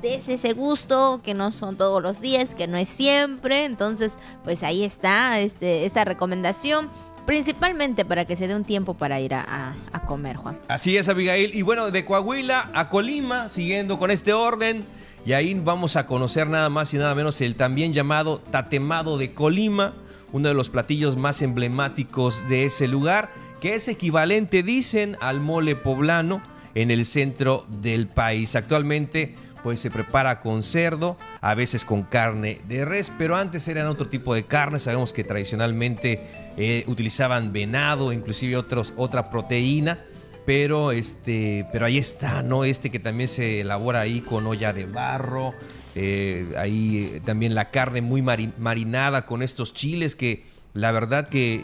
dese 0.01 0.33
ese 0.33 0.53
gusto 0.53 1.21
que 1.23 1.35
no 1.35 1.51
son 1.51 1.77
todos 1.77 2.01
los 2.01 2.19
días, 2.19 2.55
que 2.55 2.65
no 2.65 2.77
es 2.77 2.89
siempre. 2.89 3.65
Entonces, 3.65 4.17
pues 4.43 4.63
ahí 4.63 4.83
está 4.83 5.39
este, 5.39 5.85
esta 5.85 6.03
recomendación. 6.03 6.89
Principalmente 7.25 8.03
para 8.03 8.25
que 8.25 8.35
se 8.35 8.47
dé 8.47 8.55
un 8.55 8.65
tiempo 8.65 8.95
para 8.95 9.19
ir 9.21 9.33
a, 9.33 9.75
comer, 10.05 10.35
Juan. 10.35 10.59
Así 10.67 10.97
es, 10.97 11.07
Abigail. 11.07 11.55
Y 11.55 11.61
bueno, 11.61 11.89
de 11.89 12.03
Coahuila 12.03 12.71
a 12.73 12.89
Colima, 12.89 13.47
siguiendo 13.47 13.97
con 13.97 14.11
este 14.11 14.33
orden. 14.33 14.85
Y 15.25 15.31
ahí 15.31 15.53
vamos 15.53 15.95
a 15.95 16.05
conocer 16.05 16.47
nada 16.47 16.69
más 16.69 16.93
y 16.93 16.97
nada 16.97 17.15
menos 17.15 17.39
el 17.39 17.55
también 17.55 17.93
llamado 17.93 18.39
tatemado 18.39 19.17
de 19.17 19.33
Colima, 19.33 19.93
uno 20.33 20.49
de 20.49 20.53
los 20.53 20.69
platillos 20.69 21.15
más 21.15 21.41
emblemáticos 21.41 22.47
de 22.49 22.65
ese 22.65 22.89
lugar, 22.89 23.29
que 23.61 23.75
es 23.75 23.87
equivalente, 23.87 24.63
dicen, 24.63 25.15
al 25.21 25.39
mole 25.39 25.77
poblano 25.77 26.43
en 26.75 26.91
el 26.91 27.05
centro 27.05 27.65
del 27.69 28.07
país. 28.07 28.55
Actualmente 28.57 29.35
pues 29.63 29.79
se 29.79 29.89
prepara 29.89 30.41
con 30.41 30.61
cerdo, 30.61 31.17
a 31.39 31.55
veces 31.55 31.85
con 31.85 32.03
carne 32.03 32.59
de 32.67 32.83
res, 32.83 33.09
pero 33.17 33.37
antes 33.37 33.65
eran 33.69 33.87
otro 33.87 34.09
tipo 34.09 34.35
de 34.35 34.43
carne. 34.43 34.77
Sabemos 34.77 35.13
que 35.13 35.23
tradicionalmente 35.23 36.42
eh, 36.57 36.83
utilizaban 36.87 37.53
venado, 37.53 38.13
inclusive 38.13 38.57
otros, 38.57 38.93
otra 38.97 39.29
proteína. 39.29 39.99
Pero 40.45 40.91
este, 40.91 41.65
pero 41.71 41.85
ahí 41.85 41.97
está, 41.97 42.43
¿no? 42.43 42.65
Este 42.65 42.89
que 42.89 42.99
también 42.99 43.29
se 43.29 43.61
elabora 43.61 44.01
ahí 44.01 44.19
con 44.19 44.45
olla 44.45 44.73
de 44.73 44.85
barro. 44.85 45.53
Eh, 45.95 46.53
ahí 46.57 47.21
también 47.23 47.55
la 47.55 47.71
carne 47.71 48.01
muy 48.01 48.21
marinada 48.21 49.25
con 49.25 49.41
estos 49.41 49.73
chiles 49.73 50.15
que 50.15 50.43
la 50.73 50.91
verdad 50.91 51.29
que 51.29 51.63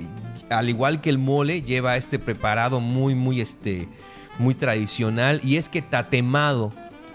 al 0.49 0.69
igual 0.69 1.01
que 1.01 1.09
el 1.09 1.17
mole 1.17 1.61
lleva 1.63 1.97
este 1.97 2.19
preparado 2.19 2.79
muy 2.79 3.15
muy 3.15 3.41
este 3.41 3.89
muy 4.37 4.53
tradicional 4.53 5.41
y 5.43 5.57
es 5.57 5.67
que 5.67 5.81
tatemado 5.81 6.71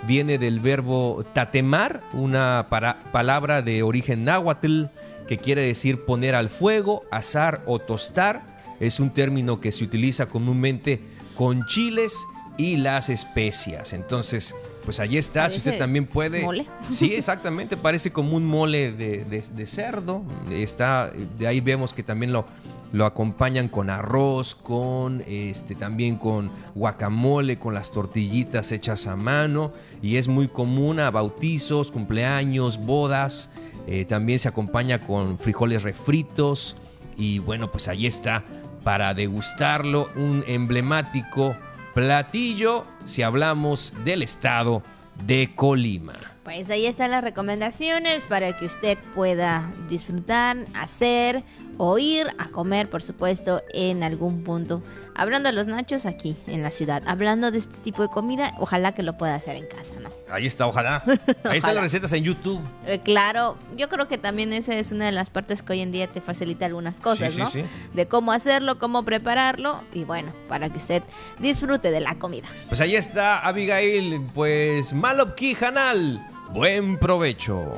viene 0.07 0.39
del 0.39 0.61
verbo 0.61 1.25
tatemar, 1.33 2.03
una 2.13 2.67
palabra 3.13 3.63
de 3.63 3.83
origen 3.83 4.25
náhuatl 4.25 4.87
que 5.27 5.39
quiere 5.39 5.63
decir 5.63 6.05
poner 6.05 6.35
al 6.35 6.49
fuego, 6.49 7.05
asar 7.11 7.63
o 7.67 7.79
tostar. 7.79 8.43
Es 8.81 9.01
un 9.01 9.11
término 9.11 9.61
que 9.61 9.73
se 9.73 9.85
utiliza 9.85 10.27
comúnmente 10.27 11.01
con 11.37 11.65
chiles 11.67 12.15
y 12.57 12.77
las 12.77 13.09
especias. 13.09 13.93
Entonces, 13.93 14.55
pues 14.85 15.01
allí 15.01 15.17
está, 15.17 15.49
si 15.49 15.59
usted 15.59 15.79
también 15.79 16.07
puede... 16.07 16.43
¿Mole? 16.43 16.67
Sí, 16.91 17.15
exactamente, 17.17 17.77
parece 17.77 18.13
como 18.13 18.37
un 18.37 18.47
mole 18.47 18.93
de, 18.93 19.25
de 19.25 19.67
cerdo. 19.67 20.23
Está, 20.51 21.11
de 21.39 21.47
ahí 21.47 21.61
vemos 21.61 21.95
que 21.95 22.03
también 22.03 22.33
lo, 22.33 22.47
lo 22.95 23.07
acompañan 23.07 23.69
con 23.69 23.91
arroz, 23.91 24.55
con 24.55 25.25
este 25.27 25.75
también 25.75 26.15
con 26.15 26.53
guacamole, 26.77 27.59
con 27.59 27.75
las 27.75 27.91
tortillitas 27.91 28.71
hechas 28.71 29.09
a 29.09 29.17
mano 29.17 29.73
y 30.01 30.17
es 30.17 30.29
muy 30.29 30.47
común 30.47 31.01
a 31.01 31.11
bautizos, 31.11 31.91
cumpleaños, 31.91 32.79
bodas. 32.79 33.51
Eh, 33.87 34.05
también 34.05 34.39
se 34.39 34.49
acompaña 34.49 35.01
con 35.01 35.39
frijoles 35.39 35.83
refritos 35.83 36.77
y 37.17 37.39
bueno, 37.39 37.71
pues 37.71 37.89
ahí 37.89 38.07
está 38.07 38.43
para 38.83 39.15
degustarlo 39.15 40.09
un 40.17 40.45
emblemático 40.47 41.55
platillo 41.95 42.85
si 43.05 43.23
hablamos 43.23 43.95
del 44.05 44.23
estado 44.23 44.83
de 45.27 45.53
Colima. 45.55 46.34
Pues 46.45 46.69
ahí 46.69 46.85
están 46.85 47.11
las 47.11 47.25
recomendaciones 47.25 48.27
para 48.27 48.55
que 48.55 48.67
usted 48.67 48.99
pueda 49.15 49.71
disfrutar, 49.89 50.59
hacer 50.75 51.43
o 51.79 51.99
ir 51.99 52.29
a 52.39 52.49
comer, 52.49 52.89
por 52.91 53.03
supuesto, 53.03 53.63
en 53.73 54.03
algún 54.03 54.45
punto. 54.45 54.83
Hablando 55.15 55.49
de 55.49 55.55
los 55.55 55.67
nachos 55.67 56.07
aquí 56.07 56.37
en 56.47 56.63
la 56.63 56.71
ciudad, 56.71 57.03
hablando 57.07 57.51
de 57.51 57.59
este 57.59 57.79
tipo 57.79 58.03
de 58.03 58.09
comida, 58.09 58.55
ojalá 58.59 58.93
que 58.93 59.03
lo 59.03 59.17
pueda 59.17 59.35
hacer 59.35 59.57
en 59.57 59.67
casa, 59.67 59.95
¿no? 60.01 60.11
Ahí 60.31 60.47
está, 60.47 60.67
ojalá. 60.67 61.03
Ahí 61.45 61.59
están 61.59 61.75
las 61.75 61.85
recetas 61.85 62.13
en 62.13 62.25
YouTube. 62.25 62.61
Eh, 62.87 63.01
claro, 63.03 63.57
yo 63.77 63.89
creo 63.89 64.07
que 64.07 64.19
también 64.19 64.53
esa 64.53 64.75
es 64.75 64.93
una 64.93 65.07
de 65.07 65.13
las 65.13 65.31
partes 65.31 65.63
que 65.63 65.73
hoy 65.73 65.81
en 65.81 65.93
día 65.93 66.07
te 66.09 66.21
facilita 66.21 66.67
algunas 66.67 67.01
cosas, 67.01 67.37
¿no? 67.37 67.51
Sí, 67.51 67.65
De 67.95 68.07
cómo 68.07 68.33
hacerlo, 68.33 68.79
cómo 68.79 69.03
prepararlo 69.05 69.81
y 69.93 70.05
bueno, 70.05 70.33
para 70.49 70.69
que 70.69 70.77
usted 70.77 71.03
disfrute 71.39 71.91
de 71.91 72.01
la 72.01 72.15
comida. 72.17 72.49
Pues 72.69 72.81
ahí 72.81 72.97
está, 72.97 73.41
Abigail, 73.41 74.21
pues 74.35 74.93
Malopki 74.93 75.57
Hanal. 75.61 76.34
Buen 76.51 76.99
provecho. 76.99 77.73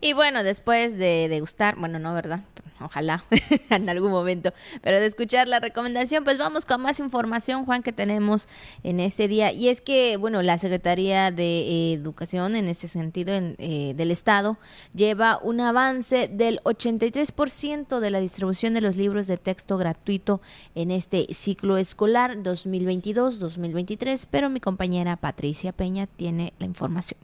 Y 0.00 0.12
bueno, 0.14 0.42
después 0.42 0.96
de 0.96 1.28
degustar, 1.28 1.76
bueno, 1.76 1.98
no, 1.98 2.14
¿verdad? 2.14 2.40
Ojalá 2.80 3.24
en 3.70 3.88
algún 3.88 4.10
momento, 4.10 4.52
pero 4.82 4.98
de 4.98 5.06
escuchar 5.06 5.48
la 5.48 5.60
recomendación, 5.60 6.24
pues 6.24 6.38
vamos 6.38 6.64
con 6.64 6.80
más 6.80 6.98
información, 6.98 7.66
Juan, 7.66 7.82
que 7.82 7.92
tenemos 7.92 8.48
en 8.82 9.00
este 9.00 9.28
día. 9.28 9.52
Y 9.52 9.68
es 9.68 9.80
que, 9.80 10.16
bueno, 10.16 10.42
la 10.42 10.58
Secretaría 10.58 11.30
de 11.30 11.92
Educación, 11.92 12.56
en 12.56 12.68
este 12.68 12.88
sentido, 12.88 13.34
en, 13.34 13.56
eh, 13.58 13.92
del 13.96 14.10
Estado, 14.10 14.56
lleva 14.94 15.38
un 15.42 15.60
avance 15.60 16.28
del 16.28 16.60
83% 16.64 18.00
de 18.00 18.10
la 18.10 18.20
distribución 18.20 18.74
de 18.74 18.80
los 18.80 18.96
libros 18.96 19.26
de 19.26 19.36
texto 19.36 19.76
gratuito 19.76 20.40
en 20.74 20.90
este 20.90 21.26
ciclo 21.34 21.76
escolar 21.76 22.36
2022-2023, 22.38 24.26
pero 24.30 24.48
mi 24.48 24.60
compañera 24.60 25.16
Patricia 25.16 25.72
Peña 25.72 26.06
tiene 26.06 26.52
la 26.58 26.66
información. 26.66 27.18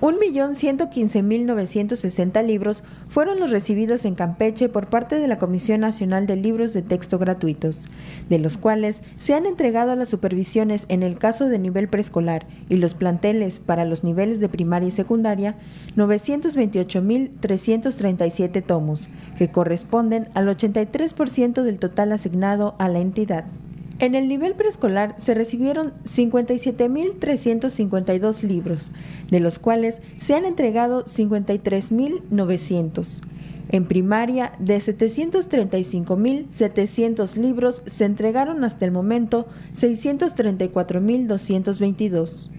1.115.960 0.00 2.44
libros 2.44 2.84
fueron 3.08 3.38
los 3.40 3.50
recibidos 3.50 4.04
en 4.04 4.14
Campeche 4.14 4.68
por 4.68 4.88
parte 4.88 5.18
de 5.18 5.26
la 5.26 5.38
Comisión 5.38 5.80
Nacional 5.80 6.26
de 6.26 6.36
Libros 6.36 6.74
de 6.74 6.82
Texto 6.82 7.18
Gratuitos, 7.18 7.88
de 8.28 8.38
los 8.38 8.58
cuales 8.58 9.00
se 9.16 9.32
han 9.32 9.46
entregado 9.46 9.92
a 9.92 9.96
las 9.96 10.10
supervisiones 10.10 10.84
en 10.88 11.02
el 11.02 11.18
caso 11.18 11.48
de 11.48 11.58
nivel 11.58 11.88
preescolar 11.88 12.46
y 12.68 12.76
los 12.76 12.92
planteles 12.92 13.58
para 13.58 13.86
los 13.86 14.04
niveles 14.04 14.38
de 14.38 14.50
primaria 14.50 14.90
y 14.90 14.92
secundaria 14.92 15.54
928.337 15.96 18.62
tomos, 18.62 19.08
que 19.38 19.50
corresponden 19.50 20.28
al 20.34 20.46
83% 20.48 21.62
del 21.62 21.78
total 21.78 22.12
asignado 22.12 22.74
a 22.78 22.90
la 22.90 23.00
entidad. 23.00 23.46
En 23.98 24.14
el 24.14 24.28
nivel 24.28 24.52
preescolar 24.54 25.14
se 25.16 25.32
recibieron 25.32 25.94
57.352 26.04 28.42
libros, 28.42 28.92
de 29.30 29.40
los 29.40 29.58
cuales 29.58 30.02
se 30.18 30.34
han 30.34 30.44
entregado 30.44 31.06
53.900. 31.06 33.22
En 33.70 33.86
primaria, 33.86 34.52
de 34.58 34.76
735.700 34.78 37.36
libros 37.36 37.82
se 37.86 38.04
entregaron 38.04 38.64
hasta 38.64 38.84
el 38.84 38.92
momento 38.92 39.46
634.222. 39.74 42.50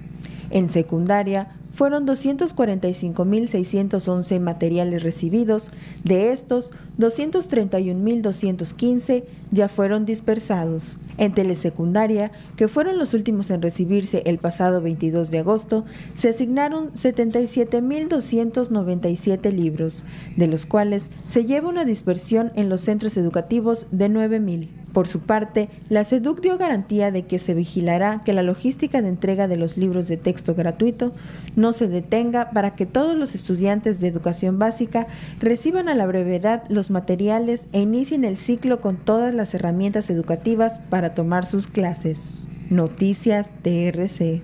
En 0.49 0.69
secundaria, 0.69 1.55
fueron 1.78 2.05
245.611 2.07 4.39
materiales 4.39 5.03
recibidos, 5.03 5.69
de 6.03 6.32
estos 6.32 6.71
231.215 6.97 9.25
ya 9.51 9.69
fueron 9.69 10.07
dispersados. 10.07 10.97
En 11.19 11.36
telesecundaria, 11.36 12.32
que 12.55 12.67
fueron 12.67 12.97
los 12.97 13.13
últimos 13.13 13.51
en 13.51 13.61
recibirse 13.61 14.23
el 14.25 14.39
pasado 14.39 14.82
22 14.82 15.30
de 15.30 15.38
agosto, 15.38 15.86
se 16.15 16.30
asignaron 16.30 16.91
77.297 16.93 19.53
libros, 19.53 20.03
de 20.36 20.47
los 20.47 20.65
cuales 20.65 21.11
se 21.28 21.45
lleva 21.45 21.69
una 21.69 21.86
dispersión 21.86 22.51
en 22.55 22.69
los 22.69 22.82
centros 22.82 23.17
educativos 23.17 23.86
de 23.91 24.09
9.000. 24.09 24.86
Por 24.97 25.07
su 25.07 25.19
parte, 25.19 25.69
la 25.89 26.03
SEDUC 26.03 26.41
dio 26.41 26.57
garantía 26.57 27.11
de 27.11 27.27
que 27.27 27.37
se 27.37 27.53
vigilará 27.53 28.23
que 28.25 28.33
la 28.33 28.41
logística 28.41 28.99
de 28.99 29.09
entrega 29.09 29.47
de 29.47 29.55
los 29.55 29.77
libros 29.77 30.07
de 30.07 30.17
texto 30.17 30.55
gratuito 30.55 31.13
no 31.55 31.71
se 31.71 31.87
detenga 31.87 32.49
para 32.49 32.73
que 32.73 32.87
todos 32.87 33.15
los 33.15 33.35
estudiantes 33.35 33.99
de 33.99 34.07
educación 34.07 34.57
básica 34.57 35.05
reciban 35.39 35.87
a 35.87 35.93
la 35.93 36.07
brevedad 36.07 36.63
los 36.69 36.89
materiales 36.89 37.67
e 37.73 37.81
inicien 37.81 38.25
el 38.25 38.37
ciclo 38.37 38.81
con 38.81 38.97
todas 38.97 39.35
las 39.35 39.53
herramientas 39.53 40.09
educativas 40.09 40.79
para 40.89 41.13
tomar 41.13 41.45
sus 41.45 41.67
clases. 41.67 42.31
Noticias 42.71 43.51
TRC. 43.61 44.41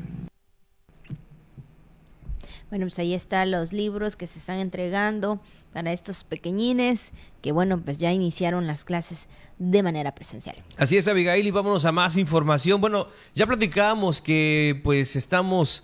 Bueno, 2.70 2.86
pues 2.86 2.99
ahí 2.99 3.16
están 3.16 3.49
los 3.49 3.74
libros 3.74 4.16
que 4.16 4.28
se 4.28 4.38
están 4.38 4.60
entregando 4.60 5.41
para 5.74 5.92
estos 5.92 6.24
pequeñines 6.24 7.12
que, 7.42 7.52
bueno, 7.52 7.82
pues 7.84 7.98
ya 7.98 8.14
iniciaron 8.14 8.68
las 8.68 8.86
clases 8.86 9.28
de 9.60 9.84
manera 9.84 10.16
presencial. 10.16 10.56
Así 10.78 10.96
es, 10.96 11.08
Abigail, 11.10 11.46
y 11.46 11.52
vámonos 11.52 11.84
a 11.84 11.92
más 11.92 12.16
información. 12.16 12.80
Bueno, 12.80 13.08
ya 13.36 13.46
platicábamos 13.46 14.22
que 14.22 14.80
pues 14.84 15.18
estamos 15.18 15.84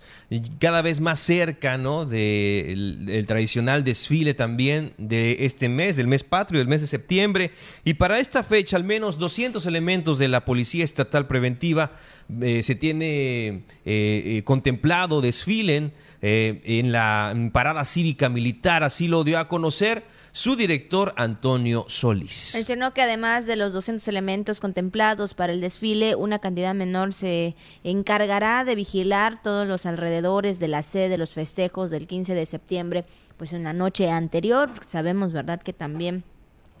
cada 0.58 0.80
vez 0.80 1.00
más 1.00 1.20
cerca, 1.20 1.76
¿no? 1.76 2.06
Del 2.06 3.04
de 3.04 3.22
tradicional 3.24 3.84
desfile 3.84 4.32
también 4.32 4.94
de 4.96 5.44
este 5.44 5.68
mes, 5.68 5.96
del 5.96 6.06
mes 6.06 6.24
patrio, 6.24 6.60
del 6.60 6.68
mes 6.68 6.80
de 6.80 6.86
septiembre. 6.86 7.52
Y 7.84 7.94
para 7.94 8.20
esta 8.20 8.42
fecha, 8.42 8.76
al 8.76 8.84
menos 8.84 9.18
200 9.18 9.66
elementos 9.66 10.18
de 10.18 10.28
la 10.28 10.46
Policía 10.46 10.84
Estatal 10.84 11.26
Preventiva 11.26 11.92
eh, 12.40 12.62
se 12.62 12.74
tiene 12.74 13.48
eh, 13.48 13.62
eh, 13.84 14.42
contemplado 14.44 15.20
desfilen 15.20 15.92
en 16.22 16.92
la 16.92 17.34
parada 17.52 17.84
cívica 17.84 18.28
militar, 18.28 18.82
así 18.82 19.08
lo 19.08 19.24
dio 19.24 19.38
a 19.38 19.48
conocer 19.48 20.04
su 20.32 20.54
director 20.54 21.12
Antonio 21.16 21.86
Solís. 21.88 22.52
Mencionó 22.54 22.94
que 22.94 23.02
además 23.02 23.46
de 23.46 23.56
los 23.56 23.72
200 23.72 24.06
elementos 24.06 24.60
contemplados 24.60 25.34
para 25.34 25.52
el 25.52 25.60
desfile, 25.60 26.14
una 26.14 26.38
cantidad 26.38 26.74
menor 26.74 27.12
se 27.12 27.56
encargará 27.82 28.64
de 28.64 28.76
vigilar 28.76 29.42
todos 29.42 29.66
los 29.66 29.86
alrededores 29.86 30.60
de 30.60 30.68
la 30.68 30.82
sede 30.82 31.08
de 31.08 31.18
los 31.18 31.30
festejos 31.30 31.90
del 31.90 32.06
15 32.06 32.34
de 32.34 32.46
septiembre, 32.46 33.04
pues 33.38 33.52
en 33.52 33.64
la 33.64 33.72
noche 33.72 34.10
anterior, 34.10 34.70
sabemos, 34.86 35.32
¿verdad?, 35.32 35.60
que 35.62 35.72
también 35.72 36.22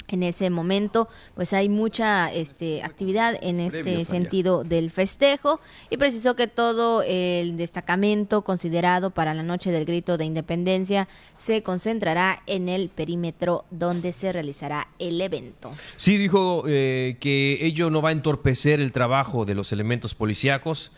en 0.08 0.22
ese 0.22 0.50
momento 0.50 1.08
pues 1.34 1.52
hay 1.52 1.68
mucha 1.68 2.32
este, 2.32 2.82
actividad 2.82 3.36
en 3.42 3.60
este 3.60 4.04
sentido 4.04 4.64
del 4.64 4.90
festejo 4.90 5.60
y 5.88 5.96
precisó 5.96 6.36
que 6.36 6.46
todo 6.46 7.02
el 7.02 7.56
destacamento 7.56 8.42
considerado 8.42 9.10
para 9.10 9.34
la 9.34 9.42
noche 9.42 9.70
del 9.70 9.84
grito 9.84 10.18
de 10.18 10.24
independencia 10.24 11.08
se 11.38 11.62
concentrará 11.62 12.42
en 12.46 12.68
el 12.68 12.88
perímetro 12.88 13.64
donde 13.70 14.12
se 14.12 14.32
realizará 14.32 14.88
el 14.98 15.20
evento. 15.20 15.70
Sí, 15.96 16.16
dijo 16.16 16.64
eh, 16.66 17.16
que 17.20 17.58
ello 17.60 17.90
no 17.90 18.02
va 18.02 18.10
a 18.10 18.12
entorpecer 18.12 18.80
el 18.80 18.92
trabajo 18.92 19.44
de 19.44 19.54
los 19.54 19.72
elementos 19.72 20.14
policíacos, 20.14 20.92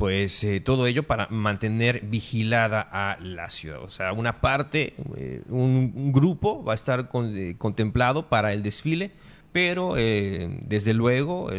pues 0.00 0.42
eh, 0.44 0.60
todo 0.60 0.86
ello 0.86 1.02
para 1.02 1.26
mantener 1.28 2.00
vigilada 2.00 2.80
a 2.90 3.18
la 3.20 3.50
ciudad. 3.50 3.82
O 3.82 3.90
sea, 3.90 4.14
una 4.14 4.40
parte, 4.40 4.94
eh, 5.18 5.42
un, 5.50 6.10
grupo 6.10 6.64
va 6.64 6.72
a 6.72 6.74
estar 6.74 7.10
eh, 7.12 7.54
contemplado 7.58 8.26
para 8.30 8.54
el 8.54 8.62
desfile, 8.62 9.10
pero 9.52 9.94
desde 9.96 10.94
luego 10.94 11.50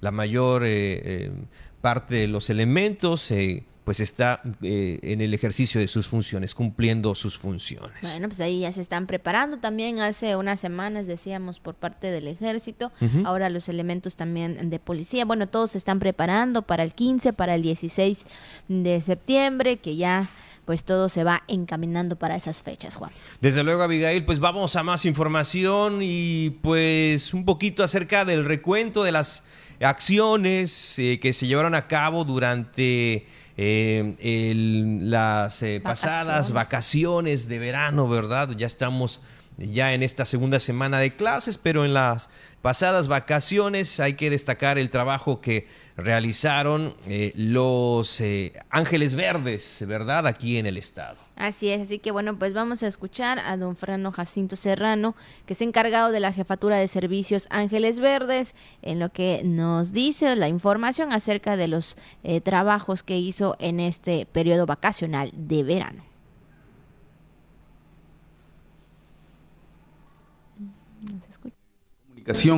la 0.00 0.10
mayor 0.10 0.64
parte 1.82 2.14
de 2.14 2.26
los 2.26 2.48
elementos 2.48 3.30
pues 3.84 4.00
está 4.00 4.40
eh, 4.62 4.98
en 5.02 5.20
el 5.20 5.34
ejercicio 5.34 5.80
de 5.80 5.88
sus 5.88 6.08
funciones, 6.08 6.54
cumpliendo 6.54 7.14
sus 7.14 7.38
funciones. 7.38 8.00
Bueno, 8.00 8.28
pues 8.28 8.40
ahí 8.40 8.60
ya 8.60 8.72
se 8.72 8.80
están 8.80 9.06
preparando 9.06 9.58
también 9.58 10.00
hace 10.00 10.36
unas 10.36 10.58
semanas, 10.58 11.06
decíamos, 11.06 11.60
por 11.60 11.74
parte 11.74 12.10
del 12.10 12.26
ejército, 12.26 12.92
ahora 13.24 13.50
los 13.50 13.68
elementos 13.68 14.16
también 14.16 14.70
de 14.70 14.78
policía, 14.78 15.24
bueno, 15.26 15.46
todos 15.48 15.72
se 15.72 15.78
están 15.78 15.98
preparando 15.98 16.62
para 16.62 16.82
el 16.82 16.94
15, 16.94 17.34
para 17.34 17.54
el 17.54 17.62
16 17.62 18.24
de 18.68 19.00
septiembre, 19.02 19.76
que 19.76 19.96
ya 19.96 20.30
pues 20.64 20.84
todo 20.84 21.10
se 21.10 21.24
va 21.24 21.42
encaminando 21.46 22.16
para 22.16 22.36
esas 22.36 22.62
fechas, 22.62 22.96
Juan. 22.96 23.10
Desde 23.40 23.62
luego, 23.62 23.82
Abigail, 23.82 24.24
pues 24.24 24.38
vamos 24.38 24.76
a 24.76 24.82
más 24.82 25.04
información 25.04 25.98
y 26.00 26.50
pues 26.62 27.34
un 27.34 27.44
poquito 27.44 27.84
acerca 27.84 28.24
del 28.24 28.46
recuento 28.46 29.04
de 29.04 29.12
las 29.12 29.44
acciones 29.80 30.98
eh, 30.98 31.18
que 31.20 31.32
se 31.32 31.46
llevaron 31.46 31.74
a 31.74 31.86
cabo 31.86 32.24
durante 32.24 33.26
eh, 33.56 34.54
las 35.02 35.62
eh, 35.62 35.80
pasadas 35.82 36.52
vacaciones 36.52 37.48
de 37.48 37.58
verano, 37.58 38.08
¿verdad? 38.08 38.50
Ya 38.50 38.66
estamos 38.66 39.20
ya 39.56 39.92
en 39.92 40.02
esta 40.02 40.24
segunda 40.24 40.58
semana 40.58 40.98
de 40.98 41.14
clases, 41.14 41.58
pero 41.58 41.84
en 41.84 41.94
las 41.94 42.30
pasadas 42.64 43.08
vacaciones 43.08 44.00
hay 44.00 44.14
que 44.14 44.30
destacar 44.30 44.78
el 44.78 44.88
trabajo 44.88 45.42
que 45.42 45.68
realizaron 45.98 46.94
eh, 47.06 47.34
los 47.36 48.22
eh, 48.22 48.54
Ángeles 48.70 49.14
Verdes, 49.14 49.84
¿verdad? 49.86 50.26
Aquí 50.26 50.56
en 50.56 50.64
el 50.64 50.78
estado. 50.78 51.18
Así 51.36 51.68
es, 51.68 51.82
así 51.82 51.98
que 51.98 52.10
bueno, 52.10 52.38
pues 52.38 52.54
vamos 52.54 52.82
a 52.82 52.86
escuchar 52.86 53.38
a 53.38 53.58
don 53.58 53.76
Fernando 53.76 54.12
Jacinto 54.12 54.56
Serrano, 54.56 55.14
que 55.44 55.52
es 55.52 55.60
encargado 55.60 56.10
de 56.10 56.20
la 56.20 56.32
Jefatura 56.32 56.78
de 56.78 56.88
Servicios 56.88 57.48
Ángeles 57.50 58.00
Verdes, 58.00 58.54
en 58.80 58.98
lo 58.98 59.10
que 59.10 59.42
nos 59.44 59.92
dice 59.92 60.34
la 60.34 60.48
información 60.48 61.12
acerca 61.12 61.58
de 61.58 61.68
los 61.68 61.98
eh, 62.22 62.40
trabajos 62.40 63.02
que 63.02 63.18
hizo 63.18 63.56
en 63.58 63.78
este 63.78 64.24
periodo 64.24 64.64
vacacional 64.64 65.30
de 65.34 65.64
verano. 65.64 66.13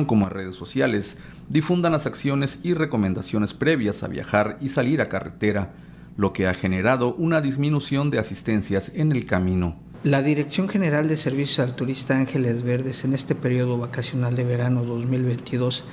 Como 0.07 0.29
redes 0.29 0.55
sociales 0.55 1.17
difundan 1.49 1.91
las 1.91 2.05
acciones 2.05 2.59
y 2.63 2.73
recomendaciones 2.73 3.53
previas 3.53 4.01
a 4.01 4.07
viajar 4.07 4.57
y 4.61 4.69
salir 4.69 5.01
a 5.01 5.07
carretera, 5.07 5.73
lo 6.15 6.31
que 6.31 6.47
ha 6.47 6.53
generado 6.53 7.13
una 7.15 7.41
disminución 7.41 8.09
de 8.09 8.19
asistencias 8.19 8.93
en 8.95 9.11
el 9.11 9.25
camino. 9.25 9.75
La 10.03 10.21
Dirección 10.21 10.69
General 10.69 11.07
de 11.07 11.17
Servicios 11.17 11.59
al 11.59 11.75
Turista 11.75 12.17
Ángeles 12.17 12.63
Verdes 12.63 13.03
en 13.03 13.13
este 13.13 13.35
periodo 13.35 13.77
vacacional 13.77 14.35
de 14.35 14.45
verano 14.45 14.85
2022 14.85 15.83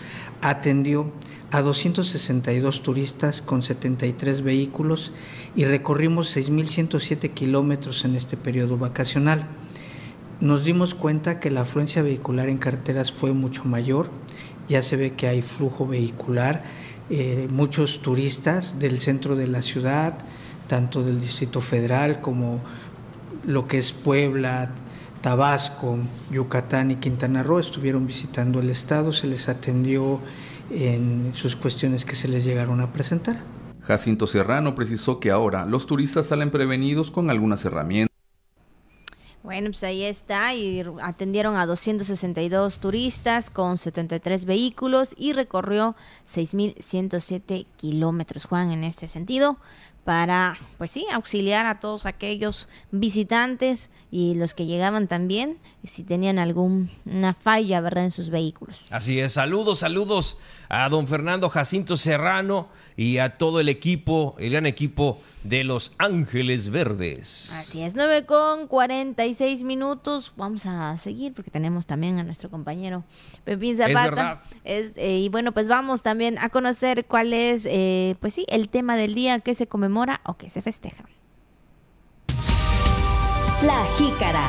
atendió 0.41 1.12
a 1.51 1.61
262 1.61 2.83
turistas 2.83 3.43
con 3.43 3.62
73 3.62 4.43
vehículos 4.43 5.11
y 5.57 5.64
recorrimos 5.64 6.37
6.107 6.37 7.31
kilómetros 7.35 8.05
en 8.05 8.14
este 8.14 8.37
periodo 8.37 8.79
vacacional. 8.79 9.49
Nos 10.41 10.64
dimos 10.64 10.95
cuenta 10.95 11.41
que 11.41 11.51
la 11.51 11.62
afluencia 11.62 12.03
vehicular 12.03 12.49
en 12.49 12.59
carreteras 12.59 13.12
fue 13.12 13.32
mucho 13.32 13.64
mayor. 13.64 14.11
Ya 14.68 14.82
se 14.82 14.97
ve 14.97 15.12
que 15.12 15.28
hay 15.28 15.43
flujo 15.43 15.87
vehicular, 15.87 16.64
eh, 17.11 17.49
muchos 17.51 18.01
turistas 18.01 18.78
del 18.78 18.99
centro 18.99 19.37
de 19.37 19.47
la 19.47 19.62
ciudad, 19.62 20.18
tanto 20.66 21.03
del 21.03 21.20
Distrito 21.20 21.61
Federal 21.61 22.20
como 22.20 22.62
lo 23.47 23.68
que 23.68 23.78
es 23.78 23.93
Puebla, 23.93 24.70
Tabasco, 25.20 25.99
Yucatán 26.30 26.91
y 26.91 26.97
Quintana 26.97 27.43
Roo 27.43 27.59
estuvieron 27.59 28.07
visitando 28.07 28.61
el 28.61 28.70
estado, 28.70 29.12
se 29.12 29.26
les 29.26 29.49
atendió 29.49 30.20
en 30.70 31.32
sus 31.35 31.57
cuestiones 31.57 32.05
que 32.05 32.16
se 32.16 32.28
les 32.28 32.45
llegaron 32.45 32.80
a 32.80 32.93
presentar. 32.93 33.43
Jacinto 33.82 34.26
Serrano 34.26 34.74
precisó 34.74 35.20
que 35.20 35.30
ahora 35.30 35.66
los 35.66 35.87
turistas 35.87 36.26
salen 36.26 36.51
prevenidos 36.51 37.11
con 37.11 37.30
algunas 37.30 37.64
herramientas 37.64 38.14
bueno, 39.45 39.66
pues 39.66 39.84
ahí 39.84 40.03
está, 40.05 40.55
y 40.55 40.82
atendieron 41.03 41.57
a 41.57 41.66
262 41.66 42.80
turistas 42.80 43.51
con 43.51 43.76
73 43.76 44.47
vehículos 44.47 45.14
y 45.18 45.34
recorrió 45.34 45.95
6.107 46.34 47.66
kilómetros, 47.76 48.47
Juan, 48.47 48.70
en 48.70 48.84
este 48.84 49.07
sentido, 49.07 49.59
para, 50.05 50.59
pues 50.77 50.91
sí, 50.91 51.07
auxiliar 51.11 51.67
a 51.67 51.81
todos 51.81 52.05
aquellos 52.05 52.69
visitantes 52.91 53.91
y 54.11 54.35
los 54.35 54.55
que 54.55 54.67
llegaban 54.67 55.09
también, 55.09 55.59
si 55.83 56.05
tenían 56.05 56.39
alguna 56.39 57.35
falla, 57.35 57.81
¿verdad?, 57.81 58.05
en 58.05 58.11
sus 58.11 58.31
vehículos. 58.31 58.85
Así 58.91 59.19
es, 59.19 59.33
saludos, 59.33 59.81
saludos 59.81 60.37
a 60.69 60.89
don 60.89 61.09
Fernando 61.09 61.49
Jacinto 61.49 61.97
Serrano 61.97 62.69
y 62.97 63.19
a 63.19 63.39
todo 63.39 63.61
el 63.61 63.69
equipo, 63.69 64.37
el 64.39 64.51
gran 64.51 64.67
equipo 64.67 65.21
de 65.43 65.65
Los 65.65 65.93
Ángeles 65.99 66.71
Verdes. 66.71 67.53
Así 67.55 67.83
es, 67.83 67.97
9 67.97 68.27
con 68.27 68.69
46 68.69 69.63
minutos. 69.63 70.33
Vamos 70.37 70.65
a 70.67 70.97
seguir 70.97 71.33
porque 71.35 71.51
tenemos 71.51 71.87
también 71.87 72.19
a 72.19 72.25
nuestro 72.25 72.51
compañero 72.51 73.05
Pepín 73.45 73.77
Zapata. 73.77 74.05
Es 74.05 74.11
verdad. 74.11 74.43
Eh, 74.65 75.19
y 75.19 75.29
bueno, 75.29 75.53
pues 75.53 75.69
vamos 75.69 76.03
también 76.03 76.39
a 76.39 76.51
conocer 76.51 77.05
cuál 77.07 77.33
es, 77.33 77.67
eh, 77.69 78.17
pues 78.21 78.35
sí, 78.35 78.47
el 78.49 78.69
tema 78.69 78.97
del 78.97 79.15
día 79.15 79.41
que 79.41 79.55
se 79.55 79.67
conmemora 79.67 79.93
o 80.24 80.34
que 80.34 80.51
se 80.51 80.62
festeja. 80.62 81.05
La 83.62 83.84
jícara. 83.97 84.49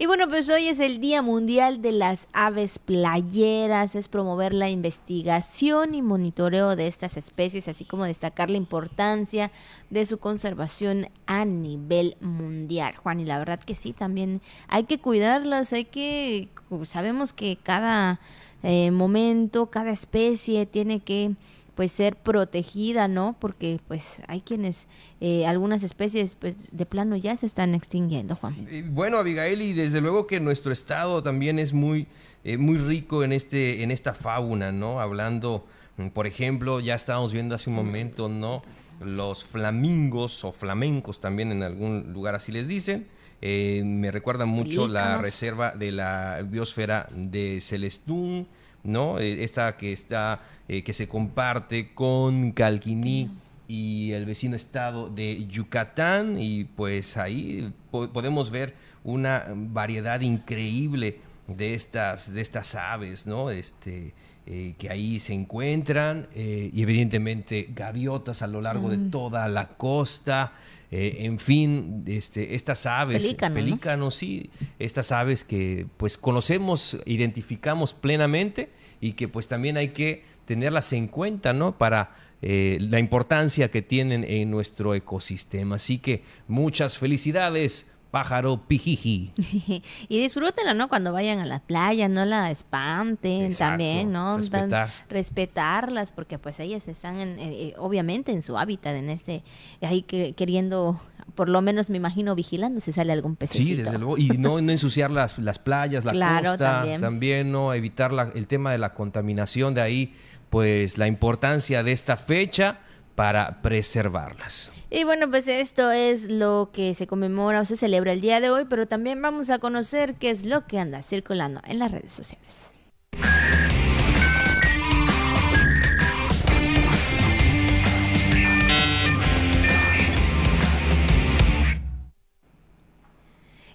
Y 0.00 0.06
bueno, 0.06 0.28
pues 0.28 0.48
hoy 0.48 0.68
es 0.68 0.78
el 0.78 1.00
Día 1.00 1.22
Mundial 1.22 1.82
de 1.82 1.90
las 1.90 2.28
Aves 2.32 2.78
Playeras, 2.78 3.96
es 3.96 4.06
promover 4.06 4.54
la 4.54 4.70
investigación 4.70 5.92
y 5.92 6.02
monitoreo 6.02 6.76
de 6.76 6.86
estas 6.86 7.16
especies, 7.16 7.66
así 7.66 7.84
como 7.84 8.04
destacar 8.04 8.48
la 8.48 8.58
importancia 8.58 9.50
de 9.90 10.06
su 10.06 10.18
conservación 10.18 11.08
a 11.26 11.44
nivel 11.44 12.16
mundial. 12.20 12.94
Juan, 12.94 13.18
y 13.18 13.24
la 13.24 13.38
verdad 13.38 13.58
que 13.58 13.74
sí, 13.74 13.92
también 13.92 14.40
hay 14.68 14.84
que 14.84 15.00
cuidarlas, 15.00 15.72
hay 15.72 15.84
que, 15.84 16.48
sabemos 16.84 17.32
que 17.32 17.58
cada 17.60 18.20
eh, 18.62 18.90
momento, 18.90 19.66
cada 19.66 19.90
especie 19.90 20.66
tiene 20.66 21.00
que 21.00 21.32
pues 21.78 21.92
ser 21.92 22.16
protegida, 22.16 23.06
¿no? 23.06 23.36
Porque 23.38 23.78
pues 23.86 24.20
hay 24.26 24.40
quienes, 24.40 24.88
eh, 25.20 25.46
algunas 25.46 25.84
especies 25.84 26.34
pues 26.34 26.56
de 26.72 26.86
plano 26.86 27.14
ya 27.14 27.36
se 27.36 27.46
están 27.46 27.72
extinguiendo, 27.72 28.34
Juan. 28.34 28.66
Bueno, 28.90 29.18
Abigail, 29.18 29.62
y 29.62 29.74
desde 29.74 30.00
luego 30.00 30.26
que 30.26 30.40
nuestro 30.40 30.72
estado 30.72 31.22
también 31.22 31.60
es 31.60 31.72
muy, 31.72 32.08
eh, 32.42 32.56
muy 32.56 32.78
rico 32.78 33.22
en, 33.22 33.32
este, 33.32 33.84
en 33.84 33.92
esta 33.92 34.12
fauna, 34.12 34.72
¿no? 34.72 34.98
Hablando, 35.00 35.66
mm, 35.98 36.08
por 36.08 36.26
ejemplo, 36.26 36.80
ya 36.80 36.96
estábamos 36.96 37.32
viendo 37.32 37.54
hace 37.54 37.70
un 37.70 37.76
momento, 37.76 38.28
¿no? 38.28 38.62
Los 39.00 39.44
flamingos 39.44 40.44
o 40.44 40.50
flamencos 40.50 41.20
también 41.20 41.52
en 41.52 41.62
algún 41.62 42.12
lugar 42.12 42.34
así 42.34 42.50
les 42.50 42.66
dicen. 42.66 43.06
Eh, 43.40 43.82
me 43.84 44.10
recuerda 44.10 44.46
mucho 44.46 44.88
la 44.88 45.18
reserva 45.18 45.70
de 45.70 45.92
la 45.92 46.40
biosfera 46.44 47.08
de 47.14 47.60
Celestún, 47.60 48.48
¿no? 48.82 49.18
Esta 49.18 49.76
que 49.76 49.92
está 49.92 50.40
eh, 50.68 50.82
que 50.82 50.92
se 50.92 51.08
comparte 51.08 51.94
con 51.94 52.52
Calquiní 52.52 53.30
y 53.68 54.12
el 54.12 54.24
vecino 54.24 54.56
estado 54.56 55.08
de 55.08 55.46
Yucatán 55.46 56.36
y 56.40 56.64
pues 56.64 57.16
ahí 57.16 57.72
podemos 57.90 58.50
ver 58.50 58.74
una 59.04 59.46
variedad 59.54 60.20
increíble 60.20 61.20
de 61.46 61.74
estas, 61.74 62.32
de 62.32 62.40
estas 62.40 62.74
aves, 62.74 63.26
¿no? 63.26 63.50
Este, 63.50 64.14
eh, 64.50 64.74
que 64.78 64.88
ahí 64.88 65.18
se 65.18 65.34
encuentran 65.34 66.26
eh, 66.34 66.70
y 66.72 66.82
evidentemente 66.82 67.68
gaviotas 67.74 68.40
a 68.40 68.46
lo 68.46 68.62
largo 68.62 68.88
de 68.88 69.10
toda 69.10 69.46
la 69.48 69.68
costa. 69.68 70.54
en 70.90 71.38
fin, 71.38 72.02
este, 72.06 72.54
estas 72.54 72.86
aves, 72.86 73.34
pelícanos, 73.34 74.14
sí, 74.14 74.48
estas 74.78 75.12
aves 75.12 75.44
que 75.44 75.86
pues 75.98 76.16
conocemos, 76.16 76.96
identificamos 77.04 77.92
plenamente 77.92 78.70
y 79.00 79.12
que 79.12 79.28
pues 79.28 79.48
también 79.48 79.76
hay 79.76 79.88
que 79.88 80.24
tenerlas 80.46 80.94
en 80.94 81.08
cuenta, 81.08 81.52
¿no? 81.52 81.76
Para 81.76 82.10
eh, 82.40 82.78
la 82.80 83.00
importancia 83.00 83.68
que 83.68 83.82
tienen 83.82 84.22
en 84.22 84.50
nuestro 84.50 84.94
ecosistema. 84.94 85.74
Así 85.74 85.98
que 85.98 86.22
muchas 86.46 86.96
felicidades, 86.96 87.90
pájaro 88.10 88.62
pijiji. 88.66 89.32
y 90.08 90.20
disfrútenla, 90.20 90.74
¿no? 90.74 90.88
Cuando 90.88 91.12
vayan 91.12 91.38
a 91.38 91.46
la 91.46 91.60
playa, 91.60 92.08
no 92.08 92.24
la 92.24 92.50
espanten 92.50 93.54
también, 93.54 94.12
¿no? 94.12 94.38
Respetar. 94.38 94.88
respetarlas, 95.08 96.10
porque 96.10 96.38
pues 96.38 96.60
ellas 96.60 96.88
están, 96.88 97.18
en, 97.18 97.38
eh, 97.38 97.68
eh, 97.68 97.74
obviamente, 97.78 98.32
en 98.32 98.42
su 98.42 98.56
hábitat, 98.56 98.94
en 98.94 99.10
este, 99.10 99.42
ahí 99.80 100.02
que, 100.02 100.32
queriendo 100.34 101.00
por 101.34 101.48
lo 101.48 101.60
menos 101.62 101.88
me 101.90 101.98
imagino 101.98 102.34
vigilando 102.34 102.80
si 102.80 102.90
sale 102.90 103.12
algún 103.12 103.36
pececito. 103.36 103.76
Sí, 103.76 103.82
desde 103.82 103.98
luego. 103.98 104.18
Y 104.18 104.28
no, 104.38 104.60
no 104.60 104.72
ensuciar 104.72 105.10
las, 105.10 105.38
las 105.38 105.58
playas, 105.58 106.04
la 106.04 106.12
costa. 106.12 106.56
También. 106.58 107.00
también. 107.00 107.52
¿no? 107.52 107.74
Evitar 107.74 108.12
la, 108.12 108.32
el 108.34 108.48
tema 108.48 108.72
de 108.72 108.78
la 108.78 108.94
contaminación 108.94 109.74
de 109.74 109.80
ahí 109.80 110.14
pues 110.50 110.98
la 110.98 111.06
importancia 111.06 111.82
de 111.82 111.92
esta 111.92 112.16
fecha 112.16 112.78
para 113.18 113.62
preservarlas. 113.62 114.70
Y 114.90 115.02
bueno, 115.02 115.28
pues 115.28 115.48
esto 115.48 115.90
es 115.90 116.30
lo 116.30 116.70
que 116.72 116.94
se 116.94 117.08
conmemora 117.08 117.62
o 117.62 117.64
se 117.64 117.76
celebra 117.76 118.12
el 118.12 118.20
día 118.20 118.40
de 118.40 118.48
hoy, 118.50 118.64
pero 118.70 118.86
también 118.86 119.20
vamos 119.20 119.50
a 119.50 119.58
conocer 119.58 120.14
qué 120.14 120.30
es 120.30 120.46
lo 120.46 120.68
que 120.68 120.78
anda 120.78 121.02
circulando 121.02 121.60
en 121.66 121.80
las 121.80 121.90
redes 121.90 122.12
sociales. 122.12 122.70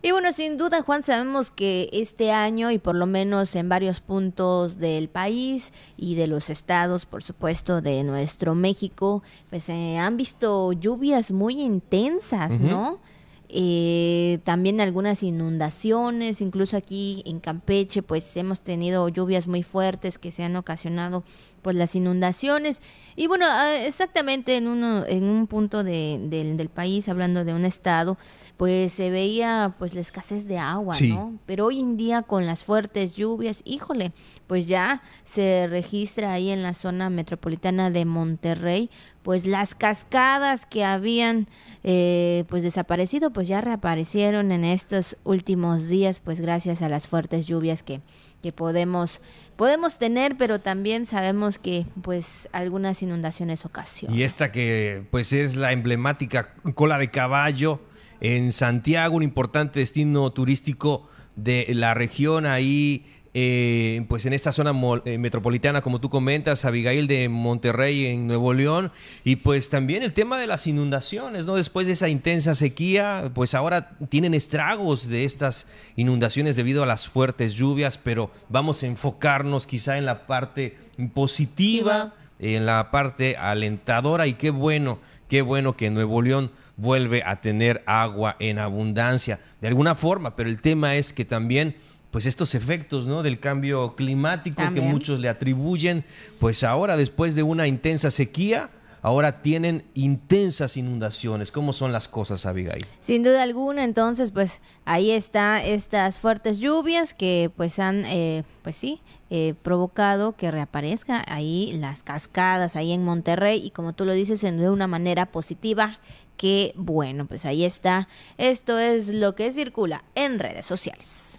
Y 0.05 0.11
bueno, 0.11 0.33
sin 0.33 0.57
duda, 0.57 0.81
Juan, 0.81 1.01
sabemos 1.01 1.49
que 1.49 1.89
este 1.93 2.33
año 2.33 2.71
y 2.71 2.77
por 2.77 2.93
lo 2.93 3.05
menos 3.05 3.55
en 3.55 3.69
varios 3.69 4.01
puntos 4.01 4.77
del 4.77 5.07
país 5.07 5.71
y 5.95 6.15
de 6.15 6.27
los 6.27 6.49
estados, 6.49 7.05
por 7.05 7.23
supuesto, 7.23 7.79
de 7.79 8.03
nuestro 8.03 8.53
México, 8.53 9.23
pues 9.49 9.63
se 9.63 9.97
han 9.97 10.17
visto 10.17 10.73
lluvias 10.73 11.31
muy 11.31 11.61
intensas, 11.61 12.59
¿no? 12.59 12.99
Eh, 13.47 14.39
también 14.43 14.81
algunas 14.81 15.23
inundaciones, 15.23 16.41
incluso 16.41 16.75
aquí 16.75 17.23
en 17.25 17.39
Campeche, 17.39 18.01
pues 18.01 18.35
hemos 18.35 18.59
tenido 18.59 19.07
lluvias 19.07 19.47
muy 19.47 19.63
fuertes 19.63 20.19
que 20.19 20.31
se 20.31 20.43
han 20.43 20.57
ocasionado 20.57 21.23
pues 21.63 21.75
las 21.75 21.95
inundaciones 21.95 22.81
y 23.15 23.25
bueno 23.27 23.45
ah, 23.47 23.75
exactamente 23.75 24.57
en 24.57 24.67
uno 24.67 25.05
en 25.07 25.23
un 25.23 25.47
punto 25.47 25.83
de, 25.83 26.19
del 26.29 26.69
país 26.69 27.09
hablando 27.09 27.43
de 27.45 27.53
un 27.53 27.65
estado 27.65 28.17
pues 28.57 28.93
se 28.93 29.09
veía 29.09 29.75
pues 29.79 29.95
la 29.95 30.01
escasez 30.01 30.47
de 30.47 30.59
agua, 30.59 30.95
¿no? 31.01 31.39
Pero 31.45 31.65
hoy 31.65 31.79
en 31.79 31.97
día 31.97 32.21
con 32.21 32.45
las 32.45 32.63
fuertes 32.63 33.15
lluvias, 33.15 33.61
híjole, 33.65 34.13
pues 34.47 34.67
ya 34.67 35.01
se 35.23 35.67
registra 35.67 36.33
ahí 36.33 36.49
en 36.49 36.61
la 36.61 36.73
zona 36.73 37.09
metropolitana 37.09 37.89
de 37.89 38.05
Monterrey, 38.05 38.91
pues 39.23 39.47
las 39.47 39.73
cascadas 39.73 40.65
que 40.65 40.85
habían 40.85 41.47
eh, 41.83 42.45
pues 42.47 42.61
desaparecido, 42.61 43.31
pues 43.31 43.47
ya 43.47 43.59
reaparecieron 43.59 44.51
en 44.51 44.65
estos 44.65 45.17
últimos 45.23 45.87
días, 45.87 46.19
pues 46.19 46.39
gracias 46.39 46.81
a 46.81 46.89
las 46.89 47.07
fuertes 47.07 47.47
lluvias 47.47 47.81
que, 47.81 48.01
que 48.43 48.51
podemos 48.51 49.21
podemos 49.55 49.97
tener, 49.97 50.35
pero 50.37 50.59
también 50.59 51.05
sabemos 51.05 51.57
que 51.57 51.85
pues 52.01 52.49
algunas 52.51 53.01
inundaciones 53.01 53.65
ocasionan. 53.65 54.15
Y 54.15 54.23
esta 54.23 54.51
que 54.51 55.03
pues 55.09 55.31
es 55.33 55.55
la 55.55 55.71
emblemática 55.71 56.53
cola 56.75 56.97
de 56.97 57.09
caballo 57.09 57.79
en 58.19 58.51
Santiago, 58.51 59.15
un 59.15 59.23
importante 59.23 59.79
destino 59.79 60.31
turístico 60.31 61.07
de 61.35 61.65
la 61.73 61.93
región 61.93 62.45
ahí 62.45 63.05
eh, 63.35 64.05
pues 64.09 64.27
en 64.27 64.33
esta 64.33 64.51
zona 64.51 64.73
eh, 65.05 65.17
metropolitana, 65.17 65.81
como 65.81 65.99
tú 65.99 66.09
comentas, 66.09 66.65
Abigail 66.65 67.07
de 67.07 67.29
Monterrey 67.29 68.05
en 68.05 68.27
Nuevo 68.27 68.53
León, 68.53 68.91
y 69.23 69.37
pues 69.37 69.69
también 69.69 70.03
el 70.03 70.13
tema 70.13 70.39
de 70.39 70.45
las 70.45 70.67
inundaciones, 70.67 71.45
¿no? 71.45 71.55
Después 71.55 71.87
de 71.87 71.93
esa 71.93 72.09
intensa 72.09 72.53
sequía, 72.53 73.31
pues 73.33 73.55
ahora 73.55 73.91
tienen 74.09 74.35
estragos 74.35 75.07
de 75.07 75.23
estas 75.25 75.67
inundaciones 75.95 76.55
debido 76.55 76.83
a 76.83 76.85
las 76.85 77.07
fuertes 77.07 77.55
lluvias, 77.55 77.97
pero 77.97 78.29
vamos 78.49 78.83
a 78.83 78.87
enfocarnos 78.87 79.65
quizá 79.65 79.97
en 79.97 80.05
la 80.05 80.27
parte 80.27 80.77
positiva, 81.15 82.13
en 82.37 82.67
la 82.67 82.91
parte 82.91 83.35
alentadora, 83.37 84.27
y 84.27 84.33
qué 84.33 84.51
bueno, 84.51 84.99
qué 85.27 85.41
bueno 85.41 85.75
que 85.75 85.89
Nuevo 85.89 86.21
León 86.21 86.51
vuelve 86.77 87.23
a 87.25 87.41
tener 87.41 87.83
agua 87.87 88.35
en 88.39 88.59
abundancia, 88.59 89.39
de 89.59 89.69
alguna 89.69 89.95
forma, 89.95 90.35
pero 90.35 90.49
el 90.49 90.61
tema 90.61 90.97
es 90.97 91.13
que 91.13 91.25
también 91.25 91.75
pues 92.13 92.27
estos 92.27 92.53
efectos 92.53 93.07
¿no? 93.07 93.23
del 93.23 93.39
cambio 93.39 93.95
climático 93.95 94.61
que 94.71 94.81
muchos 94.81 95.19
le 95.19 95.29
atribuyen, 95.29 96.05
pues 96.39 96.63
ahora 96.63 96.95
después 96.95 97.33
de 97.33 97.41
una 97.41 97.65
intensa 97.65 98.11
sequía, 98.11 98.69
ahora 99.01 99.41
tienen 99.41 99.83
intensas 99.95 100.77
inundaciones. 100.77 101.51
¿Cómo 101.51 101.73
son 101.73 101.91
las 101.91 102.07
cosas, 102.07 102.45
Abigail? 102.45 102.85
Sin 103.01 103.23
duda 103.23 103.41
alguna, 103.41 103.83
entonces, 103.83 104.29
pues 104.29 104.61
ahí 104.85 105.09
está 105.09 105.65
estas 105.65 106.19
fuertes 106.19 106.59
lluvias 106.59 107.15
que 107.15 107.49
pues 107.57 107.79
han, 107.79 108.05
eh, 108.05 108.43
pues 108.61 108.75
sí, 108.75 109.01
eh, 109.31 109.55
provocado 109.63 110.33
que 110.35 110.51
reaparezca 110.51 111.23
ahí 111.27 111.75
las 111.79 112.03
cascadas 112.03 112.75
ahí 112.75 112.91
en 112.91 113.03
Monterrey 113.03 113.59
y 113.65 113.71
como 113.71 113.93
tú 113.93 114.05
lo 114.05 114.13
dices, 114.13 114.41
de 114.41 114.69
una 114.69 114.85
manera 114.85 115.25
positiva. 115.25 115.97
Que 116.37 116.73
bueno, 116.75 117.25
pues 117.25 117.45
ahí 117.45 117.63
está. 117.63 118.07
Esto 118.37 118.77
es 118.77 119.09
lo 119.09 119.33
que 119.33 119.51
circula 119.51 120.03
en 120.15 120.37
redes 120.39 120.65
sociales. 120.65 121.32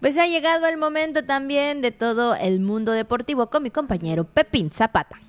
Pues 0.00 0.16
ha 0.16 0.26
llegado 0.26 0.66
el 0.66 0.78
momento 0.78 1.24
también 1.24 1.82
de 1.82 1.90
todo 1.90 2.34
el 2.34 2.60
mundo 2.60 2.92
deportivo 2.92 3.50
con 3.50 3.62
mi 3.62 3.70
compañero 3.70 4.24
Pepín 4.24 4.70
Zapata. 4.70 5.20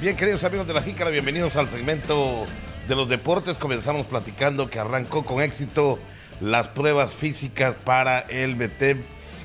Bien, 0.00 0.16
queridos 0.16 0.44
amigos 0.44 0.66
de 0.66 0.72
la 0.72 0.80
Jícara, 0.80 1.10
bienvenidos 1.10 1.56
al 1.56 1.68
segmento 1.68 2.46
de 2.88 2.96
los 2.96 3.10
deportes. 3.10 3.58
Comenzamos 3.58 4.06
platicando 4.06 4.70
que 4.70 4.78
arrancó 4.78 5.26
con 5.26 5.42
éxito 5.42 5.98
las 6.40 6.68
pruebas 6.68 7.14
físicas 7.14 7.74
para 7.84 8.20
el 8.20 8.54
BTEP, 8.54 8.96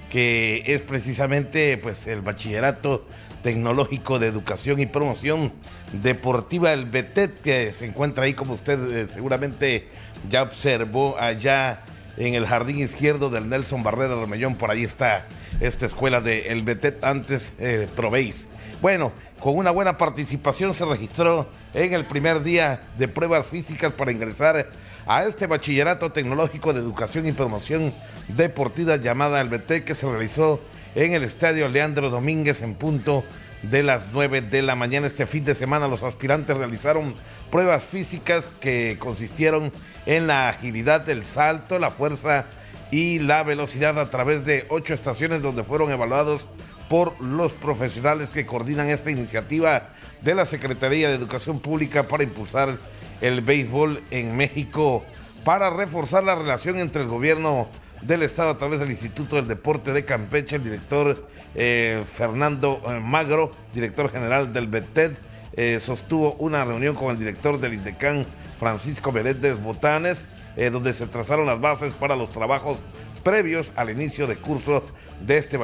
que 0.09 0.63
es 0.65 0.81
precisamente 0.81 1.77
pues 1.77 2.07
el 2.07 2.21
bachillerato 2.21 3.05
tecnológico 3.43 4.17
de 4.17 4.27
educación 4.27 4.79
y 4.79 4.85
promoción 4.85 5.51
deportiva, 5.91 6.71
el 6.71 6.85
BETET, 6.85 7.41
que 7.41 7.73
se 7.73 7.85
encuentra 7.85 8.23
ahí, 8.23 8.33
como 8.33 8.53
usted 8.53 8.91
eh, 8.91 9.07
seguramente 9.09 9.89
ya 10.29 10.41
observó, 10.41 11.17
allá 11.19 11.83
en 12.17 12.33
el 12.33 12.45
jardín 12.45 12.79
izquierdo 12.79 13.29
del 13.29 13.49
Nelson 13.49 13.83
Barrera 13.83 14.15
Romellón, 14.15 14.55
por 14.55 14.71
ahí 14.71 14.83
está 14.83 15.27
esta 15.59 15.85
escuela 15.85 16.19
del 16.19 16.45
el 16.47 16.63
BETET, 16.63 17.03
antes 17.03 17.53
eh, 17.59 17.87
probéis. 17.95 18.47
Bueno, 18.81 19.11
con 19.39 19.55
una 19.55 19.71
buena 19.71 19.97
participación 19.97 20.73
se 20.73 20.85
registró 20.85 21.47
en 21.73 21.93
el 21.93 22.05
primer 22.05 22.43
día 22.43 22.81
de 22.97 23.07
pruebas 23.07 23.45
físicas 23.45 23.93
para 23.93 24.11
ingresar 24.11 24.69
a 25.05 25.23
este 25.23 25.47
bachillerato 25.47 26.11
tecnológico 26.11 26.73
de 26.73 26.79
educación 26.79 27.27
y 27.27 27.31
promoción 27.31 27.93
deportiva 28.29 28.97
llamada 28.97 29.39
el 29.39 29.49
BT 29.49 29.83
que 29.85 29.95
se 29.95 30.09
realizó 30.09 30.59
en 30.95 31.13
el 31.13 31.23
estadio 31.23 31.67
Leandro 31.67 32.09
Domínguez 32.09 32.61
en 32.61 32.73
punto 32.75 33.23
de 33.63 33.83
las 33.83 34.07
9 34.13 34.41
de 34.41 34.61
la 34.61 34.75
mañana. 34.75 35.07
Este 35.07 35.25
fin 35.25 35.43
de 35.43 35.55
semana 35.55 35.87
los 35.87 36.03
aspirantes 36.03 36.57
realizaron 36.57 37.15
pruebas 37.51 37.83
físicas 37.83 38.47
que 38.59 38.97
consistieron 38.99 39.71
en 40.05 40.27
la 40.27 40.49
agilidad, 40.49 41.07
el 41.09 41.25
salto, 41.25 41.79
la 41.79 41.91
fuerza 41.91 42.45
y 42.91 43.19
la 43.19 43.43
velocidad 43.43 43.99
a 43.99 44.09
través 44.09 44.45
de 44.45 44.65
ocho 44.69 44.93
estaciones 44.93 45.41
donde 45.41 45.63
fueron 45.63 45.91
evaluados 45.91 46.47
por 46.89 47.19
los 47.21 47.51
profesionales 47.53 48.29
que 48.29 48.45
coordinan 48.45 48.89
esta 48.89 49.11
iniciativa 49.11 49.89
de 50.21 50.35
la 50.35 50.45
Secretaría 50.45 51.09
de 51.09 51.15
Educación 51.15 51.59
Pública 51.59 52.03
para 52.07 52.23
impulsar 52.23 52.77
el 53.19 53.41
béisbol 53.41 54.01
en 54.11 54.37
México, 54.37 55.03
para 55.43 55.69
reforzar 55.69 56.23
la 56.23 56.35
relación 56.35 56.79
entre 56.79 57.01
el 57.01 57.07
gobierno 57.07 57.67
del 58.01 58.23
Estado 58.23 58.51
a 58.51 58.57
través 58.57 58.79
del 58.79 58.91
Instituto 58.91 59.35
del 59.35 59.47
Deporte 59.47 59.93
de 59.93 60.05
Campeche, 60.05 60.55
el 60.55 60.63
director 60.63 61.27
eh, 61.55 62.03
Fernando 62.05 62.81
eh, 62.87 62.99
Magro, 62.99 63.51
director 63.73 64.11
general 64.11 64.53
del 64.53 64.67
BETED, 64.67 65.17
eh, 65.53 65.79
sostuvo 65.79 66.33
una 66.33 66.63
reunión 66.63 66.95
con 66.95 67.09
el 67.09 67.17
director 67.17 67.59
del 67.59 67.73
INDECAN, 67.73 68.25
Francisco 68.59 69.11
Meléndez 69.11 69.59
Botanes, 69.59 70.25
donde 70.71 70.91
se 70.93 71.05
trazaron 71.05 71.45
las 71.45 71.61
bases 71.61 71.93
para 71.93 72.15
los 72.15 72.31
trabajos 72.31 72.79
previos 73.23 73.71
al 73.75 73.91
inicio 73.91 74.25
de 74.25 74.37
curso 74.37 74.83
de 75.21 75.37
este 75.37 75.55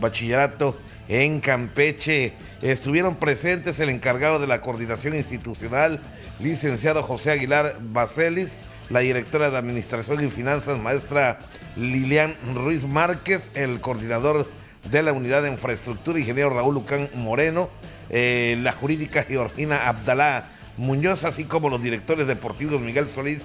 bachillerato 0.00 0.78
en 1.08 1.40
Campeche. 1.40 2.32
Estuvieron 2.62 3.16
presentes 3.16 3.80
el 3.80 3.90
encargado 3.90 4.38
de 4.38 4.46
la 4.46 4.62
coordinación 4.62 5.14
institucional, 5.14 6.00
licenciado 6.40 7.02
José 7.02 7.32
Aguilar 7.32 7.76
Bacelis, 7.80 8.54
la 8.90 9.00
directora 9.00 9.50
de 9.50 9.56
Administración 9.56 10.24
y 10.24 10.30
Finanzas, 10.30 10.78
maestra 10.78 11.38
Lilian 11.76 12.36
Ruiz 12.54 12.84
Márquez, 12.84 13.50
el 13.54 13.80
coordinador 13.80 14.46
de 14.90 15.02
la 15.02 15.12
Unidad 15.12 15.42
de 15.42 15.50
Infraestructura, 15.50 16.18
ingeniero 16.18 16.50
Raúl 16.50 16.74
Lucán 16.74 17.08
Moreno, 17.14 17.70
eh, 18.10 18.58
la 18.62 18.72
jurídica 18.72 19.22
Georgina 19.22 19.88
Abdalá 19.88 20.50
Muñoz, 20.76 21.24
así 21.24 21.44
como 21.44 21.70
los 21.70 21.82
directores 21.82 22.26
deportivos 22.26 22.80
Miguel 22.80 23.08
Solís 23.08 23.42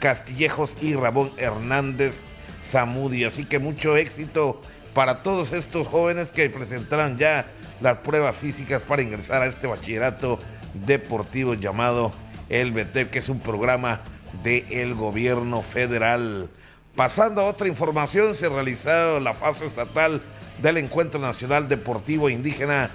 Castillejos 0.00 0.76
y 0.80 0.94
Ramón 0.94 1.30
Hernández 1.38 2.20
Zamudi. 2.62 3.24
Así 3.24 3.44
que 3.44 3.58
mucho 3.58 3.96
éxito 3.96 4.60
para 4.94 5.22
todos 5.22 5.52
estos 5.52 5.86
jóvenes 5.86 6.30
que 6.30 6.50
presentarán 6.50 7.18
ya 7.18 7.46
las 7.80 7.98
pruebas 7.98 8.36
físicas 8.36 8.82
para 8.82 9.02
ingresar 9.02 9.42
a 9.42 9.46
este 9.46 9.66
bachillerato 9.66 10.38
deportivo 10.74 11.54
llamado 11.54 12.12
el 12.48 12.72
BTEP, 12.72 13.10
que 13.10 13.20
es 13.20 13.28
un 13.28 13.40
programa 13.40 14.02
del 14.42 14.94
gobierno 14.94 15.62
federal. 15.62 16.48
Pasando 16.96 17.40
a 17.40 17.46
otra 17.46 17.68
información, 17.68 18.34
se 18.34 18.46
ha 18.46 18.50
realizado 18.50 19.20
la 19.20 19.34
fase 19.34 19.66
estatal 19.66 20.22
del 20.60 20.76
Encuentro 20.76 21.20
Nacional 21.20 21.68
Deportivo 21.68 22.28
Indígena 22.28 22.90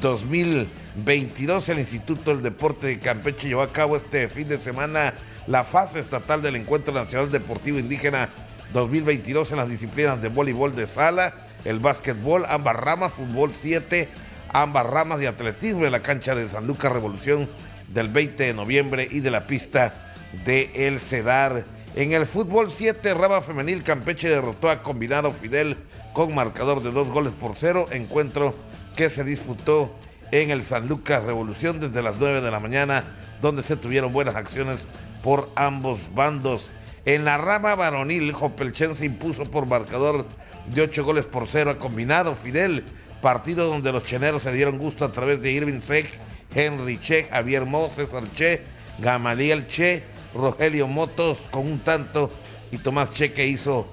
2022. 0.00 1.68
El 1.68 1.78
Instituto 1.80 2.30
del 2.30 2.42
Deporte 2.42 2.86
de 2.86 2.98
Campeche 2.98 3.48
llevó 3.48 3.62
a 3.62 3.72
cabo 3.72 3.96
este 3.96 4.28
fin 4.28 4.48
de 4.48 4.58
semana 4.58 5.14
la 5.46 5.64
fase 5.64 6.00
estatal 6.00 6.40
del 6.42 6.56
Encuentro 6.56 6.94
Nacional 6.94 7.30
Deportivo 7.30 7.78
Indígena 7.78 8.28
2022 8.72 9.50
en 9.50 9.56
las 9.58 9.68
disciplinas 9.68 10.20
de 10.22 10.28
voleibol 10.28 10.74
de 10.74 10.86
sala, 10.86 11.34
el 11.64 11.78
básquetbol, 11.78 12.44
ambas 12.48 12.76
ramas, 12.76 13.12
fútbol 13.12 13.52
7, 13.52 14.08
ambas 14.52 14.86
ramas 14.86 15.18
de 15.20 15.28
atletismo 15.28 15.84
en 15.84 15.92
la 15.92 16.02
cancha 16.02 16.34
de 16.34 16.48
San 16.48 16.66
Lucas 16.66 16.92
Revolución 16.92 17.48
del 17.88 18.08
20 18.08 18.44
de 18.44 18.54
noviembre 18.54 19.06
y 19.10 19.20
de 19.20 19.30
la 19.30 19.46
pista 19.46 20.01
de 20.44 20.70
El 20.74 20.98
Cedar. 20.98 21.64
En 21.94 22.12
el 22.12 22.26
fútbol 22.26 22.70
7, 22.70 23.14
rama 23.14 23.40
femenil, 23.40 23.82
Campeche 23.82 24.28
derrotó 24.28 24.70
a 24.70 24.82
Combinado 24.82 25.30
Fidel 25.30 25.76
con 26.12 26.34
marcador 26.34 26.82
de 26.82 26.90
dos 26.90 27.08
goles 27.08 27.32
por 27.32 27.54
cero, 27.54 27.86
encuentro 27.90 28.54
que 28.96 29.10
se 29.10 29.24
disputó 29.24 29.94
en 30.30 30.50
el 30.50 30.62
San 30.62 30.88
Lucas 30.88 31.22
Revolución 31.24 31.80
desde 31.80 32.02
las 32.02 32.16
9 32.18 32.40
de 32.40 32.50
la 32.50 32.60
mañana, 32.60 33.04
donde 33.40 33.62
se 33.62 33.76
tuvieron 33.76 34.12
buenas 34.12 34.34
acciones 34.34 34.86
por 35.22 35.48
ambos 35.54 36.00
bandos. 36.14 36.70
En 37.04 37.24
la 37.24 37.36
rama 37.36 37.74
varonil, 37.74 38.32
Jopelchen 38.32 38.94
se 38.94 39.06
impuso 39.06 39.44
por 39.50 39.66
marcador 39.66 40.26
de 40.66 40.82
8 40.82 41.04
goles 41.04 41.26
por 41.26 41.46
cero 41.46 41.70
a 41.70 41.78
combinado 41.78 42.34
Fidel, 42.34 42.84
partido 43.20 43.68
donde 43.68 43.92
los 43.92 44.04
cheneros 44.04 44.42
se 44.42 44.52
dieron 44.52 44.78
gusto 44.78 45.04
a 45.04 45.12
través 45.12 45.42
de 45.42 45.52
Irving 45.52 45.80
Sech, 45.80 46.08
Henry 46.54 46.98
Che, 46.98 47.24
Javier 47.24 47.64
Mo, 47.64 47.90
César 47.90 48.24
Che, 48.34 48.60
Gamaliel 48.98 49.66
Che, 49.66 50.02
Rogelio 50.34 50.86
Motos 50.86 51.42
con 51.50 51.66
un 51.66 51.80
tanto 51.80 52.30
y 52.70 52.78
Tomás 52.78 53.12
Che 53.12 53.32
que 53.32 53.46
hizo 53.46 53.86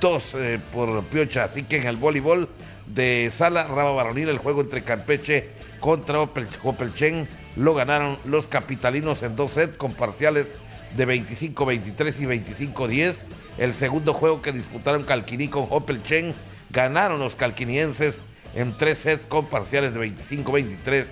dos 0.00 0.34
eh, 0.34 0.58
por 0.72 1.02
Piocha. 1.04 1.44
Así 1.44 1.62
que 1.64 1.78
en 1.78 1.86
el 1.86 1.96
voleibol 1.96 2.48
de 2.86 3.28
sala, 3.30 3.64
rama 3.64 3.90
varonil, 3.90 4.28
el 4.28 4.38
juego 4.38 4.60
entre 4.60 4.82
Campeche 4.82 5.48
contra 5.80 6.18
Jopelchen 6.62 7.28
lo 7.56 7.74
ganaron 7.74 8.18
los 8.24 8.46
capitalinos 8.46 9.22
en 9.22 9.36
dos 9.36 9.52
sets 9.52 9.76
con 9.76 9.94
parciales 9.94 10.52
de 10.96 11.06
25-23 11.06 12.14
y 12.20 12.72
25-10. 12.74 13.22
El 13.58 13.74
segundo 13.74 14.12
juego 14.12 14.42
que 14.42 14.52
disputaron 14.52 15.04
Calquiní 15.04 15.48
con 15.48 15.68
Chen 16.02 16.34
ganaron 16.70 17.20
los 17.20 17.36
calquinienses 17.36 18.20
en 18.54 18.76
tres 18.76 18.98
sets 18.98 19.26
con 19.26 19.46
parciales 19.46 19.94
de 19.94 20.00
25-23 20.00 21.06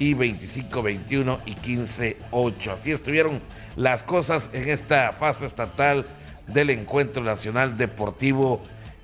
y 0.00 0.14
25-21 0.14 1.38
y 1.46 1.54
15-8. 1.54 2.72
Así 2.72 2.90
estuvieron 2.90 3.40
las 3.76 4.02
cosas 4.02 4.50
en 4.52 4.68
esta 4.68 5.12
fase 5.12 5.46
estatal 5.46 6.06
del 6.48 6.70
Encuentro 6.70 7.22
Nacional 7.22 7.76
Deportivo 7.76 8.60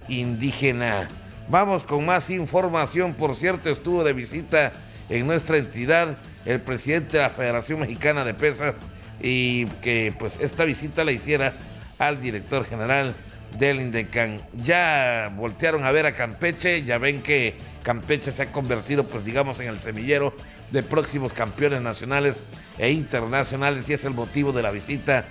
Indígena. 0.08 1.08
Vamos 1.48 1.84
con 1.84 2.04
más 2.04 2.30
información. 2.30 3.14
Por 3.14 3.36
cierto, 3.36 3.70
estuvo 3.70 4.02
de 4.02 4.12
visita 4.12 4.72
en 5.08 5.28
nuestra 5.28 5.58
entidad 5.58 6.18
el 6.44 6.60
presidente 6.60 7.18
de 7.18 7.22
la 7.22 7.30
Federación 7.30 7.78
Mexicana 7.78 8.24
de 8.24 8.34
Pesas, 8.34 8.74
y 9.20 9.66
que 9.82 10.14
pues 10.18 10.38
esta 10.40 10.64
visita 10.64 11.04
la 11.04 11.12
hiciera 11.12 11.52
al 11.98 12.20
director 12.20 12.64
general 12.64 13.14
del 13.58 13.80
INDECAN. 13.80 14.42
Ya 14.62 15.32
voltearon 15.36 15.84
a 15.84 15.90
ver 15.92 16.06
a 16.06 16.12
Campeche, 16.12 16.84
ya 16.84 16.98
ven 16.98 17.22
que 17.22 17.54
Campeche 17.82 18.32
se 18.32 18.42
ha 18.42 18.46
convertido 18.52 19.04
pues 19.04 19.24
digamos 19.24 19.60
en 19.60 19.68
el 19.68 19.78
semillero 19.78 20.34
de 20.76 20.82
próximos 20.82 21.32
campeones 21.32 21.80
nacionales 21.80 22.42
e 22.76 22.90
internacionales 22.90 23.88
y 23.88 23.94
es 23.94 24.04
el 24.04 24.12
motivo 24.12 24.52
de 24.52 24.62
la 24.62 24.70
visita 24.70 25.24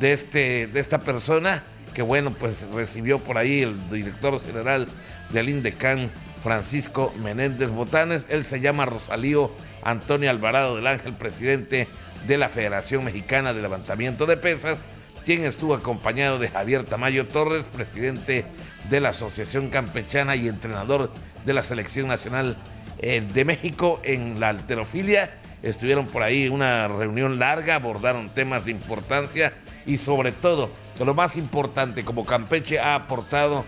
de, 0.00 0.14
este, 0.14 0.68
de 0.68 0.80
esta 0.80 1.00
persona 1.00 1.62
que 1.92 2.00
bueno 2.00 2.30
pues 2.32 2.66
recibió 2.72 3.18
por 3.18 3.36
ahí 3.36 3.60
el 3.60 3.90
director 3.90 4.42
general 4.42 4.88
del 5.34 5.50
INDECAN 5.50 6.10
Francisco 6.42 7.12
Menéndez 7.22 7.70
Botanes, 7.70 8.26
él 8.30 8.46
se 8.46 8.60
llama 8.60 8.86
Rosalío 8.86 9.52
Antonio 9.82 10.30
Alvarado 10.30 10.76
del 10.76 10.86
Ángel, 10.86 11.12
presidente 11.12 11.88
de 12.26 12.38
la 12.38 12.48
Federación 12.48 13.04
Mexicana 13.04 13.52
de 13.52 13.60
Levantamiento 13.60 14.24
de 14.24 14.38
Pesas, 14.38 14.78
quien 15.26 15.44
estuvo 15.44 15.74
acompañado 15.74 16.38
de 16.38 16.48
Javier 16.48 16.84
Tamayo 16.84 17.26
Torres, 17.26 17.64
presidente 17.64 18.46
de 18.88 19.00
la 19.00 19.10
Asociación 19.10 19.68
Campechana 19.68 20.36
y 20.36 20.48
entrenador 20.48 21.10
de 21.44 21.52
la 21.52 21.62
Selección 21.62 22.08
Nacional 22.08 22.56
eh, 22.98 23.20
de 23.20 23.44
México 23.44 24.00
en 24.04 24.40
la 24.40 24.50
alterofilia. 24.50 25.38
Estuvieron 25.62 26.06
por 26.06 26.22
ahí 26.22 26.48
una 26.48 26.88
reunión 26.88 27.38
larga, 27.38 27.76
abordaron 27.76 28.28
temas 28.30 28.64
de 28.64 28.70
importancia 28.70 29.54
y 29.86 29.98
sobre 29.98 30.32
todo, 30.32 30.70
lo 30.98 31.14
más 31.14 31.36
importante, 31.36 32.04
como 32.04 32.24
Campeche 32.24 32.78
ha 32.78 32.94
aportado 32.94 33.64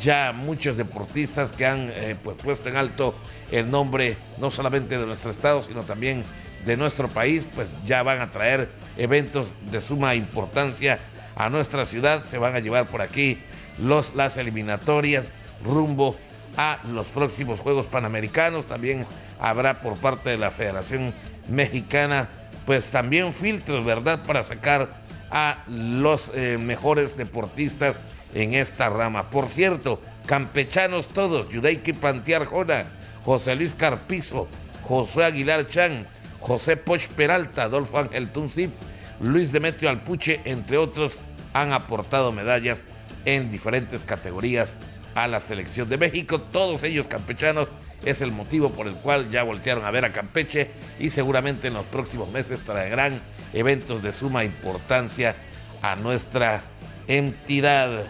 ya 0.00 0.32
muchos 0.32 0.76
deportistas 0.76 1.52
que 1.52 1.66
han 1.66 1.90
eh, 1.94 2.16
pues, 2.22 2.36
puesto 2.38 2.68
en 2.68 2.76
alto 2.76 3.14
el 3.50 3.70
nombre 3.70 4.16
no 4.38 4.50
solamente 4.50 4.98
de 4.98 5.06
nuestro 5.06 5.30
estado, 5.30 5.62
sino 5.62 5.82
también 5.82 6.24
de 6.64 6.76
nuestro 6.76 7.08
país, 7.08 7.44
pues 7.54 7.74
ya 7.86 8.02
van 8.02 8.20
a 8.20 8.30
traer 8.30 8.70
eventos 8.96 9.52
de 9.70 9.80
suma 9.80 10.14
importancia 10.14 11.00
a 11.36 11.50
nuestra 11.50 11.86
ciudad. 11.86 12.24
Se 12.24 12.38
van 12.38 12.54
a 12.54 12.60
llevar 12.60 12.86
por 12.86 13.02
aquí 13.02 13.38
los, 13.78 14.14
las 14.14 14.36
eliminatorias 14.36 15.28
rumbo 15.64 16.16
a 16.56 16.78
los 16.88 17.08
próximos 17.08 17.60
Juegos 17.60 17.86
Panamericanos. 17.86 18.66
También 18.66 19.06
habrá 19.40 19.80
por 19.80 19.96
parte 19.96 20.30
de 20.30 20.38
la 20.38 20.50
Federación 20.50 21.14
Mexicana, 21.48 22.28
pues 22.66 22.90
también 22.90 23.32
filtros, 23.32 23.84
¿verdad?, 23.84 24.24
para 24.24 24.42
sacar 24.42 25.02
a 25.30 25.64
los 25.66 26.30
eh, 26.34 26.58
mejores 26.58 27.16
deportistas 27.16 27.98
en 28.34 28.54
esta 28.54 28.90
rama. 28.90 29.30
Por 29.30 29.48
cierto, 29.48 30.00
campechanos 30.26 31.08
todos, 31.08 31.48
Yudeiki 31.50 31.94
Pantiar 31.94 32.44
Jona, 32.44 32.84
José 33.24 33.54
Luis 33.56 33.74
Carpizo, 33.74 34.48
José 34.82 35.24
Aguilar 35.24 35.66
Chan, 35.68 36.06
José 36.40 36.76
Poch 36.76 37.08
Peralta, 37.08 37.64
Adolfo 37.64 37.98
Ángel 37.98 38.30
Tuncip, 38.30 38.72
Luis 39.20 39.52
Demetrio 39.52 39.90
Alpuche, 39.90 40.40
entre 40.44 40.76
otros, 40.76 41.18
han 41.52 41.72
aportado 41.72 42.32
medallas 42.32 42.82
en 43.24 43.50
diferentes 43.50 44.04
categorías 44.04 44.76
a 45.14 45.28
la 45.28 45.40
selección 45.40 45.88
de 45.88 45.98
México. 45.98 46.40
Todos 46.40 46.82
ellos 46.82 47.08
campechanos 47.08 47.68
es 48.04 48.20
el 48.20 48.32
motivo 48.32 48.70
por 48.70 48.86
el 48.86 48.94
cual 48.94 49.30
ya 49.30 49.42
voltearon 49.42 49.84
a 49.84 49.90
ver 49.90 50.04
a 50.04 50.12
Campeche 50.12 50.70
y 50.98 51.10
seguramente 51.10 51.68
en 51.68 51.74
los 51.74 51.86
próximos 51.86 52.30
meses 52.30 52.60
traerán 52.60 53.20
eventos 53.52 54.02
de 54.02 54.12
suma 54.12 54.44
importancia 54.44 55.36
a 55.82 55.96
nuestra 55.96 56.64
entidad. 57.06 58.04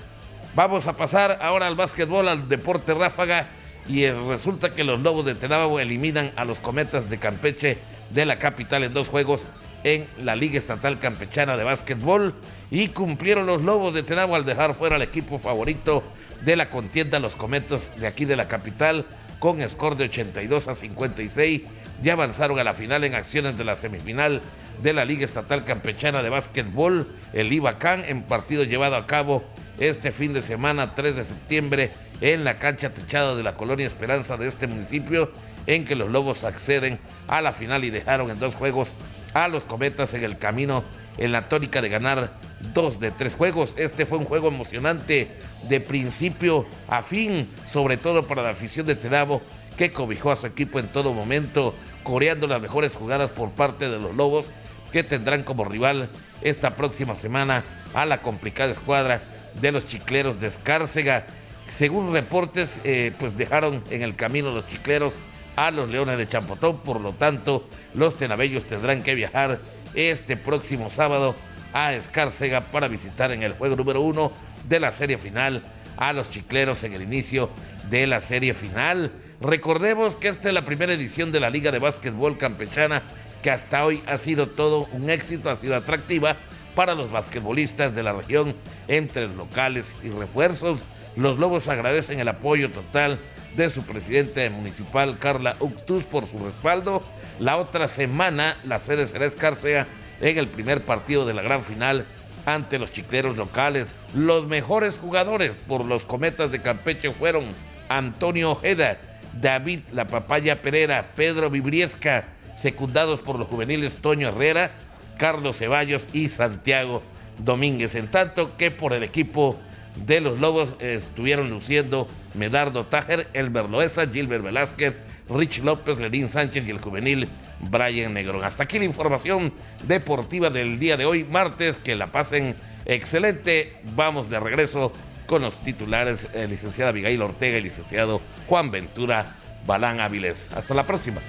Vamos 0.55 0.87
a 0.87 0.97
pasar 0.97 1.39
ahora 1.43 1.67
al 1.67 1.77
básquetbol, 1.77 2.29
al 2.29 2.49
deporte 2.49 2.95
ráfaga 2.95 3.47
y 3.89 4.09
resulta 4.09 4.71
que 4.71 4.85
los 4.85 5.01
Lobos 5.01 5.25
de 5.27 5.35
Tenabo 5.35 5.81
eliminan 5.81 6.33
a 6.37 6.45
los 6.45 6.61
Cometas 6.61 7.11
de 7.11 7.19
Campeche 7.19 7.79
de 8.11 8.27
la 8.27 8.39
capital 8.39 8.85
en 8.85 8.95
dos 8.95 9.09
juegos 9.09 9.47
en 9.85 10.07
la 10.19 10.37
Liga 10.37 10.59
Estatal 10.59 10.99
Campechana 10.99 11.57
de 11.57 11.65
Básquetbol 11.65 12.35
y 12.71 12.89
cumplieron 12.89 13.47
los 13.47 13.63
Lobos 13.63 13.95
de 13.95 14.03
Tenabo 14.03 14.37
al 14.37 14.45
dejar 14.45 14.75
fuera 14.75 14.97
al 14.97 15.03
equipo 15.03 15.39
favorito 15.39 16.05
de 16.45 16.57
la 16.57 16.71
contienda, 16.71 17.19
los 17.19 17.37
Cometas 17.37 17.91
de 17.97 18.07
aquí 18.07 18.25
de 18.25 18.37
la 18.37 18.49
capital, 18.49 19.07
con 19.39 19.67
score 19.69 19.97
de 19.97 20.05
82 20.05 20.69
a 20.69 20.75
56. 20.75 21.63
Ya 22.03 22.13
avanzaron 22.15 22.59
a 22.59 22.65
la 22.65 22.73
final 22.73 23.05
en 23.05 23.15
acciones 23.15 23.57
de 23.57 23.65
la 23.65 23.77
semifinal 23.77 24.41
de 24.83 24.93
la 24.93 25.05
Liga 25.05 25.25
Estatal 25.25 25.65
Campechana 25.65 26.23
de 26.23 26.31
Básquetbol, 26.31 27.07
el 27.33 27.53
Ibacán, 27.53 28.03
en 28.07 28.23
partido 28.23 28.65
llevado 28.65 28.97
a 28.97 29.07
cabo 29.07 29.45
este 29.79 30.13
fin 30.13 30.33
de 30.33 30.43
semana, 30.43 30.95
3 30.95 31.17
de 31.17 31.25
septiembre, 31.25 31.91
en 32.21 32.45
la 32.45 32.59
cancha 32.59 32.93
techada 32.93 33.35
de 33.35 33.43
la 33.43 33.55
colonia 33.55 33.87
Esperanza 33.87 34.37
de 34.37 34.49
este 34.49 34.67
municipio, 34.67 35.31
en 35.67 35.85
que 35.85 35.97
los 35.97 36.11
Lobos 36.11 36.45
acceden 36.45 36.99
a 37.29 37.41
la 37.41 37.53
final 37.53 37.85
y 37.85 37.91
dejaron 37.91 38.31
en 38.31 38.39
dos 38.39 38.55
juegos 38.55 38.95
a 39.35 39.49
los 39.49 39.65
Cometas 39.65 40.15
en 40.15 40.25
el 40.25 40.39
camino 40.39 40.85
en 41.19 41.33
la 41.33 41.49
tónica 41.49 41.83
de 41.83 41.89
ganar 41.89 42.33
dos 42.73 43.01
de 43.01 43.11
tres 43.11 43.35
juegos. 43.35 43.75
Este 43.77 44.07
fue 44.07 44.19
un 44.19 44.25
juego 44.25 44.49
emocionante 44.49 45.29
de 45.69 45.81
principio 45.81 46.67
a 46.89 47.03
fin, 47.03 47.49
sobre 47.67 47.97
todo 47.97 48.27
para 48.27 48.43
la 48.43 48.51
afición 48.51 48.87
de 48.87 48.97
Tenabo, 48.97 49.43
que 49.77 49.93
cobijó 49.93 50.31
a 50.31 50.37
su 50.37 50.47
equipo 50.47 50.79
en 50.79 50.89
todo 50.89 51.13
momento, 51.13 51.75
coreando 52.03 52.47
las 52.47 52.61
mejores 52.61 52.97
jugadas 52.97 53.31
por 53.31 53.51
parte 53.51 53.89
de 53.89 53.99
los 53.99 54.15
Lobos, 54.15 54.47
que 54.91 55.03
tendrán 55.03 55.43
como 55.43 55.65
rival 55.65 56.11
esta 56.43 56.77
próxima 56.77 57.15
semana 57.17 57.65
a 57.95 58.05
la 58.05 58.19
complicada 58.19 58.73
escuadra 58.73 59.23
de 59.61 59.73
los 59.73 59.87
chicleros 59.87 60.41
de 60.41 60.49
Escárcega. 60.49 61.27
Según 61.73 62.13
reportes, 62.13 62.79
eh, 62.85 63.13
pues 63.19 63.37
dejaron 63.37 63.83
en 63.91 64.03
el 64.03 64.15
camino 64.15 64.51
los 64.51 64.69
chicleros 64.69 65.15
a 65.57 65.71
los 65.71 65.91
Leones 65.91 66.19
de 66.19 66.29
Champotón, 66.29 66.79
por 66.79 67.01
lo 67.01 67.13
tanto, 67.13 67.67
los 67.95 68.17
tenabellos 68.17 68.65
tendrán 68.65 69.03
que 69.03 69.15
viajar 69.15 69.59
este 69.95 70.37
próximo 70.37 70.91
sábado 70.91 71.35
a 71.73 71.95
Escárcega 71.95 72.61
para 72.61 72.89
visitar 72.89 73.33
en 73.33 73.43
el 73.43 73.55
juego 73.55 73.77
número 73.77 74.01
uno 74.01 74.33
de 74.73 74.81
la 74.81 74.91
serie 74.91 75.19
final 75.19 75.63
a 75.99 76.15
los 76.15 76.31
chicleros 76.31 76.83
en 76.83 76.95
el 76.95 77.03
inicio 77.03 77.51
de 77.91 78.07
la 78.07 78.23
serie 78.23 78.55
final. 78.55 79.13
Recordemos 79.39 80.17
que 80.17 80.29
esta 80.29 80.49
es 80.49 80.55
la 80.55 80.63
primera 80.63 80.95
edición 80.95 81.31
de 81.31 81.41
la 81.41 81.51
Liga 81.51 81.71
de 81.71 81.79
Básquetbol 81.79 82.39
Campechana 82.39 83.03
que 83.43 83.51
hasta 83.51 83.85
hoy 83.85 84.03
ha 84.07 84.17
sido 84.17 84.47
todo 84.47 84.89
un 84.93 85.11
éxito, 85.11 85.51
ha 85.51 85.57
sido 85.57 85.77
atractiva 85.77 86.37
para 86.75 86.95
los 86.95 87.13
basquetbolistas 87.13 87.95
de 87.95 88.03
la 88.03 88.15
región 88.15 88.57
entre 88.89 89.29
locales 89.29 89.95
y 90.03 90.09
refuerzos. 90.09 90.81
Los 91.17 91.39
Lobos 91.39 91.69
agradecen 91.69 92.19
el 92.19 92.29
apoyo 92.29 92.71
total 92.71 93.19
de 93.55 93.69
su 93.69 93.83
presidente 93.83 94.49
municipal, 94.49 95.19
Carla 95.19 95.57
Uctus, 95.61 96.05
por 96.05 96.27
su 96.27 96.39
respaldo. 96.39 97.03
La 97.39 97.59
otra 97.59 97.89
semana, 97.89 98.57
la 98.65 98.81
sede 98.81 99.05
será 99.07 99.27
Escarcea 99.27 99.87
en 100.23 100.39
el 100.39 100.49
primer 100.49 100.83
partido 100.83 101.27
de 101.27 101.35
la 101.35 101.43
gran 101.43 101.63
final 101.63 102.07
ante 102.47 102.79
los 102.79 102.93
chicleros 102.93 103.37
locales. 103.37 103.95
Los 104.15 104.47
mejores 104.47 104.99
jugadores 104.99 105.53
por 105.67 105.85
los 105.85 106.05
cometas 106.05 106.51
de 106.51 106.63
Campeche 106.63 107.11
fueron 107.11 107.47
Antonio 107.89 108.53
Ojeda, 108.53 108.99
David 109.41 109.81
La 109.93 110.07
Papaya 110.07 110.63
Pereira, 110.63 111.11
Pedro 111.15 111.51
Vibriesca, 111.51 112.25
secundados 112.57 113.21
por 113.21 113.39
los 113.39 113.49
juveniles 113.49 113.97
Toño 113.97 114.29
Herrera, 114.29 114.71
Carlos 115.19 115.59
Ceballos 115.59 116.09
y 116.13 116.29
Santiago 116.29 117.03
Domínguez. 117.39 117.95
En 117.95 118.09
tanto 118.09 118.57
que 118.57 118.71
por 118.71 118.93
el 118.93 119.03
equipo 119.03 119.59
de 119.97 120.21
los 120.21 120.39
Lobos 120.39 120.75
estuvieron 120.79 121.51
luciendo 121.51 122.09
Medardo 122.35 122.87
Tájer, 122.87 123.29
Elber 123.35 123.69
Loesa, 123.69 124.07
Gilbert 124.07 124.45
Velázquez, 124.45 124.97
Rich 125.29 125.63
López, 125.63 125.99
Lenín 125.99 126.29
Sánchez 126.29 126.67
y 126.67 126.71
el 126.71 126.81
juvenil 126.81 127.29
Brian 127.63 128.15
Negrón. 128.15 128.45
Hasta 128.45 128.65
aquí 128.65 128.79
la 128.79 128.85
información 128.85 129.53
deportiva 129.85 130.51
del 130.51 130.79
día 130.79 130.97
de 130.97 131.05
hoy, 131.05 131.25
martes. 131.25 131.79
Que 131.79 131.95
la 131.95 132.13
pasen 132.13 132.57
excelente. 132.85 133.77
Vamos 133.95 134.29
de 134.29 134.41
regreso 134.41 134.93
con 135.27 135.43
los 135.43 135.57
titulares, 135.59 136.29
eh, 136.35 136.47
licenciada 136.49 136.91
Abigail 136.91 137.23
Ortega 137.23 137.59
y 137.59 137.63
licenciado 137.63 138.21
Juan 138.49 138.71
Ventura 138.71 139.37
Balán 139.67 140.01
Áviles. 140.01 140.51
Hasta 140.55 140.75
la 140.75 140.85
próxima. 140.85 141.21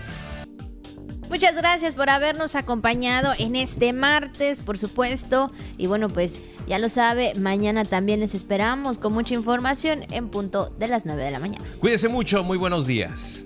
Muchas 1.29 1.55
gracias 1.55 1.95
por 1.95 2.11
habernos 2.11 2.55
acompañado 2.55 3.34
en 3.39 3.55
este 3.55 3.91
martes, 3.91 4.61
por 4.61 4.77
supuesto. 4.77 5.51
Y 5.77 5.88
bueno, 5.88 6.07
pues 6.09 6.43
ya 6.67 6.77
lo 6.77 6.89
sabe, 6.89 7.34
mañana 7.39 7.86
también 7.86 8.19
les 8.19 8.36
esperamos 8.36 8.99
con 8.99 9.13
mucha 9.13 9.34
información 9.34 10.05
en 10.11 10.29
punto 10.29 10.69
de 10.77 10.88
las 10.88 11.07
9 11.07 11.23
de 11.23 11.31
la 11.31 11.39
mañana. 11.39 11.65
Cuídense 11.79 12.07
mucho, 12.07 12.43
muy 12.43 12.59
buenos 12.59 12.86
días. 12.86 13.45